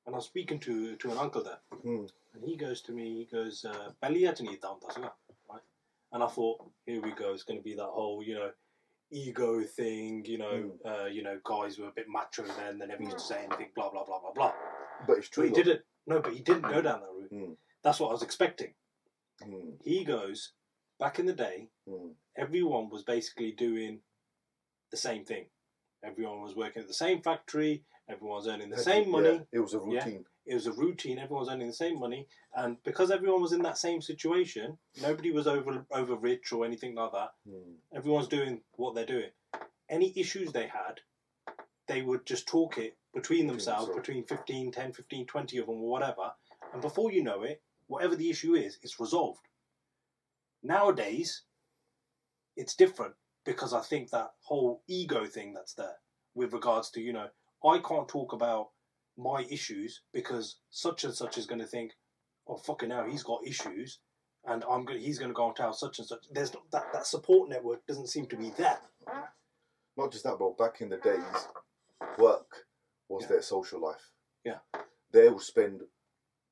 And 0.05 0.13
I 0.13 0.17
was 0.17 0.25
speaking 0.25 0.59
to 0.61 0.95
to 0.97 1.11
an 1.11 1.17
uncle 1.17 1.43
there, 1.43 1.59
Mm. 1.83 2.09
and 2.33 2.43
he 2.43 2.55
goes 2.57 2.81
to 2.83 2.91
me, 2.91 3.19
he 3.19 3.25
goes, 3.25 3.65
uh, 3.65 3.91
"Belly 4.01 4.19
need 4.41 4.61
down, 4.61 4.79
right?" 5.49 5.61
And 6.11 6.23
I 6.23 6.27
thought, 6.27 6.63
here 6.85 7.01
we 7.01 7.11
go. 7.11 7.33
It's 7.33 7.43
going 7.43 7.59
to 7.59 7.63
be 7.63 7.75
that 7.75 7.83
whole, 7.97 8.23
you 8.23 8.35
know, 8.35 8.51
ego 9.11 9.61
thing. 9.63 10.23
You 10.25 10.37
know, 10.37 10.71
uh, 10.85 11.05
you 11.05 11.23
know, 11.23 11.39
guys 11.43 11.77
were 11.77 11.87
a 11.89 11.91
bit 11.91 12.07
macho 12.07 12.43
then. 12.43 12.79
They 12.79 12.85
never 12.85 13.03
used 13.03 13.17
to 13.17 13.23
say 13.23 13.43
anything. 13.43 13.71
Blah 13.75 13.89
blah 13.91 14.05
blah 14.05 14.19
blah 14.19 14.31
blah. 14.33 14.53
But 15.07 15.17
it's 15.17 15.27
But 15.29 15.33
true. 15.33 15.43
he 15.45 15.51
didn't. 15.51 15.81
No, 16.07 16.21
but 16.21 16.33
he 16.33 16.39
didn't 16.41 16.61
go 16.61 16.81
down 16.81 17.01
that 17.01 17.09
route. 17.11 17.31
Mm. 17.33 17.57
That's 17.83 17.99
what 17.99 18.09
I 18.09 18.13
was 18.13 18.21
expecting. 18.23 18.73
Mm. 19.43 19.73
He 19.83 20.03
goes 20.05 20.53
back 20.99 21.19
in 21.19 21.25
the 21.25 21.33
day. 21.33 21.69
Mm. 21.89 22.13
Everyone 22.37 22.89
was 22.89 23.03
basically 23.03 23.51
doing 23.51 23.99
the 24.95 25.01
same 25.01 25.25
thing. 25.25 25.45
Everyone 26.03 26.41
was 26.41 26.55
working 26.55 26.81
at 26.81 26.87
the 26.87 26.93
same 26.93 27.21
factory. 27.21 27.83
Everyone 28.07 28.37
was 28.37 28.47
earning 28.47 28.69
the 28.69 28.77
same 28.77 29.09
money. 29.09 29.29
Yeah, 29.29 29.41
it 29.51 29.59
was 29.59 29.73
a 29.73 29.77
Yeah. 29.77 30.03
routine. 30.05 30.25
It 30.45 30.53
was 30.53 30.67
a 30.67 30.71
routine. 30.73 31.17
Everyone 31.19 31.41
was 31.41 31.49
earning 31.49 31.67
the 31.67 31.73
same 31.73 31.99
money, 31.99 32.27
and 32.53 32.81
because 32.83 33.09
everyone 33.11 33.41
was 33.41 33.51
in 33.51 33.63
that 33.63 33.77
same 33.79 34.01
situation, 34.01 34.77
nobody 35.01 35.31
was 35.31 35.47
over 35.47 35.85
over 35.91 36.15
rich 36.15 36.51
or 36.53 36.63
anything 36.65 36.93
like 36.95 37.11
that. 37.13 37.33
Mm. 37.47 37.77
Everyone's 37.93 38.27
doing 38.27 38.61
what 38.73 38.93
they're 38.95 39.05
doing. 39.17 39.31
Any 39.89 40.17
issues 40.17 40.51
they 40.51 40.67
had, 40.67 41.01
they 41.87 42.01
would 42.03 42.25
just 42.25 42.47
talk 42.47 42.77
it 42.77 42.95
between 43.13 43.47
themselves, 43.47 43.87
themselves. 43.87 44.07
between 44.07 44.23
15, 44.25 44.71
10, 44.71 44.93
15, 44.93 45.25
20 45.25 45.57
of 45.57 45.65
them 45.65 45.81
or 45.81 45.89
whatever. 45.89 46.33
And 46.73 46.81
before 46.81 47.11
you 47.11 47.23
know 47.23 47.41
it, 47.43 47.61
whatever 47.87 48.15
the 48.15 48.29
issue 48.29 48.53
is, 48.55 48.77
it's 48.83 48.99
resolved. 48.99 49.47
Nowadays, 50.63 51.43
it's 52.55 52.75
different 52.75 53.15
because 53.45 53.73
I 53.73 53.81
think 53.81 54.09
that 54.09 54.31
whole 54.41 54.81
ego 54.87 55.25
thing 55.25 55.53
that's 55.53 55.73
there 55.73 55.95
with 56.33 56.53
regards 56.53 56.89
to, 56.91 57.01
you 57.01 57.13
know, 57.13 57.27
I 57.65 57.79
can't 57.79 58.07
talk 58.07 58.33
about 58.33 58.69
my 59.17 59.45
issues 59.49 60.01
because 60.13 60.57
such 60.69 61.03
and 61.03 61.13
such 61.13 61.37
is 61.37 61.45
going 61.45 61.61
to 61.61 61.67
think, 61.67 61.91
oh, 62.47 62.57
fucking 62.57 62.89
hell, 62.89 63.05
he's 63.09 63.23
got 63.23 63.45
issues 63.47 63.99
and 64.45 64.63
I'm 64.69 64.85
going 64.85 64.99
he's 64.99 65.17
going 65.17 65.29
to 65.31 65.35
go 65.35 65.47
and 65.47 65.55
tell 65.55 65.73
such 65.73 65.99
and 65.99 66.07
such. 66.07 66.25
There's 66.31 66.53
not, 66.53 66.63
that, 66.71 66.93
that 66.93 67.07
support 67.07 67.49
network 67.49 67.85
doesn't 67.87 68.09
seem 68.09 68.27
to 68.27 68.37
be 68.37 68.51
there. 68.57 68.79
Not 69.97 70.11
just 70.11 70.25
that, 70.25 70.37
but 70.37 70.57
back 70.57 70.81
in 70.81 70.89
the 70.89 70.97
days, 70.97 71.47
work 72.17 72.65
was 73.07 73.23
Yeah. 73.23 73.29
their 73.29 73.41
social 73.41 73.81
life. 73.81 74.11
Yeah. 74.43 74.59
They 75.11 75.29
will 75.29 75.39
spend 75.39 75.81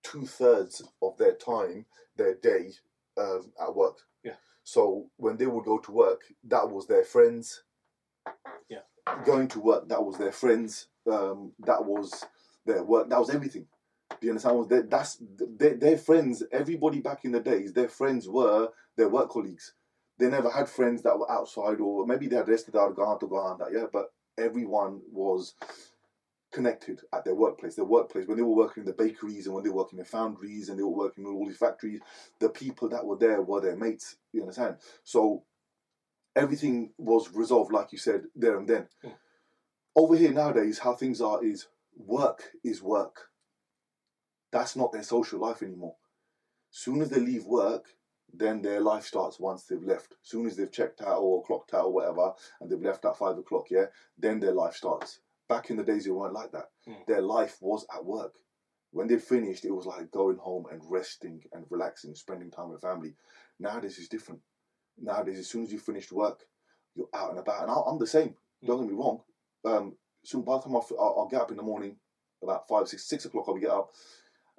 two 0.03 0.25
thirds 0.25 0.81
of 1.01 1.17
their 1.17 1.35
time, 1.35 1.85
their 2.15 2.35
day, 2.35 2.71
um, 3.17 3.51
at 3.61 3.75
work. 3.75 3.97
Yeah. 4.23 4.35
So 4.63 5.09
when 5.17 5.37
they 5.37 5.45
would 5.45 5.65
go 5.65 5.77
to 5.77 5.91
work, 5.91 6.21
that 6.45 6.69
was 6.69 6.87
their 6.87 7.03
friends. 7.03 7.63
Yeah. 8.69 8.79
Going 9.25 9.47
to 9.49 9.59
work, 9.59 9.89
that 9.89 10.03
was 10.03 10.17
their 10.17 10.31
friends. 10.31 10.87
Um, 11.11 11.51
that 11.59 11.83
was 11.83 12.25
their 12.65 12.83
work. 12.83 13.09
That 13.09 13.19
was 13.19 13.29
everything. 13.29 13.67
Do 14.09 14.27
you 14.27 14.31
understand? 14.31 14.57
Was 14.57 14.67
their, 14.67 14.83
that's 14.83 15.17
their, 15.19 15.75
their 15.75 15.97
friends. 15.97 16.43
Everybody 16.51 16.99
back 17.01 17.25
in 17.25 17.31
the 17.31 17.39
days, 17.39 17.73
their 17.73 17.89
friends 17.89 18.29
were 18.29 18.69
their 18.95 19.09
work 19.09 19.29
colleagues. 19.29 19.73
They 20.19 20.29
never 20.29 20.49
had 20.49 20.69
friends 20.69 21.01
that 21.01 21.17
were 21.17 21.29
outside, 21.29 21.79
or 21.79 22.05
maybe 22.05 22.27
they 22.27 22.35
had 22.35 22.47
rested 22.47 22.75
out, 22.75 22.95
gone 22.95 23.19
to 23.19 23.27
go 23.27 23.37
on 23.37 23.57
that. 23.57 23.73
Yeah, 23.73 23.87
but 23.91 24.13
everyone 24.37 25.01
was 25.11 25.55
connected 26.53 27.01
at 27.13 27.25
their 27.25 27.35
workplace. 27.35 27.75
Their 27.75 27.85
workplace 27.85 28.27
when 28.27 28.37
they 28.37 28.43
were 28.43 28.55
working 28.55 28.81
in 28.81 28.87
the 28.87 28.93
bakeries 28.93 29.45
and 29.45 29.55
when 29.55 29.63
they 29.63 29.69
were 29.69 29.77
working 29.77 29.99
in 29.99 30.05
foundries 30.05 30.69
and 30.69 30.77
they 30.77 30.83
were 30.83 30.89
working 30.89 31.25
in 31.25 31.31
all 31.31 31.45
these 31.45 31.57
factories, 31.57 31.99
the 32.39 32.49
people 32.49 32.87
that 32.89 33.05
were 33.05 33.17
there 33.17 33.41
were 33.41 33.61
their 33.61 33.75
mates. 33.75 34.17
You 34.31 34.41
understand? 34.41 34.77
So 35.03 35.43
everything 36.35 36.91
was 36.97 37.33
resolved, 37.33 37.73
like 37.73 37.91
you 37.91 37.97
said, 37.97 38.23
there 38.35 38.57
and 38.57 38.67
then. 38.67 38.87
Yeah. 39.03 39.11
Over 39.95 40.15
here 40.15 40.31
nowadays, 40.31 40.79
how 40.79 40.93
things 40.93 41.21
are 41.21 41.43
is 41.43 41.67
work 41.97 42.51
is 42.63 42.81
work. 42.81 43.29
That's 44.51 44.75
not 44.75 44.91
their 44.91 45.03
social 45.03 45.39
life 45.39 45.61
anymore. 45.61 45.95
Soon 46.71 47.01
as 47.01 47.09
they 47.09 47.19
leave 47.19 47.45
work, 47.45 47.85
then 48.33 48.61
their 48.61 48.81
life 48.81 49.05
starts 49.05 49.39
once 49.39 49.63
they've 49.63 49.83
left. 49.83 50.15
Soon 50.23 50.47
as 50.47 50.55
they've 50.55 50.71
checked 50.71 51.01
out 51.01 51.19
or 51.19 51.43
clocked 51.43 51.73
out 51.73 51.85
or 51.85 51.93
whatever, 51.93 52.33
and 52.59 52.69
they've 52.69 52.81
left 52.81 53.05
at 53.05 53.17
five 53.17 53.37
o'clock, 53.37 53.67
yeah, 53.69 53.85
then 54.17 54.39
their 54.39 54.53
life 54.53 54.75
starts. 54.75 55.19
Back 55.49 55.69
in 55.69 55.77
the 55.77 55.83
days, 55.83 56.07
it 56.07 56.11
weren't 56.11 56.33
like 56.33 56.51
that. 56.51 56.69
Mm. 56.87 57.05
Their 57.07 57.21
life 57.21 57.57
was 57.61 57.85
at 57.93 58.03
work. 58.05 58.33
When 58.91 59.07
they 59.07 59.17
finished, 59.17 59.65
it 59.65 59.71
was 59.71 59.85
like 59.85 60.11
going 60.11 60.37
home 60.37 60.65
and 60.71 60.81
resting 60.89 61.41
and 61.51 61.65
relaxing, 61.69 62.15
spending 62.15 62.51
time 62.51 62.69
with 62.69 62.81
family. 62.81 63.15
Nowadays, 63.59 63.97
is 63.97 64.07
different. 64.07 64.41
Nowadays, 64.97 65.39
as 65.39 65.47
soon 65.49 65.63
as 65.63 65.71
you 65.71 65.79
finished 65.79 66.11
work, 66.11 66.41
you're 66.95 67.09
out 67.13 67.31
and 67.31 67.39
about. 67.39 67.63
And 67.63 67.71
I- 67.71 67.83
I'm 67.87 67.97
the 67.99 68.07
same. 68.07 68.35
Don't 68.65 68.81
get 68.81 68.89
me 68.89 68.93
wrong. 68.97 69.21
Um, 69.65 69.97
soon 70.23 70.43
by 70.43 70.55
the 70.57 70.61
time 70.63 70.75
I'll, 70.75 70.87
I'll 70.99 71.15
I'll 71.19 71.27
get 71.27 71.41
up 71.41 71.51
in 71.51 71.57
the 71.57 71.63
morning, 71.63 71.97
about 72.41 72.67
five, 72.67 72.87
six, 72.87 73.05
six 73.05 73.25
o'clock, 73.25 73.45
I'll 73.47 73.55
get 73.57 73.71
up. 73.71 73.91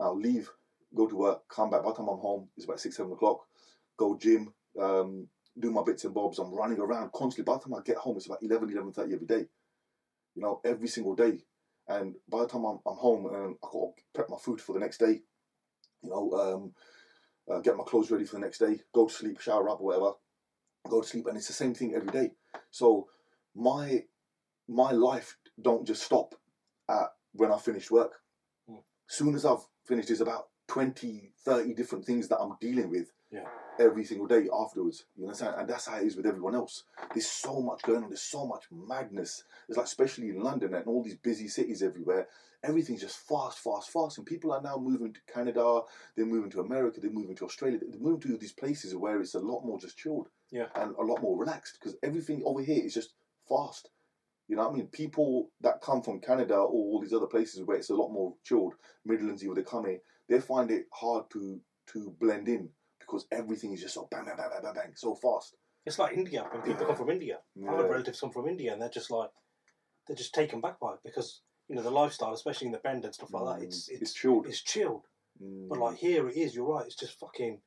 I'll 0.00 0.18
leave, 0.18 0.50
go 0.94 1.06
to 1.06 1.16
work, 1.16 1.48
come 1.48 1.70
back. 1.70 1.82
By 1.82 1.90
the 1.90 1.96
time 1.96 2.08
I'm 2.08 2.18
home, 2.18 2.48
it's 2.56 2.64
about 2.64 2.80
six, 2.80 2.96
seven 2.96 3.12
o'clock. 3.12 3.46
Go 3.96 4.16
gym, 4.16 4.52
um, 4.80 5.28
do 5.58 5.70
my 5.70 5.82
bits 5.84 6.04
and 6.04 6.12
bobs. 6.14 6.38
I'm 6.38 6.52
running 6.52 6.80
around 6.80 7.12
constantly. 7.12 7.50
By 7.50 7.58
the 7.58 7.64
time 7.64 7.74
I 7.74 7.82
get 7.82 7.96
home, 7.96 8.16
it's 8.16 8.26
about 8.26 8.42
11, 8.42 8.68
11.30 8.70 9.12
every 9.14 9.26
day. 9.26 9.46
You 10.34 10.42
know, 10.42 10.60
every 10.64 10.88
single 10.88 11.14
day. 11.14 11.40
And 11.88 12.14
by 12.28 12.40
the 12.40 12.48
time 12.48 12.64
I'm, 12.64 12.78
I'm 12.86 12.96
home 12.96 13.26
and 13.26 13.36
I've 13.36 13.60
got 13.60 13.72
to 13.72 13.92
prep 14.14 14.30
my 14.30 14.38
food 14.38 14.60
for 14.60 14.72
the 14.72 14.80
next 14.80 14.98
day, 14.98 15.20
you 16.02 16.10
know, 16.10 16.32
um, 16.32 16.72
uh, 17.50 17.60
get 17.60 17.76
my 17.76 17.84
clothes 17.84 18.10
ready 18.10 18.24
for 18.24 18.36
the 18.36 18.40
next 18.40 18.58
day, 18.58 18.80
go 18.94 19.06
to 19.06 19.12
sleep, 19.12 19.40
shower 19.40 19.68
up 19.68 19.80
whatever, 19.80 20.12
go 20.88 21.02
to 21.02 21.06
sleep. 21.06 21.26
And 21.26 21.36
it's 21.36 21.48
the 21.48 21.52
same 21.52 21.74
thing 21.74 21.94
every 21.94 22.10
day. 22.10 22.32
So 22.70 23.08
my 23.54 24.04
my 24.66 24.92
life 24.92 25.36
don't 25.60 25.86
just 25.86 26.02
stop 26.02 26.34
at 26.88 27.08
when 27.32 27.52
I 27.52 27.58
finish 27.58 27.90
work. 27.90 28.12
Mm. 28.68 28.82
Soon 29.06 29.34
as 29.34 29.44
I've 29.44 29.66
finished, 29.86 30.08
there's 30.08 30.22
about 30.22 30.46
20, 30.68 31.32
30 31.44 31.74
different 31.74 32.04
things 32.04 32.28
that 32.28 32.38
I'm 32.38 32.56
dealing 32.60 32.90
with 32.90 33.12
Yeah. 33.30 33.48
every 33.78 34.04
single 34.04 34.26
day 34.26 34.48
afterwards. 34.52 35.04
You 35.16 35.24
understand? 35.24 35.56
And 35.58 35.68
that's 35.68 35.86
how 35.86 35.96
it 35.98 36.06
is 36.06 36.16
with 36.16 36.26
everyone 36.26 36.54
else. 36.54 36.84
There's 37.12 37.28
so 37.28 37.60
much 37.60 37.82
going 37.82 38.02
on. 38.04 38.08
There's 38.10 38.22
so 38.22 38.46
much 38.46 38.64
madness. 38.70 39.44
It's 39.68 39.76
like, 39.76 39.86
especially 39.86 40.28
in 40.30 40.40
London 40.40 40.74
and 40.74 40.86
all 40.86 41.02
these 41.02 41.16
busy 41.16 41.48
cities 41.48 41.82
everywhere, 41.82 42.28
everything's 42.62 43.00
just 43.02 43.18
fast, 43.18 43.58
fast, 43.58 43.90
fast. 43.90 44.18
And 44.18 44.26
people 44.26 44.52
are 44.52 44.62
now 44.62 44.76
moving 44.78 45.12
to 45.12 45.20
Canada, 45.32 45.82
they're 46.16 46.24
moving 46.26 46.50
to 46.52 46.60
America, 46.60 47.00
they're 47.00 47.10
moving 47.10 47.36
to 47.36 47.44
Australia, 47.44 47.78
they're 47.80 48.00
moving 48.00 48.32
to 48.32 48.38
these 48.38 48.52
places 48.52 48.94
where 48.94 49.20
it's 49.20 49.34
a 49.34 49.40
lot 49.40 49.64
more 49.64 49.78
just 49.78 49.98
chilled 49.98 50.28
Yeah. 50.50 50.68
and 50.76 50.94
a 50.96 51.02
lot 51.02 51.20
more 51.20 51.36
relaxed 51.36 51.78
because 51.78 51.96
everything 52.02 52.42
over 52.44 52.62
here 52.62 52.82
is 52.84 52.94
just 52.94 53.14
fast. 53.48 53.90
You 54.46 54.56
know 54.56 54.62
what 54.68 54.74
I 54.74 54.76
mean? 54.76 54.88
People 54.88 55.50
that 55.62 55.80
come 55.80 56.02
from 56.02 56.20
Canada 56.20 56.54
or 56.56 56.68
all 56.68 57.00
these 57.00 57.14
other 57.14 57.26
places 57.26 57.62
where 57.64 57.78
it's 57.78 57.90
a 57.90 57.94
lot 57.94 58.10
more 58.10 58.34
chilled, 58.44 58.74
Midlands, 59.04 59.42
where 59.44 59.54
they 59.54 59.62
come 59.62 59.86
here, 59.86 60.00
they 60.28 60.40
find 60.40 60.70
it 60.70 60.86
hard 60.92 61.24
to 61.30 61.60
to 61.92 62.14
blend 62.20 62.48
in 62.48 62.68
because 62.98 63.26
everything 63.30 63.72
is 63.72 63.82
just 63.82 63.94
so 63.94 64.08
bang 64.10 64.24
bang 64.24 64.36
bang 64.36 64.48
bang 64.50 64.62
bang, 64.62 64.74
bang 64.74 64.92
so 64.94 65.14
fast. 65.14 65.54
It's 65.86 65.98
like 65.98 66.16
India 66.16 66.46
when 66.50 66.62
people 66.62 66.86
come 66.86 66.96
from 66.96 67.10
India. 67.10 67.38
Yeah. 67.54 67.70
I've 67.70 67.76
had 67.80 67.90
relatives 67.90 68.20
come 68.20 68.30
from 68.30 68.48
India 68.48 68.72
and 68.72 68.80
they're 68.80 68.88
just 68.88 69.10
like 69.10 69.30
they're 70.06 70.16
just 70.16 70.34
taken 70.34 70.60
back 70.60 70.80
by 70.80 70.94
it 70.94 71.00
because 71.04 71.40
you 71.68 71.76
know 71.76 71.82
the 71.82 71.90
lifestyle, 71.90 72.32
especially 72.32 72.66
in 72.66 72.72
the 72.72 72.78
bend 72.78 73.04
and 73.04 73.14
stuff 73.14 73.32
like 73.32 73.44
that. 73.44 73.62
Mm, 73.62 73.66
It's 73.68 73.88
it's 73.88 74.02
it's 74.02 74.12
chilled. 74.14 74.46
It's 74.46 74.62
chilled. 74.62 75.04
Mm, 75.42 75.68
But 75.68 75.78
like 75.78 75.96
here, 75.96 76.28
it 76.28 76.36
is. 76.36 76.54
You're 76.54 76.66
right. 76.66 76.86
It's 76.86 76.96
just 76.96 77.18
fucking. 77.18 77.60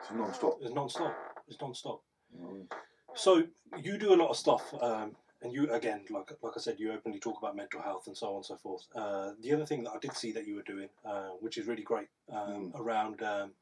it's 0.00 0.10
non-stop. 0.12 0.58
It's 0.62 0.74
non-stop. 0.74 1.14
It's 1.46 1.60
non-stop. 1.60 2.02
know. 2.38 2.66
So 3.14 3.44
you 3.82 3.98
do 3.98 4.12
a 4.14 4.16
lot 4.22 4.30
of 4.30 4.36
stuff, 4.36 4.62
um, 4.80 5.16
and 5.42 5.52
you 5.52 5.70
again, 5.72 6.04
like 6.10 6.30
like 6.42 6.52
I 6.56 6.60
said, 6.60 6.76
you 6.78 6.92
openly 6.92 7.20
talk 7.20 7.38
about 7.38 7.56
mental 7.56 7.80
health 7.82 8.06
and 8.06 8.16
so 8.16 8.28
on 8.30 8.36
and 8.36 8.44
so 8.44 8.56
forth. 8.56 8.82
Uh, 8.94 9.32
the 9.40 9.52
other 9.52 9.66
thing 9.66 9.84
that 9.84 9.92
I 9.92 9.98
did 9.98 10.14
see 10.14 10.32
that 10.32 10.46
you 10.46 10.56
were 10.56 10.62
doing, 10.62 10.88
uh, 11.04 11.30
which 11.40 11.58
is 11.58 11.66
really 11.66 11.82
great, 11.84 12.08
um, 12.32 12.72
around 12.74 13.22
um, 13.22 13.52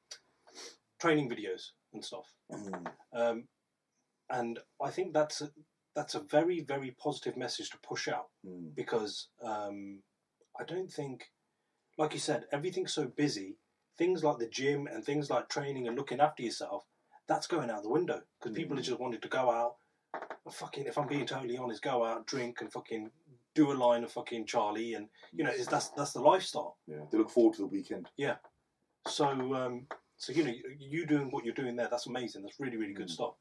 training 1.01 1.29
videos 1.29 1.71
and 1.93 2.05
stuff. 2.05 2.33
Mm, 2.51 2.87
Um, 3.13 3.49
and 4.31 4.59
I 4.83 4.91
think 4.91 5.13
that's 5.13 5.41
a, 5.41 5.51
that's 5.95 6.15
a 6.15 6.21
very 6.21 6.61
very 6.61 6.91
positive 7.03 7.37
message 7.37 7.71
to 7.71 7.79
push 7.79 8.09
out 8.09 8.27
mm, 8.47 8.75
because 8.75 9.29
um, 9.43 10.03
I 10.59 10.65
don't 10.65 10.91
think, 10.93 11.31
like 11.99 12.13
you 12.15 12.19
said, 12.21 12.45
everything's 12.53 12.93
so 12.95 13.07
busy. 13.07 13.59
Things 13.99 14.23
like 14.25 14.39
the 14.39 14.49
gym 14.49 14.87
and 14.87 15.05
things 15.05 15.31
like 15.31 15.49
training 15.49 15.87
and 15.89 15.97
looking 15.97 16.21
after 16.21 16.43
yourself, 16.43 16.85
that's 17.29 17.47
going 17.47 17.71
out 17.71 17.83
the 17.83 17.89
window 17.91 18.23
because 18.39 18.55
people 18.55 18.77
are 18.77 18.81
Mm. 18.81 18.85
just 18.85 19.01
wanting 19.01 19.21
to 19.21 19.29
go 19.29 19.51
out. 19.51 19.77
Fucking, 20.51 20.87
if 20.87 20.97
I'm 20.97 21.09
being 21.09 21.27
totally 21.27 21.59
honest, 21.59 21.83
go 21.83 22.05
out, 22.05 22.27
drink, 22.27 22.61
and 22.61 22.73
fucking 22.73 23.11
do 23.55 23.73
a 23.73 23.75
line 23.75 24.05
of 24.05 24.13
fucking 24.13 24.47
Charlie, 24.47 24.95
and 24.95 25.09
you 25.33 25.43
know, 25.43 25.51
it's, 25.51 25.67
that's 25.67 25.89
that's 25.91 26.13
the 26.13 26.21
lifestyle. 26.21 26.77
yeah, 26.87 26.99
they 27.11 27.19
look 27.19 27.31
forward 27.31 27.55
to 27.55 27.63
the 27.63 27.67
weekend. 27.67 28.09
Yeah. 28.17 28.37
So, 29.09 29.27
um, 29.55 29.87
so 30.19 30.33
you 30.33 30.45
know, 30.45 30.53
you 30.79 31.05
doing 31.07 31.31
what 31.31 31.45
you're 31.45 31.55
doing 31.55 31.75
there, 31.77 31.89
that's 31.91 32.07
amazing. 32.07 32.43
That's 32.43 32.61
really, 32.61 32.77
really 32.77 32.93
good 32.95 33.09
Mm. 33.09 33.11
stuff. 33.11 33.35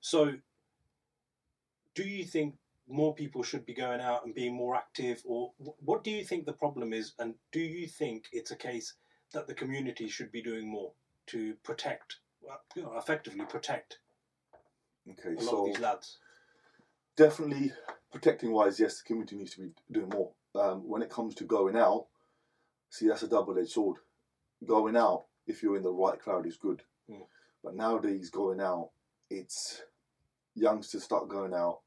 So, 0.00 0.32
do 1.94 2.02
you 2.02 2.24
think 2.24 2.54
more 2.88 3.14
people 3.14 3.42
should 3.42 3.64
be 3.64 3.74
going 3.74 4.00
out 4.00 4.24
and 4.26 4.34
being 4.34 4.54
more 4.54 4.74
active, 4.74 5.22
or 5.24 5.52
what 5.58 6.04
do 6.04 6.10
you 6.10 6.24
think 6.24 6.44
the 6.44 6.52
problem 6.52 6.92
is? 6.92 7.14
And 7.18 7.34
do 7.52 7.60
you 7.60 7.86
think 7.86 8.26
it's 8.32 8.50
a 8.50 8.56
case 8.56 8.94
that 9.32 9.46
the 9.46 9.54
community 9.54 10.08
should 10.08 10.30
be 10.32 10.42
doing 10.42 10.68
more 10.68 10.92
to 11.28 11.54
protect, 11.62 12.16
well, 12.40 12.60
you 12.76 12.82
know, 12.82 12.96
effectively 12.98 13.44
protect 13.46 13.98
Okay, 15.10 15.30
a 15.30 15.40
lot 15.40 15.44
so 15.44 15.60
of 15.60 15.66
these 15.66 15.80
lads? 15.80 16.18
definitely 17.16 17.72
protecting 18.10 18.52
wise, 18.52 18.78
yes, 18.78 18.98
the 18.98 19.06
community 19.06 19.36
needs 19.36 19.54
to 19.54 19.62
be 19.62 19.70
doing 19.90 20.08
more. 20.08 20.30
Um, 20.54 20.88
when 20.88 21.02
it 21.02 21.10
comes 21.10 21.34
to 21.36 21.44
going 21.44 21.76
out, 21.76 22.06
see 22.90 23.08
that's 23.08 23.22
a 23.22 23.28
double-edged 23.28 23.70
sword. 23.70 23.98
Going 24.66 24.96
out, 24.96 25.24
if 25.46 25.62
you're 25.62 25.76
in 25.76 25.82
the 25.82 25.90
right 25.90 26.18
crowd, 26.18 26.46
is 26.46 26.56
good. 26.56 26.82
Mm. 27.10 27.26
But 27.64 27.74
nowadays, 27.74 28.30
going 28.30 28.60
out, 28.60 28.90
it's 29.30 29.82
youngsters 30.54 31.04
start 31.04 31.28
going 31.28 31.54
out, 31.54 31.80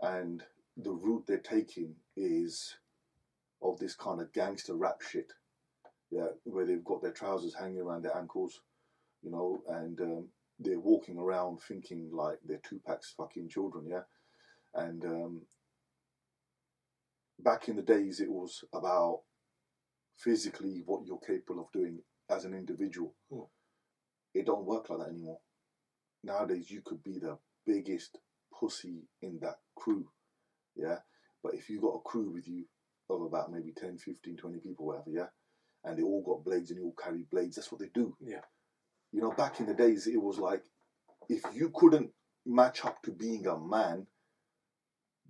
and 0.00 0.42
the 0.76 0.92
route 0.92 1.24
they're 1.26 1.38
taking 1.38 1.96
is 2.16 2.76
of 3.62 3.78
this 3.78 3.94
kind 3.94 4.20
of 4.20 4.32
gangster 4.32 4.74
rap 4.74 5.02
shit. 5.02 5.32
Yeah, 6.10 6.28
where 6.44 6.66
they've 6.66 6.84
got 6.84 7.02
their 7.02 7.12
trousers 7.12 7.54
hanging 7.54 7.80
around 7.80 8.02
their 8.02 8.16
ankles, 8.16 8.60
you 9.22 9.30
know, 9.30 9.62
and 9.68 10.00
um, 10.00 10.28
they're 10.60 10.78
walking 10.78 11.18
around 11.18 11.60
thinking 11.62 12.10
like 12.12 12.38
they're 12.44 12.58
Tupac's 12.58 13.14
fucking 13.16 13.48
children, 13.48 13.86
yeah. 13.88 14.02
And 14.74 15.04
um, 15.04 15.40
back 17.38 17.68
in 17.68 17.76
the 17.76 17.82
days, 17.82 18.20
it 18.20 18.30
was 18.30 18.62
about 18.72 19.22
physically 20.16 20.82
what 20.84 21.06
you're 21.06 21.18
capable 21.18 21.62
of 21.62 21.72
doing 21.72 22.00
as 22.28 22.44
an 22.44 22.54
individual. 22.54 23.14
Hmm. 23.32 23.40
It 24.34 24.46
don't 24.46 24.66
work 24.66 24.90
like 24.90 25.00
that 25.00 25.08
anymore. 25.08 25.38
Nowadays, 26.22 26.70
you 26.70 26.82
could 26.84 27.02
be 27.02 27.18
the 27.18 27.38
biggest 27.66 28.18
pussy 28.52 29.08
in 29.22 29.38
that 29.40 29.56
crew, 29.74 30.06
yeah. 30.76 30.98
But 31.42 31.54
if 31.54 31.70
you 31.70 31.80
got 31.80 31.96
a 31.96 32.00
crew 32.00 32.30
with 32.30 32.46
you 32.46 32.66
of 33.08 33.22
about 33.22 33.50
maybe 33.50 33.72
10, 33.76 33.96
15, 33.96 34.36
20 34.36 34.58
people, 34.58 34.86
whatever, 34.86 35.10
yeah, 35.10 35.28
and 35.84 35.98
they 35.98 36.02
all 36.02 36.22
got 36.22 36.44
blades 36.44 36.70
and 36.70 36.78
they 36.78 36.84
all 36.84 36.94
carry 37.02 37.24
blades, 37.30 37.56
that's 37.56 37.72
what 37.72 37.80
they 37.80 37.88
do. 37.94 38.14
Yeah. 38.20 38.42
You 39.12 39.20
know, 39.20 39.32
back 39.32 39.60
in 39.60 39.66
the 39.66 39.74
days, 39.74 40.06
it 40.06 40.20
was 40.20 40.38
like 40.38 40.62
if 41.28 41.42
you 41.54 41.70
couldn't 41.74 42.10
match 42.46 42.84
up 42.84 43.02
to 43.02 43.10
being 43.10 43.46
a 43.46 43.58
man, 43.58 44.06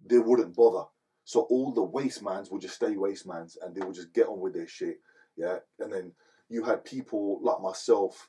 they 0.05 0.19
wouldn't 0.19 0.57
bother. 0.57 0.87
So 1.25 1.43
all 1.43 1.73
the 1.73 1.87
wastemans 1.87 2.51
would 2.51 2.63
just 2.63 2.75
stay 2.75 2.95
wastemans 2.95 3.57
and 3.63 3.75
they 3.75 3.85
would 3.85 3.95
just 3.95 4.13
get 4.13 4.27
on 4.27 4.41
with 4.41 4.55
their 4.55 4.67
shit. 4.67 4.99
Yeah. 5.37 5.59
And 5.79 5.93
then 5.93 6.13
you 6.49 6.65
had 6.65 6.85
people 6.85 7.41
like 7.43 7.61
myself 7.61 8.29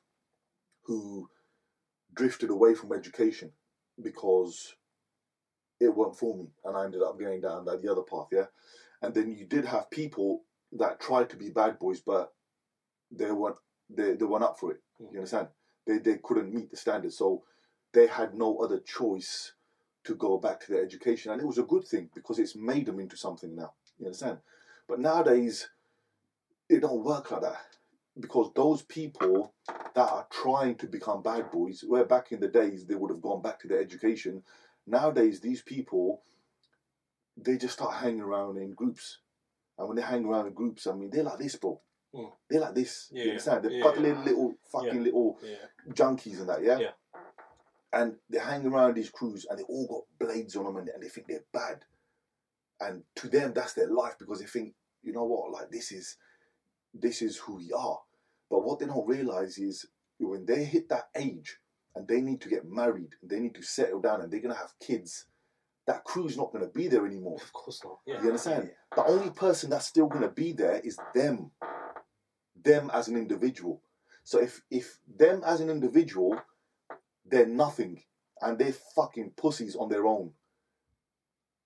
who 0.84 1.30
drifted 2.14 2.50
away 2.50 2.76
from 2.76 2.94
education 2.94 3.52
because 4.02 4.76
it 5.80 5.96
weren't 5.96 6.18
for 6.18 6.38
me. 6.38 6.48
And 6.66 6.78
I 6.78 6.86
ended 6.86 7.02
up 7.02 7.20
going 7.20 7.42
down 7.42 7.66
that 7.66 7.82
the 7.82 7.92
other 7.92 8.04
path. 8.04 8.28
Yeah. 8.32 8.46
And 9.02 9.14
then 9.14 9.32
you 9.32 9.46
did 9.46 9.66
have 9.66 9.90
people 9.90 10.44
that 10.74 11.00
tried 11.00 11.30
to 11.32 11.38
be 11.38 11.50
bad 11.50 11.80
boys, 11.80 12.02
but 12.02 12.34
they 13.10 13.32
weren't 13.32 13.58
they, 13.90 14.14
they 14.14 14.26
weren't 14.26 14.44
up 14.44 14.60
for 14.60 14.72
it. 14.72 14.82
You 15.12 15.18
understand? 15.20 15.48
They 15.86 15.98
they 15.98 16.18
couldn't 16.18 16.54
meet 16.54 16.70
the 16.70 16.78
standards. 16.78 17.18
So 17.18 17.44
they 17.94 18.08
had 18.08 18.36
no 18.36 18.58
other 18.60 18.80
choice 18.80 19.54
to 20.04 20.16
go 20.16 20.38
back 20.38 20.60
to 20.62 20.72
their 20.72 20.84
education. 20.84 21.32
And 21.32 21.42
it 21.42 21.48
was 21.48 21.58
a 21.58 21.64
good 21.64 21.86
thing 21.86 22.10
because 22.14 22.40
it's 22.40 22.56
made 22.56 22.86
them 22.86 23.00
into 23.00 23.18
something 23.18 23.56
now. 23.56 23.74
You 24.00 24.08
understand? 24.08 24.40
But 24.88 25.00
nowadays, 25.00 25.70
it 26.70 26.82
don't 26.82 27.04
work 27.04 27.32
like 27.32 27.42
that. 27.42 27.62
Because 28.20 28.52
those 28.56 28.82
people 28.82 29.54
that 29.68 30.10
are 30.10 30.28
trying 30.30 30.76
to 30.76 30.88
become 30.88 31.22
bad 31.22 31.50
boys, 31.52 31.84
where 31.88 32.06
back 32.06 32.32
in 32.32 32.40
the 32.40 32.48
days 32.48 32.86
they 32.86 32.96
would 32.96 33.12
have 33.12 33.22
gone 33.22 33.42
back 33.42 33.60
to 33.60 33.68
their 33.68 33.80
education, 33.80 34.44
nowadays 34.86 35.40
these 35.40 35.62
people, 35.62 36.22
they 37.38 37.58
just 37.58 37.76
start 37.76 37.96
hanging 37.96 38.22
around 38.22 38.58
in 38.58 38.74
groups. 38.74 39.20
And 39.78 39.88
when 39.88 39.96
they 39.96 40.04
hang 40.04 40.26
around 40.26 40.48
in 40.48 40.54
groups, 40.54 40.88
I 40.88 40.94
mean, 40.94 41.10
they're 41.10 41.24
like 41.24 41.40
this, 41.40 41.56
bro. 41.56 41.80
Mm. 42.14 42.32
They're 42.50 42.62
like 42.62 42.76
this. 42.76 43.10
Yeah, 43.12 43.24
you 43.24 43.30
understand? 43.32 43.64
They're 43.64 43.72
yeah, 43.72 43.84
got 43.84 43.96
yeah. 43.96 44.02
little, 44.02 44.24
little 44.24 44.54
fucking 44.72 44.96
Yeah. 44.96 45.02
little 45.02 45.40
Yeah. 45.42 45.56
junkies 45.94 46.40
and 46.40 46.50
that, 46.50 46.64
yeah? 46.64 46.78
Yeah. 46.80 46.92
And 47.94 48.16
they 48.30 48.40
hang 48.40 48.66
around 48.66 48.96
these 48.96 49.10
crews 49.10 49.46
and 49.50 49.60
they 49.60 49.64
all 49.64 49.88
got 49.88 50.28
blades 50.28 50.56
on 50.56 50.66
them 50.66 50.78
and, 50.78 50.90
and 50.90 51.04
they 51.04 51.10
think 51.10 51.28
they're 51.28 51.44
bad. 51.52 51.86
And 52.80 53.04
to 53.16 53.28
them, 53.30 53.54
that's 53.54 53.74
their 53.74 53.88
life 53.90 54.16
because 54.18 54.40
they 54.40 54.46
think, 54.46 54.74
you 55.04 55.14
know 55.14 55.24
what, 55.26 55.52
like 55.52 55.70
this 55.72 55.92
is 55.92 56.18
this 56.94 57.22
is 57.22 57.38
who 57.38 57.56
we 57.58 57.72
are. 57.72 58.00
But 58.50 58.64
what 58.66 58.80
they 58.80 58.86
don't 58.86 59.08
realize 59.08 59.58
is 59.58 59.86
when 60.20 60.46
they 60.46 60.64
hit 60.66 60.90
that 60.90 61.10
age 61.16 61.60
and 61.96 62.08
they 62.08 62.22
need 62.22 62.42
to 62.42 62.50
get 62.50 62.66
married 62.70 63.12
and 63.22 63.30
they 63.30 63.40
need 63.40 63.56
to 63.56 63.62
settle 63.64 64.02
down 64.02 64.22
and 64.22 64.32
they're 64.32 64.42
gonna 64.42 64.56
have 64.56 64.74
kids, 64.80 65.26
that 65.88 66.04
crew's 66.04 66.38
not 66.38 66.52
gonna 66.52 66.68
be 66.68 66.88
there 66.88 67.06
anymore. 67.06 67.38
Of 67.42 67.54
course 67.54 67.82
not. 67.84 68.00
Yeah. 68.06 68.22
You 68.22 68.28
understand? 68.28 68.72
The 68.96 69.06
only 69.06 69.30
person 69.32 69.70
that's 69.70 69.88
still 69.88 70.08
gonna 70.08 70.30
be 70.30 70.52
there 70.54 70.80
is 70.84 70.98
them. 71.16 71.52
Them 72.64 72.92
as 72.94 73.08
an 73.08 73.18
individual. 73.18 73.82
So 74.24 74.40
if 74.40 74.62
if 74.70 75.00
them 75.18 75.42
as 75.46 75.62
an 75.62 75.70
individual, 75.70 76.40
they're 77.26 77.46
nothing 77.46 78.04
and 78.42 78.58
they're 78.58 78.74
fucking 78.96 79.34
pussies 79.38 79.76
on 79.76 79.90
their 79.90 80.06
own, 80.06 80.32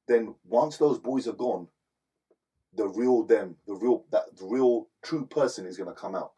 then 0.08 0.36
once 0.46 0.78
those 0.78 1.00
boys 1.00 1.28
are 1.28 1.34
gone, 1.34 1.68
the 2.76 2.88
real 2.88 3.24
them, 3.24 3.56
the 3.68 3.74
real 3.74 4.06
that 4.12 4.36
the 4.38 4.46
real 4.46 4.88
true 5.02 5.26
person 5.26 5.66
is 5.66 5.78
gonna 5.78 5.94
come 5.94 6.16
out. 6.16 6.34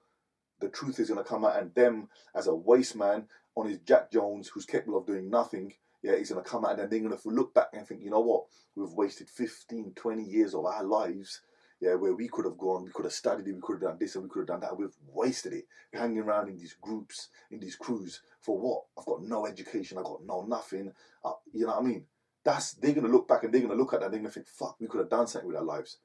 The 0.60 0.70
truth 0.70 1.00
is 1.00 1.10
gonna 1.10 1.24
come 1.24 1.46
out, 1.46 1.58
and 1.58 1.74
them 1.76 2.10
as 2.36 2.48
a 2.48 2.56
waste 2.56 2.96
man 2.96 3.28
on 3.56 3.68
his 3.68 3.80
Jack 3.80 4.12
Jones 4.12 4.48
who's 4.48 4.66
capable 4.66 5.00
of 5.00 5.08
doing 5.08 5.30
nothing, 5.30 5.74
yeah, 6.04 6.16
he's 6.16 6.30
gonna 6.30 6.44
come 6.44 6.64
out 6.64 6.72
and 6.72 6.80
then 6.80 6.90
they're 6.90 7.10
gonna 7.10 7.36
look 7.36 7.54
back 7.54 7.70
and 7.74 7.88
think, 7.88 8.02
you 8.04 8.12
know 8.12 8.20
what, 8.20 8.46
we've 8.76 8.94
wasted 8.94 9.30
15, 9.30 9.94
20 9.96 10.24
years 10.24 10.54
of 10.54 10.66
our 10.66 10.84
lives, 10.84 11.42
yeah, 11.80 11.94
where 11.94 12.14
we 12.14 12.28
could 12.28 12.46
have 12.46 12.58
gone, 12.58 12.86
we 12.86 12.92
could 12.92 13.06
have 13.06 13.14
studied 13.14 13.48
it, 13.48 13.54
we 13.54 13.62
could 13.62 13.74
have 13.74 13.92
done 13.92 13.98
this 14.00 14.16
and 14.16 14.24
we 14.24 14.30
could 14.30 14.40
have 14.40 14.48
done 14.48 14.60
that. 14.62 14.78
We've 14.78 14.96
wasted 15.14 15.54
it 15.54 15.66
hanging 15.94 16.20
around 16.20 16.50
in 16.50 16.58
these 16.58 16.76
groups, 16.82 17.30
in 17.52 17.60
these 17.60 17.76
crews 17.76 18.22
for 18.42 18.58
what? 18.58 18.84
I've 18.98 19.06
got 19.06 19.24
no 19.24 19.46
education, 19.46 19.98
I've 19.98 20.06
got 20.06 20.26
no 20.26 20.42
nothing. 20.42 20.92
Uh, 21.24 21.34
you 21.54 21.66
know 21.66 21.74
what 21.74 21.84
I 21.84 21.88
mean? 21.88 22.06
That's 22.44 22.74
they're 22.74 22.94
gonna 22.94 23.10
look 23.10 23.28
back 23.28 23.44
and 23.44 23.54
they're 23.54 23.62
gonna 23.62 23.76
look 23.76 23.94
at 23.94 24.00
that 24.00 24.06
and 24.06 24.14
they're 24.14 24.22
gonna 24.22 24.32
think, 24.32 24.48
fuck, 24.48 24.78
we 24.80 24.88
could 24.88 25.00
have 25.00 25.10
done 25.10 25.28
something 25.28 25.48
with 25.48 25.58
our 25.58 25.64
lives. 25.64 25.98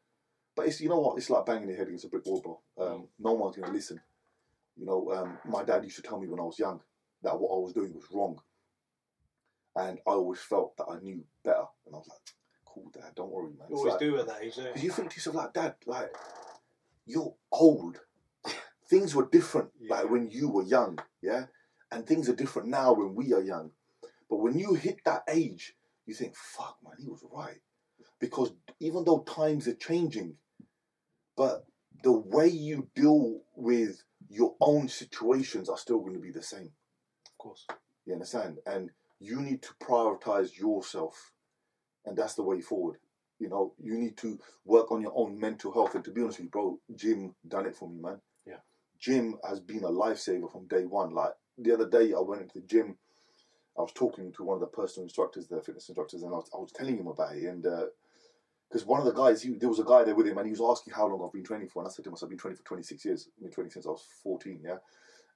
But 0.55 0.67
it's 0.67 0.81
you 0.81 0.91
know 0.91 1.01
what? 1.01 1.17
It's 1.17 1.31
like 1.31 1.47
banging 1.47 1.69
your 1.69 1.79
head 1.79 1.87
against 1.87 2.05
a 2.05 2.09
brick 2.09 2.27
wall, 2.27 2.43
bro. 2.77 2.87
Um, 2.87 3.09
no 3.19 3.33
one's 3.33 3.57
gonna 3.57 3.73
listen. 3.73 4.01
You 4.77 4.87
know, 4.87 5.11
um, 5.13 5.39
my 5.47 5.65
dad 5.65 5.85
used 5.85 5.97
to 5.97 6.03
tell 6.03 6.21
me 6.21 6.29
when 6.29 6.41
I 6.41 6.45
was 6.45 6.59
young 6.59 6.81
that 7.23 7.39
what 7.39 7.55
I 7.55 7.59
was 7.61 7.73
doing 7.73 7.95
was 7.95 8.05
wrong, 8.13 8.41
and 9.77 9.99
I 10.07 10.11
always 10.11 10.41
felt 10.41 10.77
that 10.77 10.87
I 10.91 10.99
knew 10.99 11.25
better. 11.45 11.65
And 11.87 11.95
I 11.95 11.99
was 11.99 12.09
like, 12.09 12.35
"Cool, 12.73 12.91
dad, 12.93 13.15
don't 13.15 13.31
worry, 13.31 13.53
man." 13.53 13.67
You 13.71 13.77
always 13.77 13.93
like- 13.93 14.01
do 14.01 14.19
at 14.19 14.27
that 14.27 14.43
age. 14.43 14.57
Yeah. 14.57 14.65
because 14.69 14.83
you 14.85 14.91
think 14.91 15.11
to 15.11 15.17
yourself 15.17 15.37
like, 15.37 15.53
Dad, 15.53 15.77
like 15.87 16.15
you're 17.07 17.35
old. 17.51 18.01
things 18.87 19.15
were 19.15 19.27
different 19.27 19.71
Yeah. 19.79 19.95
like 19.97 20.11
when 20.11 20.31
you 20.31 20.49
were 20.49 20.63
young, 20.63 20.99
yeah, 21.21 21.47
and 21.91 22.07
things 22.07 22.29
are 22.29 22.35
different 22.37 22.69
now 22.69 22.93
when 22.93 23.15
we 23.15 23.33
are 23.33 23.43
young. 23.43 23.73
But 24.29 24.37
when 24.37 24.59
you 24.59 24.75
hit 24.75 25.05
that 25.05 25.25
age, 25.29 25.77
you 26.07 26.15
think, 26.15 26.37
"Fuck, 26.37 26.79
man, 26.83 26.97
he 26.99 27.09
was 27.09 27.23
right," 27.31 27.61
because 28.19 28.53
even 28.81 29.05
though 29.05 29.21
times 29.21 29.69
are 29.69 29.75
changing, 29.75 30.39
but 31.37 31.67
the 32.03 32.13
way 32.13 32.49
you 32.49 32.89
deal 32.95 33.43
with 33.55 34.03
your 34.29 34.57
own 34.61 34.89
situations 34.89 35.69
are 35.69 35.77
still 35.79 36.01
going 36.01 36.15
to 36.15 36.19
be 36.21 36.31
the 36.33 36.43
same. 36.43 36.73
Of 37.27 37.39
course. 37.39 37.67
You 38.07 38.15
understand? 38.15 38.59
And 38.67 38.91
you 39.21 39.41
need 39.41 39.63
to 39.63 39.75
prioritize 39.75 40.57
yourself, 40.59 41.33
and 42.07 42.17
that's 42.17 42.35
the 42.35 42.43
way 42.43 42.61
forward. 42.61 42.97
You 43.39 43.49
know, 43.49 43.75
you 43.79 43.99
need 43.99 44.17
to 44.19 44.39
work 44.65 44.93
on 44.93 45.01
your 45.01 45.13
own 45.17 45.39
mental 45.39 45.73
health. 45.73 45.95
And 45.95 46.05
to 46.05 46.11
be 46.11 46.23
honest 46.23 46.39
with 46.39 46.45
you, 46.45 46.51
bro, 46.51 46.79
Gym 46.95 47.35
done 47.49 47.67
it 47.67 47.77
for 47.77 47.89
me, 47.89 48.01
man. 48.01 48.21
Yeah. 48.47 48.61
Gym 49.01 49.37
has 49.47 49.59
been 49.61 49.85
a 49.85 49.89
lifesaver 49.89 50.51
from 50.51 50.69
day 50.69 50.85
one. 50.85 51.13
Like 51.13 51.33
the 51.59 51.73
other 51.73 51.89
day, 51.89 52.13
I 52.15 52.21
went 52.21 52.43
into 52.43 52.61
the 52.61 52.67
gym. 52.67 52.97
I 53.77 53.83
was 53.83 53.93
talking 53.95 54.33
to 54.35 54.45
one 54.45 54.57
of 54.57 54.61
the 54.61 54.67
personal 54.67 55.05
instructors, 55.05 55.49
the 55.49 55.61
fitness 55.61 55.89
instructors, 55.89 56.23
and 56.23 56.33
I 56.33 56.37
was, 56.37 56.51
I 56.55 56.59
was 56.59 56.73
telling 56.73 56.99
him 56.99 57.07
about 57.07 57.35
it. 57.35 57.45
And 57.45 57.63
because 57.63 58.83
uh, 58.83 58.87
one 58.87 59.01
of 59.01 59.07
the 59.07 59.13
guys, 59.13 59.43
he, 59.43 59.55
there 59.55 59.69
was 59.69 59.79
a 59.79 59.85
guy 59.85 60.05
there 60.05 60.15
with 60.15 60.27
him, 60.27 60.37
and 60.39 60.47
he 60.47 60.53
was 60.53 60.61
asking 60.61 60.93
how 60.93 61.07
long 61.07 61.23
I've 61.25 61.33
been 61.33 61.45
training 61.45 61.69
for. 61.69 61.81
And 61.83 61.89
I 61.89 61.93
said 61.93 62.05
to 62.05 62.11
him, 62.11 62.17
I've 62.23 62.29
been 62.29 62.39
training 62.39 62.59
for 62.59 62.65
26 62.65 63.05
years. 63.05 63.29
I've 63.37 63.43
been 63.45 63.53
training 63.53 63.71
since 63.73 63.87
I 63.87 63.91
was 63.91 64.05
14, 64.23 64.61
yeah. 64.63 64.77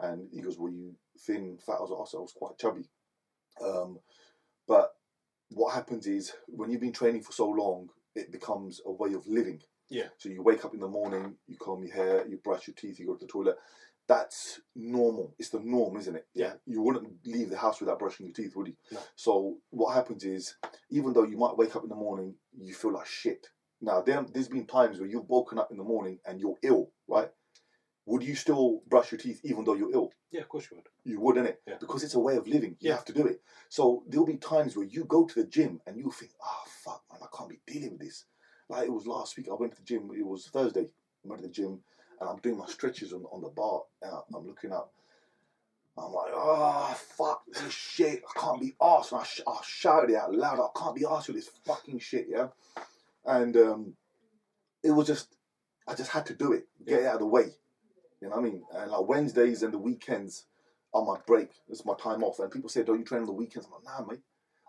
And 0.01 0.29
he 0.33 0.43
goes, 0.43 0.59
Were 0.59 0.69
you 0.69 0.95
thin, 1.19 1.59
fat? 1.65 1.77
I 1.79 1.83
was, 1.83 2.15
I 2.15 2.19
was 2.19 2.35
quite 2.37 2.59
chubby. 2.59 2.89
Um, 3.65 3.99
but 4.69 4.96
what 5.51 5.75
happens 5.75 6.07
is 6.07 6.33
when 6.47 6.71
you've 6.71 6.81
been 6.81 6.93
training 6.93 7.23
for 7.23 7.33
so 7.33 7.49
long, 7.49 7.89
it 8.15 8.33
becomes 8.33 8.81
a 8.87 8.93
way 8.93 9.15
of 9.15 9.27
living. 9.27 9.61
Yeah. 9.89 10.09
So 10.19 10.29
you 10.29 10.43
wake 10.43 10.65
up 10.65 10.75
in 10.75 10.81
the 10.81 10.89
morning, 10.89 11.37
you 11.47 11.57
comb 11.57 11.85
your 11.85 11.95
hair, 11.95 12.27
you 12.27 12.39
brush 12.39 12.67
your 12.67 12.75
teeth, 12.75 12.99
you 12.99 13.07
go 13.07 13.15
to 13.15 13.25
the 13.25 13.31
toilet. 13.31 13.57
That's 14.09 14.61
normal. 14.75 15.35
It's 15.39 15.51
the 15.51 15.61
norm, 15.61 15.97
isn't 15.97 16.15
it? 16.15 16.27
Yeah. 16.35 16.55
You 16.65 16.81
wouldn't 16.83 17.09
leave 17.25 17.51
the 17.51 17.59
house 17.59 17.81
without 17.81 17.99
brushing 17.99 18.27
your 18.27 18.35
teeth, 18.35 18.55
would 18.57 18.69
you? 18.69 18.77
No. 18.93 19.01
So 19.17 19.57
what 19.71 19.95
happens 19.95 20.25
is, 20.25 20.57
even 20.91 21.13
though 21.13 21.25
you 21.25 21.37
might 21.37 21.57
wake 21.57 21.75
up 21.75 21.83
in 21.83 21.89
the 21.89 21.97
morning, 21.97 22.35
you 22.57 22.73
feel 22.75 22.93
like 22.93 23.07
shit. 23.07 23.49
Now, 23.81 24.03
there, 24.03 24.25
there's 24.33 24.49
been 24.49 24.67
times 24.67 24.99
where 24.99 25.09
you've 25.09 25.29
woken 25.29 25.59
up 25.59 25.71
in 25.71 25.77
the 25.77 25.85
morning 25.85 26.19
and 26.25 26.41
you're 26.41 26.57
ill, 26.63 26.91
right? 27.09 27.29
Would 28.07 28.23
you 28.23 28.35
still 28.37 28.83
brush 28.89 29.11
your 29.11 29.19
teeth 29.19 29.41
even 29.45 29.65
though 29.65 29.75
you're 29.75 29.93
ill? 29.93 30.13
Yeah, 30.31 30.41
of 30.43 30.49
course 30.49 30.69
you 30.71 30.77
would. 30.77 30.87
You 31.05 31.21
would, 31.21 31.37
innit? 31.37 31.57
Yeah. 31.67 31.75
Because 31.81 32.05
it's 32.05 32.15
a 32.15 32.21
way 32.21 32.37
of 32.37 32.47
living. 32.47 32.77
You 32.81 32.91
Yeah. 32.91 32.97
have 32.97 33.05
to 33.07 33.13
do 33.13 33.27
it. 33.27 33.43
So 33.69 34.05
there'll 34.09 34.27
be 34.27 34.37
times 34.37 34.77
where 34.77 34.87
you 34.87 35.05
go 35.05 35.25
to 35.25 35.35
the 35.35 35.47
gym 35.47 35.81
and 35.87 35.99
you 35.99 36.11
think, 36.13 36.33
ah, 36.43 36.63
fuck, 36.67 37.03
man, 37.11 37.21
I 37.23 37.37
can't 37.37 37.51
be 37.51 37.61
dealing 37.67 37.93
with 37.93 38.01
this. 38.01 38.25
Like 38.69 38.87
it 38.87 38.93
was 38.93 39.07
last 39.07 39.37
week, 39.37 39.49
I 39.51 39.55
went 39.55 39.73
to 39.73 39.79
the 39.79 39.85
gym, 39.85 40.11
it 40.17 40.25
was 40.27 40.47
Thursday, 40.47 40.83
I 41.25 41.29
went 41.29 41.43
to 41.43 41.49
the 41.49 41.53
gym 41.53 41.81
and 42.21 42.29
I'm 42.31 42.39
doing 42.39 42.57
my 42.59 42.67
stretches 42.67 43.13
on, 43.13 43.25
on 43.33 43.43
the 43.43 43.49
bar 43.51 43.83
and 44.03 44.13
I'm 44.35 44.47
looking 44.47 44.73
up. 44.73 44.93
I'm 45.99 46.13
like, 46.13 46.31
oh, 46.35 46.95
fuck 47.17 47.43
this 47.53 47.73
shit. 47.73 48.23
I 48.37 48.41
can't 48.41 48.61
be 48.61 48.77
arsed. 48.81 49.13
And 49.13 49.21
I, 49.23 49.25
sh- 49.25 49.41
I 49.47 49.59
shouted 49.65 50.11
it 50.11 50.17
out 50.17 50.35
loud. 50.35 50.61
I 50.61 50.79
can't 50.79 50.95
be 50.95 51.03
arsed 51.03 51.29
with 51.29 51.37
this 51.37 51.51
fucking 51.65 51.99
shit, 52.01 52.27
yeah? 52.29 52.49
And 53.25 53.57
um, 53.57 53.95
it 54.83 54.91
was 54.91 55.07
just, 55.07 55.35
I 55.89 55.95
just 55.95 56.11
had 56.11 56.27
to 56.27 56.35
do 56.35 56.53
it, 56.53 56.69
get 56.87 57.01
it 57.01 57.07
out 57.07 57.15
of 57.15 57.21
the 57.21 57.27
way. 57.27 57.47
You 58.21 58.29
know 58.29 58.37
what 58.37 58.47
I 58.47 58.51
mean? 58.51 58.63
And 58.75 58.91
like 58.91 59.09
Wednesdays 59.09 59.63
and 59.63 59.73
the 59.73 59.79
weekends 59.79 60.47
are 60.95 61.05
my 61.05 61.19
break. 61.27 61.51
It's 61.69 61.85
my 61.85 61.95
time 61.95 62.23
off. 62.23 62.39
And 62.39 62.51
people 62.51 62.69
say, 62.69 62.83
don't 62.83 62.99
you 62.99 63.05
train 63.05 63.21
on 63.21 63.27
the 63.27 63.33
weekends? 63.33 63.67
I'm 63.67 63.73
like, 63.73 63.85
nah, 63.85 64.07
mate. 64.07 64.23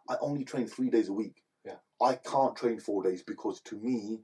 I 0.10 0.16
only 0.22 0.44
train 0.44 0.68
three 0.68 0.90
days 0.90 1.10
a 1.10 1.14
week. 1.14 1.44
Yeah. 1.66 1.76
I 2.02 2.16
can't 2.16 2.56
train 2.56 2.80
four 2.80 3.04
days 3.04 3.24
because 3.24 3.62
to 3.62 3.76
me, 3.78 4.22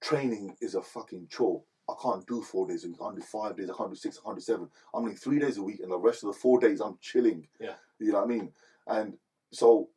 training 0.00 0.56
is 0.60 0.74
a 0.74 0.82
fucking 0.82 1.28
chore. 1.30 1.62
I 1.88 1.94
can't 2.02 2.26
do 2.26 2.42
four 2.42 2.66
days 2.66 2.84
a 2.84 2.88
week. 2.88 2.98
I 3.00 3.04
can't 3.04 3.16
do 3.16 3.22
five 3.22 3.56
days. 3.56 3.70
I 3.70 3.76
can't 3.76 3.90
do 3.90 3.96
six. 3.96 4.18
I 4.18 4.26
can't 4.26 4.36
do 4.36 4.42
seven. 4.42 4.68
I'm 4.94 5.04
doing 5.04 5.16
three 5.16 5.38
days 5.38 5.56
a 5.56 5.62
week, 5.62 5.80
and 5.80 5.90
the 5.90 5.98
rest 5.98 6.22
of 6.22 6.28
the 6.28 6.38
four 6.38 6.60
days 6.60 6.80
I'm 6.80 6.98
chilling. 7.00 7.48
Yeah. 7.58 7.74
You 7.98 8.12
know 8.12 8.18
what 8.18 8.24
I 8.24 8.28
mean? 8.28 8.52
And 8.86 9.14
so 9.52 9.88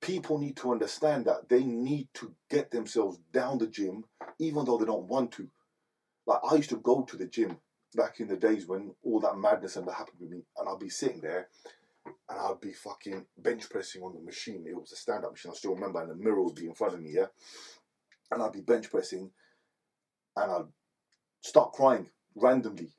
people 0.00 0.38
need 0.38 0.56
to 0.58 0.72
understand 0.72 1.24
that 1.24 1.48
they 1.48 1.64
need 1.64 2.08
to 2.14 2.34
get 2.50 2.70
themselves 2.70 3.18
down 3.32 3.58
the 3.58 3.66
gym, 3.66 4.04
even 4.38 4.64
though 4.64 4.76
they 4.76 4.84
don't 4.84 5.08
want 5.08 5.32
to. 5.32 5.48
Like 6.26 6.40
I 6.48 6.56
used 6.56 6.70
to 6.70 6.76
go 6.76 7.02
to 7.02 7.16
the 7.16 7.26
gym 7.26 7.56
back 7.94 8.20
in 8.20 8.28
the 8.28 8.36
days 8.36 8.66
when 8.66 8.94
all 9.02 9.20
that 9.20 9.38
madness 9.38 9.74
that 9.74 9.88
happened 9.90 10.20
with 10.20 10.30
me, 10.30 10.42
and 10.56 10.68
I'd 10.68 10.78
be 10.78 10.90
sitting 10.90 11.20
there, 11.20 11.48
and 12.04 12.38
I'd 12.38 12.60
be 12.60 12.72
fucking 12.72 13.26
bench 13.36 13.68
pressing 13.70 14.02
on 14.02 14.14
the 14.14 14.20
machine. 14.20 14.64
It 14.68 14.76
was 14.76 14.92
a 14.92 14.96
stand 14.96 15.24
up 15.24 15.32
machine. 15.32 15.52
I 15.52 15.54
still 15.54 15.74
remember, 15.74 16.02
and 16.02 16.10
the 16.10 16.14
mirror 16.14 16.42
would 16.42 16.54
be 16.54 16.66
in 16.66 16.74
front 16.74 16.94
of 16.94 17.00
me, 17.00 17.12
yeah. 17.14 17.26
And 18.30 18.42
I'd 18.42 18.52
be 18.52 18.60
bench 18.60 18.90
pressing, 18.90 19.30
and 20.36 20.52
I'd 20.52 20.66
start 21.42 21.72
crying 21.72 22.10
randomly, 22.34 22.92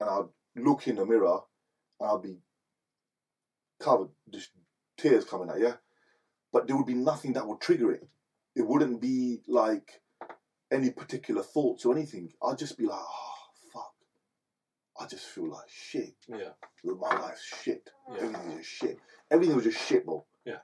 and 0.00 0.10
I'd 0.10 0.28
look 0.56 0.88
in 0.88 0.96
the 0.96 1.06
mirror, 1.06 1.40
and 2.00 2.10
I'd 2.10 2.22
be 2.22 2.38
covered, 3.80 4.08
just 4.30 4.50
tears 4.98 5.24
coming 5.24 5.50
out, 5.50 5.60
yeah. 5.60 5.74
But 6.52 6.66
there 6.66 6.76
would 6.76 6.86
be 6.86 6.94
nothing 6.94 7.34
that 7.34 7.46
would 7.46 7.60
trigger 7.60 7.92
it. 7.92 8.08
It 8.54 8.66
wouldn't 8.66 9.00
be 9.00 9.42
like 9.46 10.00
any 10.72 10.90
particular 10.90 11.42
thoughts 11.42 11.84
or 11.84 11.94
anything. 11.94 12.32
I'd 12.42 12.58
just 12.58 12.78
be 12.78 12.86
like, 12.86 12.98
oh. 13.00 13.35
I 14.98 15.06
just 15.06 15.26
feel 15.26 15.50
like 15.50 15.68
shit. 15.68 16.14
Yeah. 16.28 16.50
My 16.84 17.20
life's 17.20 17.44
shit. 17.62 17.90
Yeah. 18.10 18.22
Everything's 18.22 18.56
just 18.58 18.70
shit. 18.70 18.98
Everything 19.30 19.56
was 19.56 19.64
just 19.64 19.86
shit, 19.86 20.06
bro. 20.06 20.24
Yeah. 20.44 20.58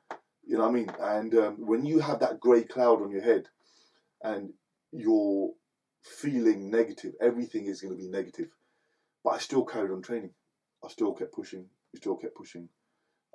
You 0.47 0.57
know 0.57 0.65
what 0.65 0.71
I 0.71 0.73
mean? 0.73 0.91
And 1.01 1.35
um, 1.35 1.67
when 1.67 1.85
you 1.85 2.01
have 2.01 2.21
that 2.21 2.41
grey 2.41 2.65
cloud 2.65 3.03
on 3.03 3.11
your 3.11 3.23
head 3.23 3.49
and 4.23 4.53
you're 4.93 5.51
feeling 6.03 6.71
negative, 6.71 7.15
everything 7.21 7.67
is 7.67 7.81
going 7.81 7.97
to 7.97 8.03
be 8.03 8.09
negative. 8.09 8.49
But 9.23 9.35
I 9.35 9.39
still 9.39 9.65
carried 9.65 9.93
on 9.93 10.03
training. 10.03 10.31
I 10.85 10.89
still 10.89 11.13
kept 11.13 11.33
pushing. 11.33 11.67
I 11.95 11.99
still 11.99 12.17
kept 12.17 12.35
pushing. 12.35 12.69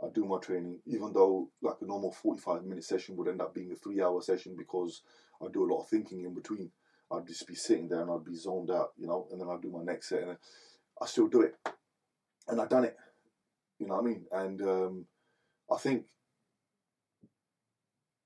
I 0.03 0.07
do 0.13 0.25
my 0.25 0.37
training, 0.39 0.79
even 0.85 1.13
though 1.13 1.49
like 1.61 1.77
a 1.81 1.85
normal 1.85 2.11
45 2.11 2.65
minute 2.65 2.83
session 2.83 3.15
would 3.15 3.27
end 3.27 3.41
up 3.41 3.53
being 3.53 3.71
a 3.71 3.75
three 3.75 4.01
hour 4.01 4.21
session 4.21 4.55
because 4.57 5.01
I 5.41 5.47
do 5.51 5.63
a 5.63 5.71
lot 5.71 5.81
of 5.81 5.89
thinking 5.89 6.23
in 6.23 6.33
between. 6.33 6.71
I'd 7.11 7.25
just 7.25 7.47
be 7.47 7.55
sitting 7.55 7.87
there 7.87 8.01
and 8.01 8.11
I'd 8.11 8.25
be 8.25 8.35
zoned 8.35 8.69
out, 8.69 8.91
you 8.97 9.07
know, 9.07 9.27
and 9.31 9.39
then 9.39 9.47
I'd 9.49 9.61
do 9.61 9.71
my 9.71 9.83
next 9.83 10.09
set 10.09 10.23
and 10.23 10.37
I 11.01 11.05
still 11.05 11.27
do 11.27 11.41
it. 11.41 11.55
And 12.47 12.61
I've 12.61 12.69
done 12.69 12.85
it. 12.85 12.97
You 13.79 13.87
know 13.87 13.95
what 13.95 14.01
I 14.01 14.05
mean? 14.05 14.25
And 14.31 14.61
um, 14.61 15.05
I 15.71 15.77
think 15.77 16.05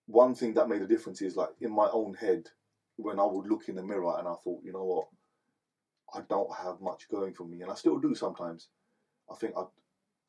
one 0.07 0.36
thing 0.36 0.53
that 0.53 0.69
made 0.69 0.82
a 0.82 0.88
difference 0.88 1.22
is 1.22 1.36
like 1.36 1.49
in 1.59 1.72
my 1.72 1.89
own 1.91 2.13
head, 2.13 2.47
when 2.97 3.19
I 3.19 3.26
would 3.26 3.47
look 3.47 3.67
in 3.67 3.76
the 3.76 3.84
mirror 3.84 4.15
and 4.17 4.28
I 4.28 4.36
thought, 4.43 4.61
you 4.63 4.72
know 4.72 4.84
what, 4.84 5.07
I 6.13 6.22
don't 6.30 6.53
have 6.53 6.82
much 6.82 7.09
going 7.09 7.34
for 7.34 7.45
me, 7.45 7.61
and 7.61 7.72
I 7.72 7.76
still 7.76 7.97
do 7.97 8.13
sometimes. 8.13 8.67
I 9.32 9.36
think 9.36 9.53
I, 9.57 9.63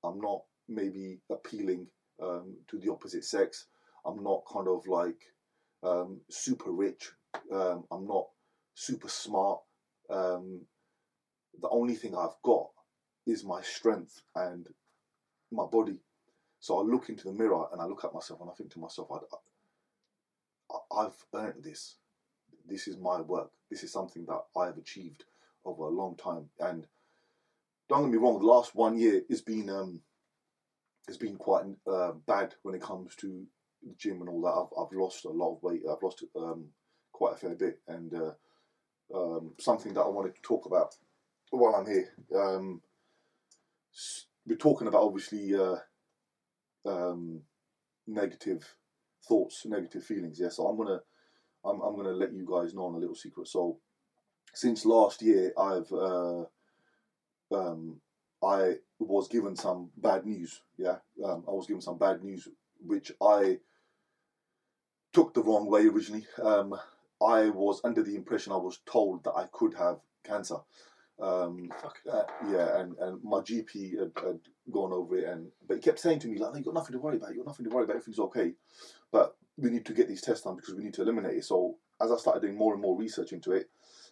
I'm 0.04 0.20
not 0.20 0.42
maybe 0.68 1.18
appealing 1.30 1.88
um, 2.22 2.54
to 2.68 2.78
the 2.78 2.90
opposite 2.90 3.24
sex. 3.24 3.66
I'm 4.06 4.22
not 4.22 4.42
kind 4.50 4.68
of 4.68 4.86
like 4.86 5.18
um, 5.82 6.20
super 6.30 6.70
rich. 6.70 7.10
Um, 7.52 7.84
I'm 7.90 8.06
not 8.06 8.26
super 8.74 9.08
smart. 9.08 9.60
The 11.60 11.68
only 11.68 11.94
thing 11.94 12.16
I've 12.16 12.40
got 12.42 12.68
is 13.26 13.44
my 13.44 13.62
strength 13.62 14.22
and 14.34 14.66
my 15.50 15.64
body. 15.66 16.00
So 16.60 16.78
I 16.78 16.82
look 16.82 17.08
into 17.08 17.24
the 17.24 17.32
mirror 17.32 17.66
and 17.72 17.80
I 17.80 17.86
look 17.86 18.04
at 18.04 18.14
myself 18.14 18.40
and 18.40 18.50
I 18.50 18.54
think 18.54 18.72
to 18.72 18.78
myself, 18.80 19.10
I, 19.10 20.76
I've 20.96 21.24
earned 21.34 21.64
this. 21.64 21.96
This 22.66 22.88
is 22.88 22.96
my 22.96 23.20
work. 23.20 23.50
This 23.70 23.82
is 23.82 23.92
something 23.92 24.24
that 24.26 24.42
I 24.56 24.66
have 24.66 24.78
achieved 24.78 25.24
over 25.64 25.84
a 25.84 25.90
long 25.90 26.16
time. 26.16 26.48
And 26.60 26.86
don't 27.88 28.04
get 28.04 28.12
me 28.12 28.18
wrong, 28.18 28.38
the 28.38 28.46
last 28.46 28.74
one 28.74 28.98
year 28.98 29.22
has 29.28 29.40
been 29.40 29.68
um, 29.68 30.00
has 31.08 31.16
been 31.16 31.36
quite 31.36 31.64
uh, 31.90 32.12
bad 32.26 32.54
when 32.62 32.74
it 32.74 32.80
comes 32.80 33.16
to 33.16 33.44
the 33.82 33.94
gym 33.98 34.20
and 34.20 34.28
all 34.28 34.40
that. 34.42 34.80
I've, 34.80 34.86
I've 34.86 34.98
lost 34.98 35.24
a 35.24 35.30
lot 35.30 35.56
of 35.56 35.62
weight. 35.62 35.82
I've 35.90 36.02
lost 36.02 36.24
um, 36.36 36.66
quite 37.12 37.34
a 37.34 37.36
fair 37.36 37.54
bit, 37.54 37.80
and 37.88 38.14
uh, 38.14 38.32
um, 39.14 39.52
something 39.58 39.94
that 39.94 40.02
I 40.02 40.08
wanted 40.08 40.36
to 40.36 40.42
talk 40.42 40.66
about 40.66 40.94
while 41.58 41.74
I'm 41.74 41.86
here. 41.86 42.08
Um, 42.34 42.80
we're 44.46 44.56
talking 44.56 44.88
about 44.88 45.02
obviously 45.02 45.54
uh, 45.54 45.76
um, 46.86 47.42
negative 48.06 48.74
thoughts, 49.28 49.64
negative 49.66 50.04
feelings. 50.04 50.38
Yeah, 50.40 50.48
so 50.48 50.66
I'm 50.66 50.76
gonna 50.76 51.00
I'm, 51.64 51.80
I'm 51.80 51.96
gonna 51.96 52.12
let 52.12 52.32
you 52.32 52.46
guys 52.50 52.74
know 52.74 52.86
on 52.86 52.94
a 52.94 52.98
little 52.98 53.14
secret. 53.14 53.48
So 53.48 53.78
since 54.54 54.84
last 54.84 55.22
year, 55.22 55.52
I've 55.58 55.92
uh, 55.92 56.44
um, 57.52 58.00
I 58.42 58.76
was 58.98 59.28
given 59.28 59.54
some 59.54 59.90
bad 59.96 60.26
news. 60.26 60.62
Yeah, 60.78 60.96
um, 61.24 61.44
I 61.46 61.52
was 61.52 61.66
given 61.66 61.82
some 61.82 61.98
bad 61.98 62.22
news, 62.24 62.48
which 62.84 63.12
I 63.22 63.58
took 65.12 65.34
the 65.34 65.42
wrong 65.42 65.66
way 65.70 65.86
originally. 65.86 66.26
Um, 66.42 66.74
I 67.20 67.50
was 67.50 67.80
under 67.84 68.02
the 68.02 68.16
impression 68.16 68.52
I 68.52 68.56
was 68.56 68.80
told 68.84 69.24
that 69.24 69.34
I 69.36 69.46
could 69.52 69.74
have 69.74 70.00
cancer. 70.24 70.56
Um, 71.20 71.70
Fuck. 71.80 71.98
uh, 72.10 72.22
yeah, 72.50 72.80
and, 72.80 72.96
and 72.98 73.22
my 73.22 73.38
GP 73.38 73.98
had, 73.98 74.12
had 74.24 74.40
gone 74.70 74.92
over 74.92 75.16
it, 75.16 75.28
and 75.28 75.48
but 75.66 75.76
he 75.76 75.80
kept 75.80 76.00
saying 76.00 76.18
to 76.20 76.28
me 76.28 76.38
like, 76.38 76.54
"You've 76.56 76.64
got 76.64 76.74
nothing 76.74 76.92
to 76.92 76.98
worry 76.98 77.16
about. 77.16 77.30
You've 77.30 77.44
got 77.44 77.50
nothing 77.50 77.64
to 77.68 77.70
worry 77.70 77.84
about. 77.84 77.96
Everything's 77.96 78.18
okay." 78.18 78.54
But 79.10 79.36
we 79.56 79.70
need 79.70 79.86
to 79.86 79.92
get 79.92 80.08
these 80.08 80.22
tests 80.22 80.44
done 80.44 80.56
because 80.56 80.74
we 80.74 80.82
need 80.82 80.94
to 80.94 81.02
eliminate 81.02 81.36
it. 81.36 81.44
So 81.44 81.76
as 82.00 82.10
I 82.10 82.16
started 82.16 82.40
doing 82.42 82.56
more 82.56 82.72
and 82.72 82.82
more 82.82 82.96
research 82.96 83.32
into 83.32 83.52
it, 83.52 83.68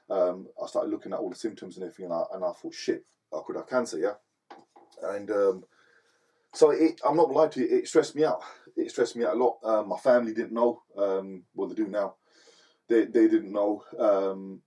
um, 0.08 0.46
I 0.62 0.66
started 0.66 0.90
looking 0.90 1.12
at 1.12 1.18
all 1.18 1.30
the 1.30 1.36
symptoms 1.36 1.76
and 1.76 1.84
everything, 1.84 2.06
and 2.06 2.14
I, 2.14 2.22
and 2.34 2.44
I 2.44 2.52
thought, 2.52 2.74
"Shit, 2.74 3.04
I 3.32 3.40
could 3.46 3.56
have 3.56 3.68
cancer." 3.68 3.98
Yeah, 3.98 4.14
and 5.02 5.30
um, 5.30 5.64
so 6.52 6.70
it, 6.70 7.00
I'm 7.06 7.16
not 7.16 7.30
lie 7.30 7.48
to 7.48 7.60
you, 7.60 7.78
it 7.78 7.88
stressed 7.88 8.14
me 8.14 8.24
out. 8.24 8.42
It 8.76 8.90
stressed 8.90 9.16
me 9.16 9.24
out 9.24 9.34
a 9.34 9.38
lot. 9.38 9.58
Um, 9.64 9.88
my 9.88 9.98
family 9.98 10.32
didn't 10.32 10.52
know. 10.52 10.82
Um, 10.96 11.44
well, 11.54 11.68
they 11.68 11.74
do 11.74 11.86
now. 11.88 12.14
They 12.88 13.04
they 13.04 13.28
didn't 13.28 13.52
know. 13.52 13.84
Um, 13.98 14.62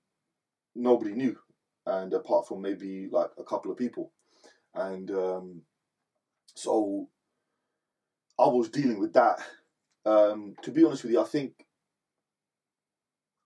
nobody 0.75 1.13
knew, 1.13 1.37
and 1.85 2.13
apart 2.13 2.47
from 2.47 2.61
maybe 2.61 3.07
like 3.11 3.31
a 3.37 3.43
couple 3.43 3.71
of 3.71 3.77
people, 3.77 4.11
and 4.73 5.09
um, 5.11 5.61
so 6.55 7.09
I 8.39 8.47
was 8.47 8.69
dealing 8.69 8.99
with 8.99 9.13
that. 9.13 9.39
Um, 10.05 10.55
to 10.63 10.71
be 10.71 10.83
honest 10.83 11.03
with 11.03 11.13
you, 11.13 11.21
I 11.21 11.25
think 11.25 11.53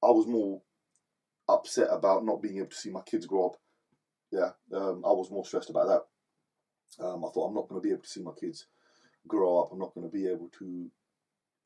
I 0.03 0.07
was 0.07 0.27
more 0.27 0.61
upset 1.47 1.87
about 1.91 2.25
not 2.25 2.41
being 2.41 2.57
able 2.57 2.69
to 2.69 2.75
see 2.75 2.89
my 2.89 3.01
kids 3.01 3.25
grow 3.25 3.47
up. 3.47 3.55
Yeah, 4.31 4.51
um, 4.73 5.03
I 5.05 5.11
was 5.11 5.31
more 5.31 5.45
stressed 5.45 5.69
about 5.69 5.87
that. 5.87 7.05
Um, 7.05 7.23
I 7.23 7.29
thought 7.29 7.47
I'm 7.47 7.53
not 7.53 7.69
going 7.69 7.81
to 7.81 7.85
be 7.85 7.91
able 7.91 8.03
to 8.03 8.09
see 8.09 8.21
my 8.21 8.31
kids 8.39 8.67
grow 9.27 9.59
up. 9.59 9.69
I'm 9.71 9.79
not 9.79 9.93
going 9.93 10.09
to 10.09 10.11
be 10.11 10.27
able 10.27 10.49
to 10.59 10.91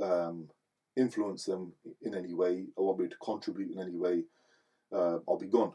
um, 0.03 0.49
influence 0.97 1.45
them 1.45 1.73
in 2.01 2.15
any 2.15 2.33
way. 2.33 2.65
I 2.77 2.81
won't 2.81 2.97
be 2.97 3.05
able 3.05 3.11
to 3.11 3.17
contribute 3.23 3.71
in 3.71 3.79
any 3.79 3.95
way. 3.95 4.23
Uh, 4.93 5.19
I'll 5.27 5.39
be 5.39 5.47
gone, 5.47 5.73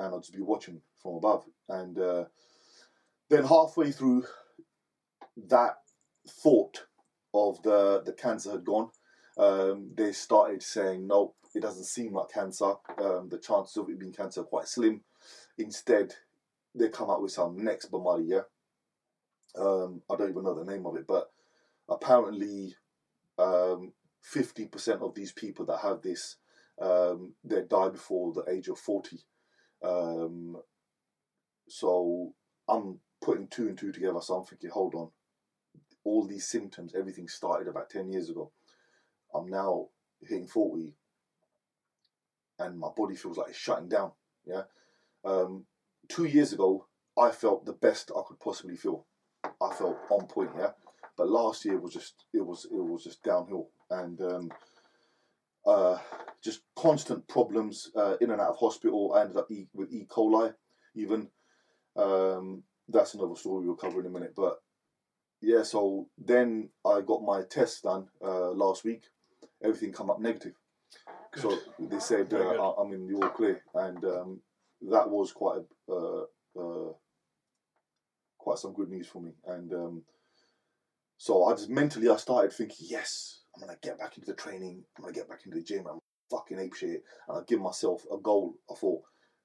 and 0.00 0.14
I'll 0.14 0.20
just 0.20 0.34
be 0.34 0.42
watching 0.42 0.80
from 1.02 1.16
above. 1.16 1.44
And 1.68 1.98
uh, 1.98 2.24
then 3.28 3.44
halfway 3.44 3.92
through 3.92 4.24
that 5.48 5.76
thought 6.28 6.86
of 7.32 7.62
the 7.62 8.02
the 8.04 8.12
cancer 8.12 8.52
had 8.52 8.64
gone, 8.64 8.90
um, 9.38 9.90
they 9.94 10.12
started 10.12 10.62
saying, 10.62 11.06
"Nope, 11.06 11.36
it 11.54 11.60
doesn't 11.60 11.84
seem 11.84 12.14
like 12.14 12.30
cancer. 12.32 12.74
Um, 12.98 13.28
the 13.28 13.38
chances 13.38 13.76
of 13.76 13.88
it 13.88 13.98
being 13.98 14.12
cancer 14.12 14.40
are 14.40 14.44
quite 14.44 14.68
slim. 14.68 15.02
Instead, 15.58 16.14
they 16.74 16.88
come 16.88 17.10
out 17.10 17.22
with 17.22 17.32
some 17.32 17.62
next 17.62 17.90
Bamari. 17.92 18.42
Um, 19.56 20.02
I 20.10 20.16
don't 20.16 20.30
even 20.30 20.44
know 20.44 20.54
the 20.54 20.70
name 20.70 20.86
of 20.86 20.96
it, 20.96 21.06
but 21.06 21.30
apparently, 21.88 22.74
um, 23.38 23.92
fifty 24.22 24.66
percent 24.66 25.02
of 25.02 25.14
these 25.14 25.32
people 25.32 25.66
that 25.66 25.80
have 25.80 26.02
this, 26.02 26.36
um, 26.80 27.34
they 27.44 27.62
die 27.62 27.90
before 27.90 28.32
the 28.32 28.44
age 28.48 28.68
of 28.68 28.78
forty. 28.78 29.18
Um, 29.82 30.56
so 31.68 32.32
I'm 32.68 33.00
putting 33.22 33.48
two 33.48 33.68
and 33.68 33.78
two 33.78 33.92
together. 33.92 34.20
So 34.20 34.36
I'm 34.36 34.44
thinking, 34.44 34.70
hold 34.70 34.94
on, 34.94 35.10
all 36.04 36.26
these 36.26 36.46
symptoms, 36.46 36.94
everything 36.94 37.28
started 37.28 37.68
about 37.68 37.90
ten 37.90 38.10
years 38.10 38.30
ago. 38.30 38.52
I'm 39.34 39.48
now 39.48 39.88
hitting 40.20 40.46
forty, 40.46 40.94
and 42.58 42.78
my 42.78 42.88
body 42.96 43.14
feels 43.16 43.36
like 43.36 43.50
it's 43.50 43.58
shutting 43.58 43.88
down. 43.88 44.12
Yeah. 44.46 44.62
Um, 45.24 45.64
two 46.08 46.24
years 46.24 46.52
ago, 46.52 46.86
I 47.18 47.30
felt 47.30 47.64
the 47.64 47.72
best 47.72 48.10
I 48.16 48.22
could 48.26 48.40
possibly 48.40 48.76
feel. 48.76 49.06
I 49.44 49.74
felt 49.74 49.98
on 50.10 50.26
point. 50.26 50.50
Yeah. 50.58 50.72
But 51.16 51.28
last 51.28 51.64
year 51.64 51.78
was 51.78 51.92
just 51.92 52.24
it 52.32 52.44
was 52.44 52.64
it 52.64 52.82
was 52.82 53.04
just 53.04 53.22
downhill 53.22 53.68
and 53.90 54.20
um, 54.22 54.50
uh, 55.66 55.98
just 56.42 56.60
constant 56.76 57.26
problems 57.28 57.90
uh, 57.96 58.16
in 58.20 58.30
and 58.30 58.40
out 58.40 58.50
of 58.50 58.56
hospital. 58.58 59.12
I 59.14 59.22
ended 59.22 59.36
up 59.36 59.50
e- 59.50 59.68
with 59.74 59.92
E. 59.92 60.06
coli 60.10 60.54
even. 60.94 61.28
Um, 61.96 62.62
that's 62.88 63.14
another 63.14 63.36
story 63.36 63.66
we'll 63.66 63.76
cover 63.76 64.00
in 64.00 64.06
a 64.06 64.10
minute. 64.10 64.34
But 64.34 64.58
yeah, 65.40 65.62
so 65.62 66.08
then 66.18 66.70
I 66.84 67.00
got 67.02 67.22
my 67.22 67.42
test 67.42 67.82
done 67.82 68.08
uh, 68.24 68.50
last 68.50 68.84
week. 68.84 69.04
Everything 69.62 69.92
come 69.92 70.10
up 70.10 70.20
negative. 70.20 70.54
Good. 71.32 71.42
So 71.42 71.58
they 71.78 72.00
said 72.00 72.32
uh, 72.32 72.38
I- 72.38 72.82
I'm 72.82 72.92
in 72.92 73.06
the 73.06 73.14
all 73.14 73.28
clear, 73.30 73.62
and 73.74 74.04
um, 74.04 74.40
that 74.82 75.08
was 75.08 75.32
quite 75.32 75.60
a, 75.88 75.92
uh, 75.92 76.24
uh, 76.58 76.92
quite 78.38 78.58
some 78.58 78.72
good 78.72 78.88
news 78.90 79.06
for 79.06 79.20
me. 79.20 79.32
And 79.46 79.72
um, 79.72 80.02
so 81.18 81.44
I 81.44 81.52
just 81.52 81.68
mentally 81.70 82.08
I 82.08 82.16
started 82.16 82.52
thinking, 82.52 82.86
yes, 82.88 83.39
I'm 83.54 83.60
gonna 83.60 83.76
get 83.82 83.98
back 83.98 84.16
into 84.16 84.30
the 84.30 84.36
training. 84.36 84.84
I'm 84.96 85.02
gonna 85.02 85.14
get 85.14 85.28
back 85.28 85.40
into 85.44 85.58
the 85.58 85.64
gym. 85.64 85.86
I'm 85.86 85.98
fucking 86.30 86.58
ape 86.58 86.74
shit, 86.74 87.04
and 87.28 87.38
I 87.38 87.40
give 87.46 87.60
myself 87.60 88.04
a 88.12 88.16
goal. 88.18 88.56
I 88.70 88.74
thought 88.74 89.02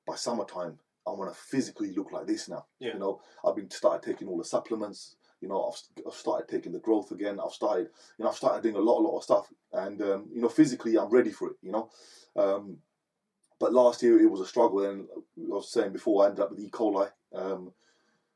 by 0.08 0.16
summertime 0.16 0.78
I 1.08 1.12
want 1.12 1.34
to 1.34 1.40
physically 1.40 1.92
look 1.94 2.12
like 2.12 2.28
this 2.28 2.50
now. 2.50 2.66
Yeah. 2.80 2.94
You 2.94 3.00
know, 3.00 3.22
I've 3.46 3.56
been 3.56 3.70
started 3.70 4.06
taking 4.06 4.28
all 4.28 4.38
the 4.38 4.46
supplements. 4.46 5.16
You 5.42 5.50
know, 5.50 5.72
I've, 5.72 6.06
I've 6.08 6.14
started 6.14 6.48
taking 6.48 6.72
the 6.72 6.80
growth 6.80 7.12
again. 7.12 7.40
I've 7.44 7.52
started, 7.52 7.90
you 8.18 8.24
know, 8.24 8.30
I've 8.30 8.38
started 8.38 8.64
doing 8.64 8.76
a 8.76 8.80
lot, 8.80 9.00
a 9.00 9.06
lot 9.06 9.18
of 9.18 9.24
stuff, 9.24 9.48
and 9.74 10.02
um, 10.02 10.30
you 10.34 10.42
know, 10.42 10.50
physically 10.50 10.98
I'm 10.98 11.10
ready 11.10 11.32
for 11.32 11.50
it. 11.50 11.58
You 11.62 11.72
know, 11.72 11.90
um, 12.36 12.78
but 13.60 13.74
last 13.74 14.02
year 14.02 14.20
it 14.20 14.30
was 14.30 14.42
a 14.42 14.46
struggle, 14.46 14.86
and 14.86 15.08
I 15.12 15.56
was 15.56 15.72
saying 15.72 15.94
before 15.94 16.24
I 16.24 16.28
ended 16.28 16.42
up 16.42 16.52
with 16.52 16.60
E. 16.60 16.70
coli. 16.70 17.10
Um, 17.34 17.72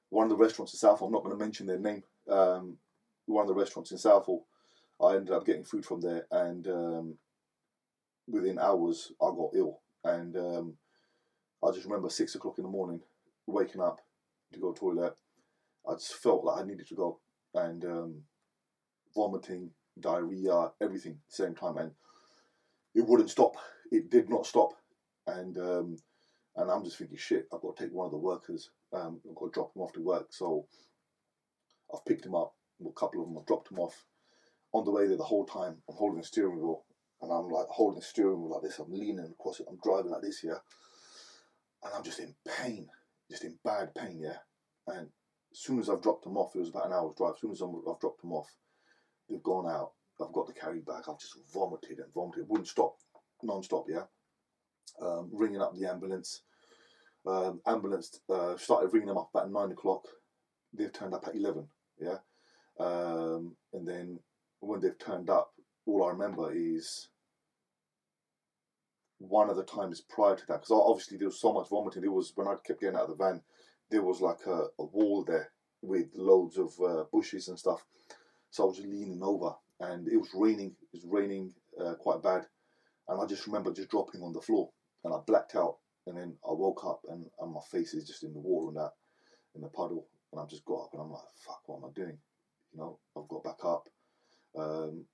one 0.09 0.25
of 0.25 0.29
the 0.29 0.43
restaurants 0.43 0.73
in 0.73 0.79
Southall, 0.79 1.07
I'm 1.07 1.13
not 1.13 1.23
going 1.23 1.37
to 1.37 1.43
mention 1.43 1.67
their 1.67 1.77
name. 1.77 2.03
Um, 2.27 2.77
one 3.27 3.43
of 3.43 3.47
the 3.47 3.53
restaurants 3.53 3.91
in 3.91 3.97
Southall, 3.99 4.45
I 5.01 5.15
ended 5.15 5.33
up 5.33 5.45
getting 5.45 5.63
food 5.63 5.85
from 5.85 6.01
there, 6.01 6.25
and 6.31 6.67
um, 6.67 7.15
within 8.27 8.59
hours 8.59 9.11
I 9.21 9.27
got 9.27 9.51
ill, 9.55 9.79
and 10.03 10.35
um, 10.37 10.73
I 11.63 11.71
just 11.71 11.85
remember 11.85 12.09
six 12.09 12.35
o'clock 12.35 12.57
in 12.57 12.63
the 12.63 12.69
morning, 12.69 13.01
waking 13.47 13.81
up 13.81 14.01
to 14.53 14.59
go 14.59 14.71
to 14.71 14.79
toilet. 14.79 15.15
I 15.87 15.93
just 15.93 16.15
felt 16.15 16.43
like 16.43 16.61
I 16.61 16.65
needed 16.65 16.87
to 16.87 16.95
go, 16.95 17.19
and 17.53 17.83
um, 17.85 18.15
vomiting, 19.15 19.71
diarrhea, 19.99 20.71
everything 20.81 21.13
at 21.13 21.29
the 21.29 21.43
same 21.43 21.55
time, 21.55 21.77
and 21.77 21.91
it 22.93 23.05
wouldn't 23.07 23.29
stop. 23.29 23.55
It 23.91 24.09
did 24.09 24.29
not 24.29 24.45
stop, 24.45 24.73
and 25.27 25.57
um, 25.57 25.97
and 26.55 26.69
I'm 26.69 26.83
just 26.83 26.97
thinking, 26.97 27.17
shit, 27.17 27.47
I've 27.53 27.61
got 27.61 27.77
to 27.77 27.83
take 27.83 27.93
one 27.93 28.05
of 28.05 28.11
the 28.11 28.17
workers. 28.17 28.69
Um, 28.91 29.21
I've 29.27 29.35
got 29.35 29.45
to 29.45 29.51
drop 29.51 29.75
him 29.75 29.81
off 29.81 29.93
to 29.93 30.01
work. 30.01 30.27
So 30.31 30.65
I've 31.93 32.03
picked 32.05 32.25
him 32.25 32.35
up. 32.35 32.53
A 32.85 32.91
couple 32.91 33.21
of 33.21 33.27
them, 33.27 33.37
I've 33.37 33.45
dropped 33.45 33.71
him 33.71 33.79
off. 33.79 34.05
On 34.71 34.85
the 34.85 34.91
way 34.91 35.07
there, 35.07 35.17
the 35.17 35.23
whole 35.23 35.45
time, 35.45 35.81
I'm 35.89 35.95
holding 35.95 36.19
the 36.19 36.25
steering 36.25 36.57
wheel, 36.57 36.83
and 37.21 37.31
I'm 37.31 37.49
like 37.49 37.67
holding 37.67 37.99
the 37.99 38.05
steering 38.05 38.39
wheel 38.39 38.51
like 38.51 38.61
this. 38.61 38.79
I'm 38.79 38.91
leaning 38.91 39.19
across 39.19 39.59
it. 39.59 39.67
I'm 39.69 39.79
driving 39.83 40.11
like 40.11 40.21
this, 40.21 40.43
yeah. 40.43 40.59
And 41.83 41.93
I'm 41.95 42.03
just 42.03 42.19
in 42.19 42.35
pain, 42.45 42.87
just 43.31 43.43
in 43.43 43.57
bad 43.63 43.95
pain, 43.95 44.19
yeah. 44.21 44.37
And 44.87 45.07
as 45.51 45.59
soon 45.59 45.79
as 45.79 45.89
I've 45.89 46.01
dropped 46.03 46.23
them 46.23 46.37
off, 46.37 46.55
it 46.55 46.59
was 46.59 46.69
about 46.69 46.87
an 46.87 46.93
hour's 46.93 47.15
drive. 47.17 47.33
As 47.35 47.41
soon 47.41 47.51
as 47.51 47.61
I'm, 47.61 47.81
I've 47.89 47.99
dropped 47.99 48.21
them 48.21 48.33
off, 48.33 48.47
they've 49.27 49.41
gone 49.41 49.67
out. 49.67 49.93
I've 50.21 50.33
got 50.33 50.47
the 50.47 50.53
carry 50.53 50.81
bag. 50.81 51.03
I've 51.07 51.19
just 51.19 51.37
vomited 51.53 51.99
and 51.99 52.13
vomited. 52.13 52.45
Wouldn't 52.47 52.67
stop, 52.67 52.95
non-stop, 53.41 53.85
yeah. 53.87 54.03
Um, 55.01 55.29
ringing 55.31 55.61
up 55.61 55.73
the 55.75 55.89
ambulance. 55.89 56.41
Um, 57.25 57.61
ambulance 57.65 58.19
uh, 58.29 58.57
started 58.57 58.93
ringing 58.93 59.07
them 59.07 59.17
up 59.17 59.29
about 59.33 59.51
nine 59.51 59.71
o'clock. 59.71 60.05
They've 60.73 60.91
turned 60.91 61.13
up 61.13 61.27
at 61.27 61.35
eleven, 61.35 61.67
yeah. 61.99 62.17
Um, 62.79 63.55
and 63.73 63.87
then 63.87 64.19
when 64.59 64.79
they've 64.79 64.97
turned 64.97 65.29
up, 65.29 65.53
all 65.85 66.05
I 66.05 66.11
remember 66.11 66.51
is 66.53 67.09
one 69.19 69.49
of 69.49 69.57
the 69.57 69.63
times 69.63 70.01
prior 70.01 70.35
to 70.35 70.45
that, 70.47 70.61
because 70.61 70.71
obviously 70.71 71.17
there 71.17 71.27
was 71.27 71.39
so 71.39 71.53
much 71.53 71.69
vomiting. 71.69 72.01
There 72.01 72.11
was 72.11 72.31
when 72.35 72.47
I 72.47 72.55
kept 72.65 72.81
getting 72.81 72.95
out 72.95 73.09
of 73.09 73.17
the 73.17 73.23
van, 73.23 73.41
there 73.89 74.03
was 74.03 74.21
like 74.21 74.45
a, 74.45 74.65
a 74.79 74.83
wall 74.83 75.23
there 75.25 75.51
with 75.81 76.07
loads 76.15 76.57
of 76.57 76.73
uh, 76.79 77.03
bushes 77.11 77.47
and 77.47 77.57
stuff. 77.57 77.85
So 78.51 78.63
I 78.63 78.67
was 78.67 78.79
leaning 78.79 79.21
over, 79.23 79.53
and 79.79 80.07
it 80.07 80.17
was 80.17 80.29
raining. 80.33 80.75
It 80.93 81.03
was 81.03 81.05
raining 81.05 81.53
uh, 81.79 81.95
quite 81.95 82.23
bad, 82.23 82.45
and 83.07 83.21
I 83.21 83.25
just 83.25 83.45
remember 83.47 83.73
just 83.73 83.89
dropping 83.89 84.21
on 84.21 84.33
the 84.33 84.41
floor, 84.41 84.69
and 85.03 85.13
I 85.13 85.17
blacked 85.25 85.55
out. 85.55 85.77
And 86.07 86.17
then 86.17 86.33
I 86.47 86.53
woke 86.53 86.83
up, 86.85 87.01
and, 87.09 87.25
and 87.39 87.53
my 87.53 87.59
face 87.71 87.93
is 87.93 88.07
just 88.07 88.23
in 88.23 88.33
the 88.33 88.39
water 88.39 88.69
and 88.69 88.77
that, 88.77 88.93
in 89.53 89.61
the 89.61 89.67
puddle. 89.67 90.07
And 90.31 90.41
I 90.41 90.45
just 90.45 90.65
got 90.65 90.85
up, 90.85 90.89
and 90.93 91.01
I'm 91.01 91.11
like, 91.11 91.21
"Fuck, 91.35 91.61
what 91.67 91.77
am 91.77 91.89
I 91.89 91.93
doing?" 91.93 92.17
You 92.71 92.79
know, 92.79 92.99
I've 93.15 93.27
got 93.27 93.43
back 93.43 93.63
up. 93.63 93.89
Um, 94.59 95.05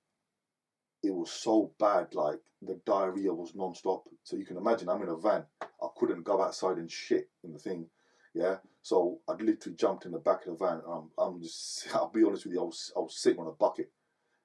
it 1.02 1.14
was 1.14 1.30
so 1.30 1.72
bad, 1.78 2.14
like 2.14 2.40
the 2.62 2.80
diarrhea 2.84 3.32
was 3.32 3.54
non-stop. 3.54 4.04
So 4.24 4.36
you 4.36 4.44
can 4.44 4.56
imagine, 4.56 4.88
I'm 4.88 5.02
in 5.02 5.08
a 5.08 5.16
van. 5.16 5.44
I 5.62 5.86
couldn't 5.96 6.24
go 6.24 6.42
outside 6.42 6.78
and 6.78 6.90
shit 6.90 7.28
in 7.44 7.52
the 7.52 7.58
thing. 7.58 7.86
Yeah, 8.34 8.56
so 8.82 9.20
I'd 9.28 9.40
literally 9.40 9.76
jumped 9.76 10.04
in 10.04 10.12
the 10.12 10.18
back 10.18 10.46
of 10.46 10.58
the 10.58 10.64
van. 10.64 10.80
And 10.84 10.92
I'm, 10.92 11.10
I'm 11.18 11.42
just, 11.42 11.86
I'll 11.94 12.10
be 12.10 12.24
honest 12.24 12.44
with 12.44 12.54
you, 12.54 12.60
I 12.60 12.64
was, 12.64 12.92
I 12.96 13.00
was 13.00 13.16
sitting 13.16 13.40
on 13.40 13.46
a 13.46 13.52
bucket. 13.52 13.90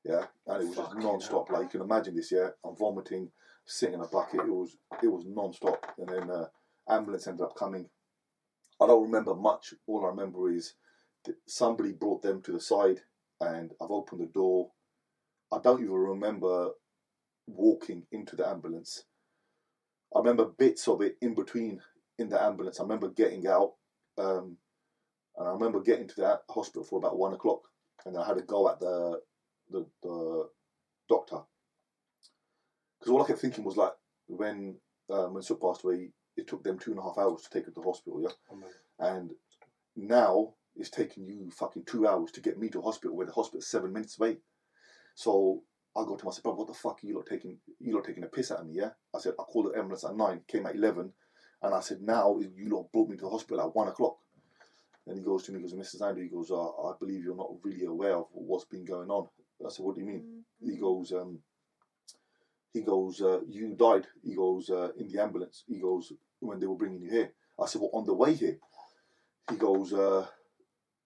Yeah, 0.04 0.26
and 0.48 0.64
it 0.64 0.68
was 0.68 0.78
just 0.78 0.96
non-stop. 0.96 1.52
Like 1.52 1.64
you 1.64 1.70
can 1.70 1.82
imagine 1.82 2.16
this. 2.16 2.32
Yeah, 2.32 2.50
I'm 2.66 2.76
vomiting, 2.76 3.30
sitting 3.66 3.96
in 3.96 4.02
a 4.02 4.08
bucket. 4.08 4.42
It 4.42 4.48
was, 4.48 4.76
it 5.04 5.08
was 5.08 5.26
non-stop. 5.28 5.94
And 5.98 6.10
then 6.10 6.30
uh, 6.30 6.46
ambulance 6.90 7.28
ended 7.28 7.44
up 7.44 7.56
coming. 7.56 7.88
I 8.82 8.88
don't 8.88 9.04
remember 9.04 9.36
much. 9.36 9.76
All 9.86 10.06
I 10.06 10.10
remember 10.10 10.52
is 10.52 10.74
that 11.26 11.36
somebody 11.46 11.92
brought 11.92 12.24
them 12.24 12.42
to 12.42 12.52
the 12.52 12.60
side, 12.60 13.02
and 13.40 13.72
I've 13.80 13.92
opened 13.92 14.22
the 14.22 14.26
door. 14.26 14.72
I 15.52 15.60
don't 15.60 15.82
even 15.82 15.94
remember 15.94 16.72
walking 17.48 18.04
into 18.12 18.36
the 18.36 18.48
ambulance. 18.48 19.04
I 20.16 20.20
remember 20.20 20.46
bits 20.46 20.88
of 20.88 21.02
it 21.02 21.18
in 21.22 21.36
between 21.36 21.82
in 22.18 22.30
the 22.30 22.42
ambulance. 22.42 22.80
I 22.80 22.84
remember 22.84 23.10
getting 23.10 23.48
out, 23.48 23.74
um, 24.18 24.58
and 25.38 25.48
I 25.48 25.52
remember 25.52 25.82
getting 25.82 26.08
to 26.08 26.22
that 26.22 26.42
hospital 26.50 26.84
for 26.84 27.00
about 27.00 27.18
one 27.18 27.34
o'clock, 27.34 27.62
and 28.06 28.18
I 28.18 28.26
had 28.26 28.38
to 28.38 28.44
go 28.44 28.70
at 28.70 28.80
the 28.80 29.22
the, 29.70 29.86
the 30.04 30.50
doctor 31.10 31.40
because 33.00 33.12
all 33.12 33.24
I 33.24 33.28
kept 33.28 33.40
thinking 33.40 33.64
was 33.64 33.78
like 33.78 33.94
when 34.28 34.76
um, 35.10 35.34
when 35.34 35.44
Sook 35.44 35.62
passed 35.62 35.84
away, 35.84 36.12
it 36.38 36.48
took 36.48 36.64
them 36.64 36.78
two 36.78 36.92
and 36.92 37.00
a 37.00 37.04
half 37.04 37.18
hours 37.18 37.42
to 37.42 37.50
take 37.50 37.66
her 37.66 37.72
to 37.72 37.80
the 37.80 37.86
hospital, 37.86 38.22
yeah, 38.22 38.56
and 39.00 39.32
now 39.96 40.54
it's 40.76 40.90
taking 40.90 41.26
you 41.26 41.50
fucking 41.52 41.84
two 41.86 42.08
hours 42.08 42.32
to 42.32 42.42
get 42.42 42.58
me 42.58 42.70
to 42.70 42.82
hospital 42.82 43.16
where 43.16 43.26
the 43.26 43.34
hospital's 43.34 43.68
seven 43.68 43.92
minutes 43.92 44.18
away. 44.20 44.38
So 45.16 45.64
I 45.96 46.04
go 46.06 46.16
to 46.16 46.26
myself, 46.26 46.44
"Bro, 46.44 46.54
what 46.56 46.68
the 46.68 46.74
fuck 46.74 47.00
are 47.04 47.08
you 47.08 47.16
lot 47.16 47.26
taking? 47.28 47.58
You 47.80 47.96
lot 47.96 48.06
taking 48.06 48.24
a 48.24 48.28
piss 48.28 48.52
out 48.52 48.60
of 48.60 48.68
me, 48.68 48.76
yeah? 48.76 48.92
I 49.16 49.20
said 49.20 49.34
I 49.40 49.44
called 49.44 49.68
the 49.72 49.78
ambulance 49.78 50.04
at 50.04 50.16
nine, 50.16 50.42
came 50.48 50.66
at 50.66 50.76
eleven, 50.76 51.14
And 51.62 51.76
I 51.76 51.80
said, 51.82 52.02
now 52.02 52.40
you 52.40 52.70
lot 52.70 52.92
brought 52.92 53.10
me 53.10 53.18
to 53.18 53.24
the 53.24 53.30
hospital 53.30 53.62
at 53.62 53.76
one 53.76 53.88
o'clock. 53.88 54.18
And 55.06 55.18
he 55.18 55.24
goes 55.24 55.44
to 55.44 55.52
me, 55.52 55.60
he 55.60 55.64
goes, 55.64 55.74
Mr. 55.74 56.02
Sandhu, 56.02 56.24
he 56.24 56.30
goes, 56.30 56.52
uh, 56.52 56.70
I 56.88 56.94
believe 57.00 57.24
you're 57.24 57.36
not 57.36 57.52
really 57.64 57.86
aware 57.86 58.16
of 58.16 58.28
what's 58.32 58.66
been 58.66 58.86
going 58.86 59.10
on. 59.10 59.28
I 59.66 59.70
said, 59.70 59.86
what 59.86 59.96
do 59.96 60.02
you 60.02 60.08
mean? 60.08 60.44
He 60.60 60.78
goes, 60.78 61.12
um, 61.12 61.40
he 62.74 62.82
goes, 62.82 63.22
uh, 63.22 63.42
you 63.48 63.76
died. 63.76 64.08
He 64.24 64.34
goes, 64.36 64.70
uh, 64.70 64.90
in 64.98 65.08
the 65.08 65.22
ambulance. 65.22 65.64
He 65.68 65.80
goes, 65.80 66.14
when 66.40 66.60
they 66.60 66.66
were 66.66 66.76
bringing 66.76 67.02
you 67.02 67.12
here. 67.12 67.32
I 67.62 67.68
said, 67.68 67.82
well, 67.82 67.92
on 67.94 68.06
the 68.06 68.14
way 68.14 68.34
here. 68.34 68.58
He 69.50 69.58
goes, 69.58 69.94
uh, 69.94 70.26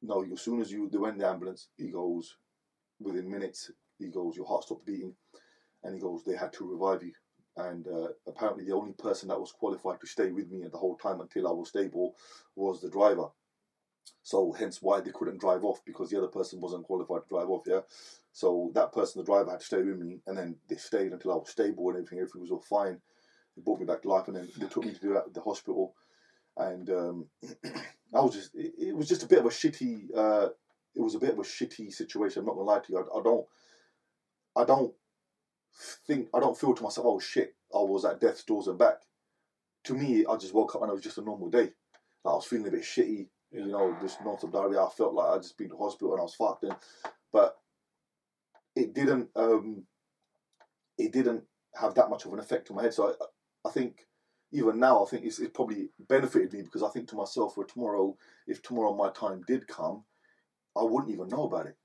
no, 0.01 0.25
as 0.31 0.41
soon 0.41 0.61
as 0.61 0.71
you, 0.71 0.89
they 0.89 0.97
went 0.97 1.15
in 1.15 1.21
the 1.21 1.27
ambulance, 1.27 1.69
he 1.77 1.89
goes, 1.89 2.37
within 2.99 3.29
minutes, 3.29 3.71
he 3.99 4.07
goes, 4.07 4.35
your 4.35 4.45
heart 4.45 4.63
stopped 4.63 4.85
beating. 4.85 5.15
And 5.83 5.93
he 5.93 6.01
goes, 6.01 6.23
they 6.23 6.35
had 6.35 6.53
to 6.53 6.69
revive 6.69 7.03
you. 7.03 7.13
And 7.57 7.87
uh, 7.87 8.07
apparently, 8.27 8.65
the 8.65 8.75
only 8.75 8.93
person 8.93 9.29
that 9.29 9.39
was 9.39 9.53
qualified 9.53 10.01
to 10.01 10.07
stay 10.07 10.31
with 10.31 10.51
me 10.51 10.63
the 10.63 10.77
whole 10.77 10.97
time 10.97 11.21
until 11.21 11.47
I 11.47 11.51
was 11.51 11.69
stable 11.69 12.15
was 12.55 12.81
the 12.81 12.89
driver. 12.89 13.27
So, 14.23 14.51
hence 14.51 14.81
why 14.81 14.99
they 14.99 15.11
couldn't 15.11 15.39
drive 15.39 15.63
off 15.63 15.79
because 15.85 16.09
the 16.09 16.17
other 16.17 16.27
person 16.27 16.59
wasn't 16.59 16.83
qualified 16.83 17.23
to 17.23 17.29
drive 17.29 17.49
off. 17.49 17.63
Yeah. 17.65 17.81
So, 18.33 18.71
that 18.75 18.91
person, 18.91 19.21
the 19.21 19.25
driver, 19.25 19.51
had 19.51 19.61
to 19.61 19.65
stay 19.65 19.81
with 19.81 19.97
me. 19.97 20.19
And 20.27 20.37
then 20.37 20.57
they 20.67 20.75
stayed 20.75 21.13
until 21.13 21.31
I 21.31 21.35
was 21.35 21.49
stable 21.49 21.87
and 21.89 21.97
everything. 21.97 22.19
Everything 22.19 22.41
was 22.41 22.51
all 22.51 22.59
fine. 22.59 22.99
They 23.55 23.61
brought 23.61 23.79
me 23.79 23.85
back 23.85 24.01
to 24.01 24.09
life. 24.09 24.27
And 24.27 24.35
then 24.35 24.49
they 24.57 24.67
took 24.67 24.83
me 24.83 24.93
to 24.93 25.21
the, 25.31 25.41
hospital. 25.41 25.93
And 26.57 26.89
um, 26.89 27.25
I 28.13 28.19
was 28.19 28.33
just, 28.33 28.53
it, 28.53 28.73
it, 28.77 28.95
was 28.95 29.07
just 29.07 29.23
a 29.23 29.27
bit 29.27 29.39
of 29.39 29.45
a 29.45 29.49
shitty, 29.49 30.07
uh, 30.15 30.49
it 30.93 31.01
was 31.01 31.15
a 31.15 31.19
bit 31.19 31.31
of 31.31 31.39
a 31.39 31.43
shitty 31.43 31.93
situation. 31.93 32.41
I'm 32.41 32.47
not 32.47 32.55
to 32.55 32.61
lie 32.63 32.79
to 32.79 32.91
you. 32.91 32.97
I, 32.97 33.19
I 33.19 33.23
don't, 33.23 33.45
I 34.55 34.63
don't 34.63 34.93
think 36.07 36.29
I 36.33 36.39
don't 36.39 36.57
feel 36.57 36.73
to 36.73 36.83
myself, 36.83 37.05
oh 37.07 37.19
shit, 37.19 37.55
I 37.73 37.79
was 37.79 38.05
at 38.05 38.21
death's 38.21 38.43
doors 38.43 38.67
and 38.67 38.77
back. 38.77 39.01
To 39.85 39.93
me, 39.93 40.25
I 40.25 40.37
just 40.37 40.53
woke 40.53 40.75
up 40.75 40.81
and 40.81 40.89
it 40.89 40.95
was 40.95 41.03
just 41.03 41.17
a 41.17 41.21
normal 41.21 41.49
day. 41.49 41.69
Like, 42.23 42.33
I 42.33 42.35
was 42.35 42.45
feeling 42.45 42.67
a 42.67 42.71
bit 42.71 42.81
shitty, 42.81 43.27
you 43.51 43.67
know, 43.67 43.95
just 44.01 44.23
non-stop 44.23 44.51
diarrhea. 44.51 44.81
I 44.81 44.89
felt 44.89 45.13
like 45.13 45.29
I 45.29 45.37
just 45.37 45.57
been 45.57 45.69
to 45.69 45.77
hospital 45.77 46.13
and 46.13 46.21
I 46.21 46.23
was 46.23 46.33
fucked. 46.35 46.63
And, 46.63 46.75
but 47.31 47.57
it 48.75 48.93
didn't, 48.95 49.29
um, 49.35 49.83
it 50.97 51.11
didn't 51.11 51.43
have 51.79 51.93
that 51.95 52.09
much 52.09 52.25
of 52.25 52.33
an 52.33 52.39
effect 52.39 52.71
on 52.71 52.77
my 52.77 52.83
head. 52.83 52.93
So 52.93 53.09
I, 53.09 53.67
I 53.67 53.71
think 53.71 54.07
even 54.51 54.79
now, 54.79 55.03
I 55.03 55.09
think 55.09 55.25
it's, 55.25 55.39
it's 55.39 55.51
probably 55.53 55.89
benefited 55.99 56.53
me 56.53 56.63
because 56.63 56.81
I 56.81 56.89
think 56.89 57.07
to 57.09 57.15
myself, 57.15 57.57
well, 57.57 57.67
tomorrow, 57.67 58.17
if 58.47 58.63
tomorrow 58.63 58.95
my 58.95 59.09
time 59.09 59.43
did 59.45 59.67
come, 59.67 60.03
I 60.75 60.83
wouldn't 60.83 61.13
even 61.13 61.27
know 61.27 61.43
about 61.43 61.67
it. 61.67 61.77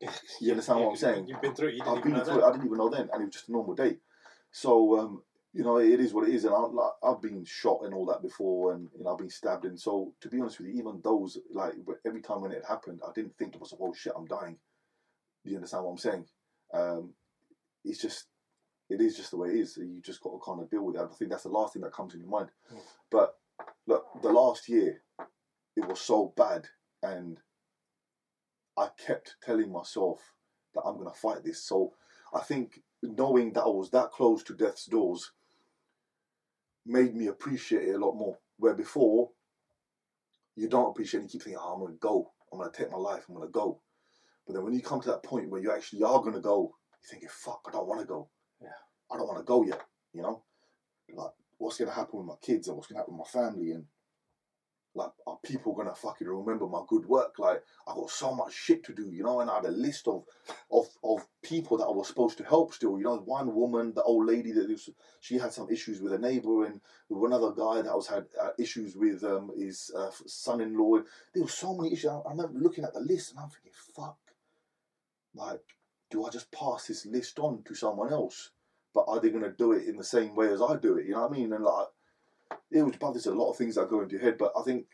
You 0.40 0.52
understand 0.52 0.78
Yeah, 0.80 0.84
what 0.86 0.90
I'm 0.92 0.96
saying? 0.96 1.26
You've 1.26 1.40
been 1.40 1.54
through 1.54 1.68
it. 1.68 1.74
You 1.74 1.82
I've 1.84 2.02
been 2.02 2.14
through 2.24 2.40
it. 2.40 2.44
I 2.44 2.52
didn't 2.52 2.66
even 2.66 2.78
know 2.78 2.88
then, 2.88 3.08
and 3.12 3.22
it 3.22 3.26
was 3.26 3.34
just 3.34 3.48
a 3.48 3.52
normal 3.52 3.74
day. 3.74 3.98
So 4.52 4.98
um, 4.98 5.22
you 5.52 5.64
know, 5.64 5.78
it 5.78 5.98
is 6.00 6.12
what 6.12 6.28
it 6.28 6.34
is, 6.34 6.44
and 6.44 6.54
I, 6.54 6.58
like, 6.58 6.92
I've 7.02 7.22
been 7.22 7.44
shot 7.44 7.80
and 7.82 7.94
all 7.94 8.06
that 8.06 8.22
before, 8.22 8.74
and 8.74 8.88
you 8.96 9.04
know, 9.04 9.12
I've 9.12 9.18
been 9.18 9.30
stabbed, 9.30 9.64
and 9.64 9.78
so 9.80 10.12
to 10.20 10.28
be 10.28 10.40
honest 10.40 10.58
with 10.60 10.68
you, 10.68 10.74
even 10.74 11.00
those 11.02 11.38
like 11.52 11.74
every 12.06 12.20
time 12.20 12.42
when 12.42 12.52
it 12.52 12.64
happened, 12.66 13.00
I 13.06 13.10
didn't 13.14 13.36
think 13.36 13.52
to 13.52 13.58
myself, 13.58 13.80
"Oh 13.82 13.92
shit, 13.94 14.12
I'm 14.16 14.26
dying." 14.26 14.58
Do 15.44 15.50
you 15.50 15.56
understand 15.56 15.84
what 15.84 15.90
I'm 15.92 15.98
saying? 15.98 16.24
Um, 16.74 17.14
it's 17.84 18.00
just, 18.02 18.26
it 18.90 19.00
is 19.00 19.16
just 19.16 19.30
the 19.30 19.36
way 19.36 19.50
it 19.50 19.56
is. 19.56 19.76
You 19.78 20.00
just 20.02 20.20
got 20.20 20.30
to 20.30 20.40
kind 20.44 20.60
of 20.60 20.70
deal 20.70 20.84
with 20.84 20.96
it. 20.96 21.00
I 21.00 21.06
think 21.14 21.30
that's 21.30 21.44
the 21.44 21.48
last 21.48 21.72
thing 21.72 21.82
that 21.82 21.92
comes 21.92 22.12
in 22.14 22.20
your 22.20 22.28
mind. 22.28 22.50
But 23.10 23.34
look, 23.86 24.04
the 24.22 24.30
last 24.30 24.68
year, 24.68 25.02
it 25.76 25.88
was 25.88 26.00
so 26.00 26.32
bad, 26.36 26.66
and 27.02 27.40
I 28.78 28.88
kept 29.04 29.36
telling 29.42 29.72
myself 29.72 30.20
that 30.74 30.82
I'm 30.82 30.94
going 30.94 31.10
to 31.10 31.18
fight 31.18 31.44
this. 31.44 31.62
So 31.62 31.92
I 32.32 32.40
think 32.40 32.82
knowing 33.02 33.52
that 33.54 33.62
I 33.62 33.68
was 33.68 33.90
that 33.90 34.10
close 34.10 34.42
to 34.44 34.54
death's 34.54 34.86
doors 34.86 35.32
made 36.86 37.14
me 37.14 37.26
appreciate 37.26 37.88
it 37.88 37.94
a 37.94 37.98
lot 37.98 38.14
more. 38.14 38.38
Where 38.58 38.74
before, 38.74 39.30
you 40.56 40.68
don't 40.68 40.90
appreciate 40.90 41.20
it, 41.20 41.22
you 41.24 41.28
keep 41.28 41.42
thinking, 41.42 41.60
oh, 41.62 41.74
I'm 41.74 41.80
going 41.80 41.92
to 41.92 41.98
go. 41.98 42.32
I'm 42.52 42.58
going 42.58 42.70
to 42.70 42.76
take 42.76 42.90
my 42.90 42.98
life, 42.98 43.24
I'm 43.28 43.34
going 43.34 43.46
to 43.46 43.52
go. 43.52 43.80
But 44.46 44.54
then 44.54 44.64
when 44.64 44.72
you 44.72 44.80
come 44.80 45.00
to 45.02 45.08
that 45.08 45.22
point 45.22 45.50
where 45.50 45.60
you 45.60 45.70
actually 45.70 46.02
are 46.02 46.20
going 46.20 46.32
to 46.34 46.40
go, 46.40 46.74
you're 47.02 47.10
thinking, 47.10 47.28
fuck, 47.30 47.60
I 47.68 47.72
don't 47.72 47.86
want 47.86 48.00
to 48.00 48.06
go. 48.06 48.28
Yeah. 48.60 48.68
I 49.12 49.16
don't 49.16 49.26
want 49.26 49.38
to 49.38 49.44
go 49.44 49.64
yet, 49.64 49.82
you 50.12 50.22
know? 50.22 50.42
Like, 51.12 51.32
what's 51.58 51.78
going 51.78 51.90
to 51.90 51.94
happen 51.94 52.18
with 52.18 52.26
my 52.26 52.34
kids 52.40 52.68
and 52.68 52.76
what's 52.76 52.88
going 52.88 52.96
to 52.96 53.00
happen 53.00 53.18
with 53.18 53.26
my 53.32 53.40
family 53.40 53.72
and 53.72 53.84
like 54.94 55.10
are 55.26 55.38
people 55.44 55.74
gonna 55.74 55.94
fucking 55.94 56.26
remember 56.26 56.66
my 56.66 56.82
good 56.88 57.06
work? 57.06 57.38
Like 57.38 57.62
I 57.86 57.94
got 57.94 58.10
so 58.10 58.34
much 58.34 58.52
shit 58.52 58.84
to 58.84 58.94
do, 58.94 59.10
you 59.10 59.22
know, 59.22 59.40
and 59.40 59.50
I 59.50 59.56
had 59.56 59.66
a 59.66 59.70
list 59.70 60.08
of 60.08 60.24
of 60.72 60.86
of 61.04 61.26
people 61.42 61.78
that 61.78 61.84
I 61.84 61.90
was 61.90 62.08
supposed 62.08 62.38
to 62.38 62.44
help 62.44 62.74
still. 62.74 62.98
You 62.98 63.04
know, 63.04 63.16
one 63.18 63.54
woman, 63.54 63.92
the 63.94 64.02
old 64.02 64.26
lady 64.26 64.52
that 64.52 64.68
was, 64.68 64.90
she 65.20 65.38
had 65.38 65.52
some 65.52 65.70
issues 65.70 66.00
with 66.00 66.12
a 66.12 66.18
neighbour, 66.18 66.64
and 66.64 66.80
with 67.08 67.32
another 67.32 67.52
guy 67.52 67.82
that 67.82 67.94
was 67.94 68.08
had 68.08 68.26
uh, 68.40 68.50
issues 68.58 68.96
with 68.96 69.22
um, 69.24 69.50
his 69.56 69.90
uh, 69.96 70.10
son-in-law. 70.26 71.02
There 71.34 71.42
were 71.42 71.48
so 71.48 71.74
many 71.76 71.92
issues. 71.92 72.10
I, 72.10 72.18
I 72.18 72.30
remember 72.30 72.58
looking 72.58 72.84
at 72.84 72.94
the 72.94 73.00
list 73.00 73.30
and 73.30 73.40
I'm 73.40 73.50
thinking, 73.50 73.72
fuck, 73.94 74.18
like, 75.34 75.62
do 76.10 76.24
I 76.24 76.30
just 76.30 76.50
pass 76.50 76.86
this 76.86 77.06
list 77.06 77.38
on 77.38 77.62
to 77.64 77.74
someone 77.74 78.12
else? 78.12 78.50
But 78.94 79.04
are 79.06 79.20
they 79.20 79.30
gonna 79.30 79.52
do 79.52 79.72
it 79.72 79.86
in 79.86 79.96
the 79.96 80.04
same 80.04 80.34
way 80.34 80.48
as 80.48 80.62
I 80.62 80.76
do 80.76 80.96
it? 80.96 81.06
You 81.06 81.12
know 81.12 81.22
what 81.22 81.30
I 81.32 81.34
mean? 81.34 81.52
And 81.52 81.62
like 81.62 81.88
it 82.70 82.82
was 82.82 82.94
there's 83.00 83.26
a 83.26 83.34
lot 83.34 83.50
of 83.50 83.56
things 83.56 83.76
that 83.76 83.88
go 83.88 84.00
into 84.00 84.16
your 84.16 84.24
head, 84.24 84.38
but 84.38 84.52
I 84.58 84.62
think 84.62 84.86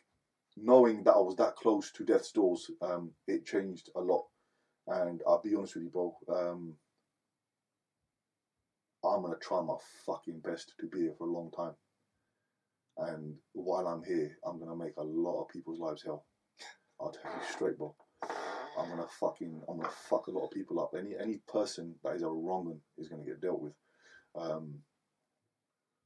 knowing 0.56 1.02
that 1.04 1.14
I 1.14 1.18
was 1.18 1.36
that 1.36 1.56
close 1.56 1.90
to 1.92 2.04
death's 2.04 2.32
doors, 2.32 2.70
um, 2.80 3.12
it 3.26 3.46
changed 3.46 3.90
a 3.96 4.00
lot. 4.00 4.24
And 4.86 5.22
I'll 5.26 5.42
be 5.42 5.54
honest 5.54 5.74
with 5.74 5.84
you, 5.84 5.90
bro. 5.90 6.16
Um, 6.28 6.74
I'm 9.04 9.22
gonna 9.22 9.36
try 9.40 9.60
my 9.62 9.76
fucking 10.06 10.40
best 10.40 10.74
to 10.80 10.86
be 10.86 11.00
here 11.00 11.14
for 11.18 11.26
a 11.26 11.32
long 11.32 11.50
time. 11.50 11.74
And 12.96 13.34
while 13.52 13.86
I'm 13.88 14.04
here, 14.04 14.36
I'm 14.44 14.58
gonna 14.58 14.76
make 14.76 14.96
a 14.96 15.02
lot 15.02 15.42
of 15.42 15.48
people's 15.48 15.80
lives 15.80 16.02
hell. 16.04 16.26
I'll 17.00 17.10
tell 17.10 17.32
you 17.32 17.54
straight, 17.54 17.76
bro. 17.76 17.94
I'm 18.78 18.88
gonna 18.88 19.06
fucking, 19.20 19.62
I'm 19.68 19.78
gonna 19.78 19.90
fuck 20.08 20.26
a 20.26 20.30
lot 20.30 20.46
of 20.46 20.50
people 20.52 20.80
up. 20.80 20.94
Any 20.96 21.14
any 21.18 21.40
person 21.48 21.94
that 22.04 22.14
is 22.14 22.22
a 22.22 22.28
wrong 22.28 22.66
one 22.66 22.80
is 22.98 23.08
gonna 23.08 23.24
get 23.24 23.40
dealt 23.40 23.60
with. 23.60 23.74
Um, 24.36 24.80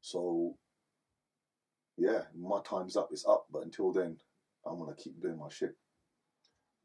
so 0.01 0.57
yeah, 1.99 2.22
my 2.38 2.61
time's 2.62 2.96
up. 2.96 3.09
It's 3.12 3.26
up, 3.26 3.46
but 3.51 3.64
until 3.64 3.92
then, 3.92 4.16
I'm 4.64 4.78
gonna 4.78 4.94
keep 4.96 5.20
doing 5.20 5.38
my 5.38 5.49
shit. 5.51 5.76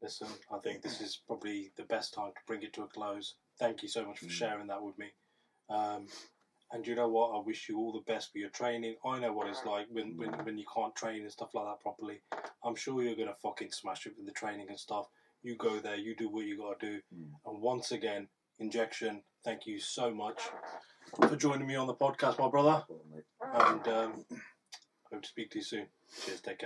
Listen, 0.02 0.28
I 0.52 0.58
think 0.58 0.82
this 0.82 1.00
is 1.00 1.22
probably 1.26 1.72
the 1.76 1.84
best 1.84 2.12
time 2.12 2.32
to 2.34 2.40
bring 2.46 2.62
it 2.62 2.72
to 2.74 2.82
a 2.82 2.86
close. 2.88 3.36
Thank 3.58 3.82
you 3.82 3.88
so 3.88 4.04
much 4.04 4.18
for 4.18 4.26
Mm. 4.26 4.30
sharing 4.30 4.66
that 4.66 4.82
with 4.82 4.98
me. 4.98 5.12
Um, 5.70 6.08
and 6.72 6.86
you 6.86 6.94
know 6.94 7.08
what? 7.08 7.30
I 7.34 7.38
wish 7.40 7.68
you 7.68 7.78
all 7.78 7.92
the 7.92 8.00
best 8.12 8.32
for 8.32 8.38
your 8.38 8.50
training. 8.50 8.96
I 9.04 9.18
know 9.20 9.32
what 9.32 9.46
it's 9.48 9.64
like 9.64 9.86
when, 9.90 10.16
when, 10.16 10.30
when 10.44 10.58
you 10.58 10.64
can't 10.74 10.94
train 10.96 11.22
and 11.22 11.32
stuff 11.32 11.54
like 11.54 11.64
that 11.66 11.80
properly. 11.80 12.20
I'm 12.64 12.74
sure 12.74 13.02
you're 13.02 13.14
going 13.14 13.28
to 13.28 13.34
fucking 13.42 13.70
smash 13.70 14.06
it 14.06 14.14
with 14.16 14.26
the 14.26 14.32
training 14.32 14.66
and 14.68 14.78
stuff. 14.78 15.06
You 15.42 15.56
go 15.56 15.78
there, 15.78 15.96
you 15.96 16.16
do 16.16 16.28
what 16.28 16.46
you 16.46 16.58
got 16.58 16.80
to 16.80 16.86
do. 16.86 17.00
Mm. 17.14 17.30
And 17.46 17.62
once 17.62 17.92
again, 17.92 18.28
Injection, 18.58 19.22
thank 19.44 19.66
you 19.66 19.78
so 19.78 20.12
much 20.12 20.40
for 21.28 21.36
joining 21.36 21.66
me 21.66 21.76
on 21.76 21.86
the 21.86 21.94
podcast, 21.94 22.38
my 22.38 22.48
brother. 22.48 22.84
And 23.54 23.88
um, 23.88 24.24
hope 25.12 25.22
to 25.22 25.28
speak 25.28 25.50
to 25.52 25.58
you 25.58 25.64
soon. 25.64 25.86
Cheers, 26.24 26.40
take 26.40 26.58
care. 26.58 26.62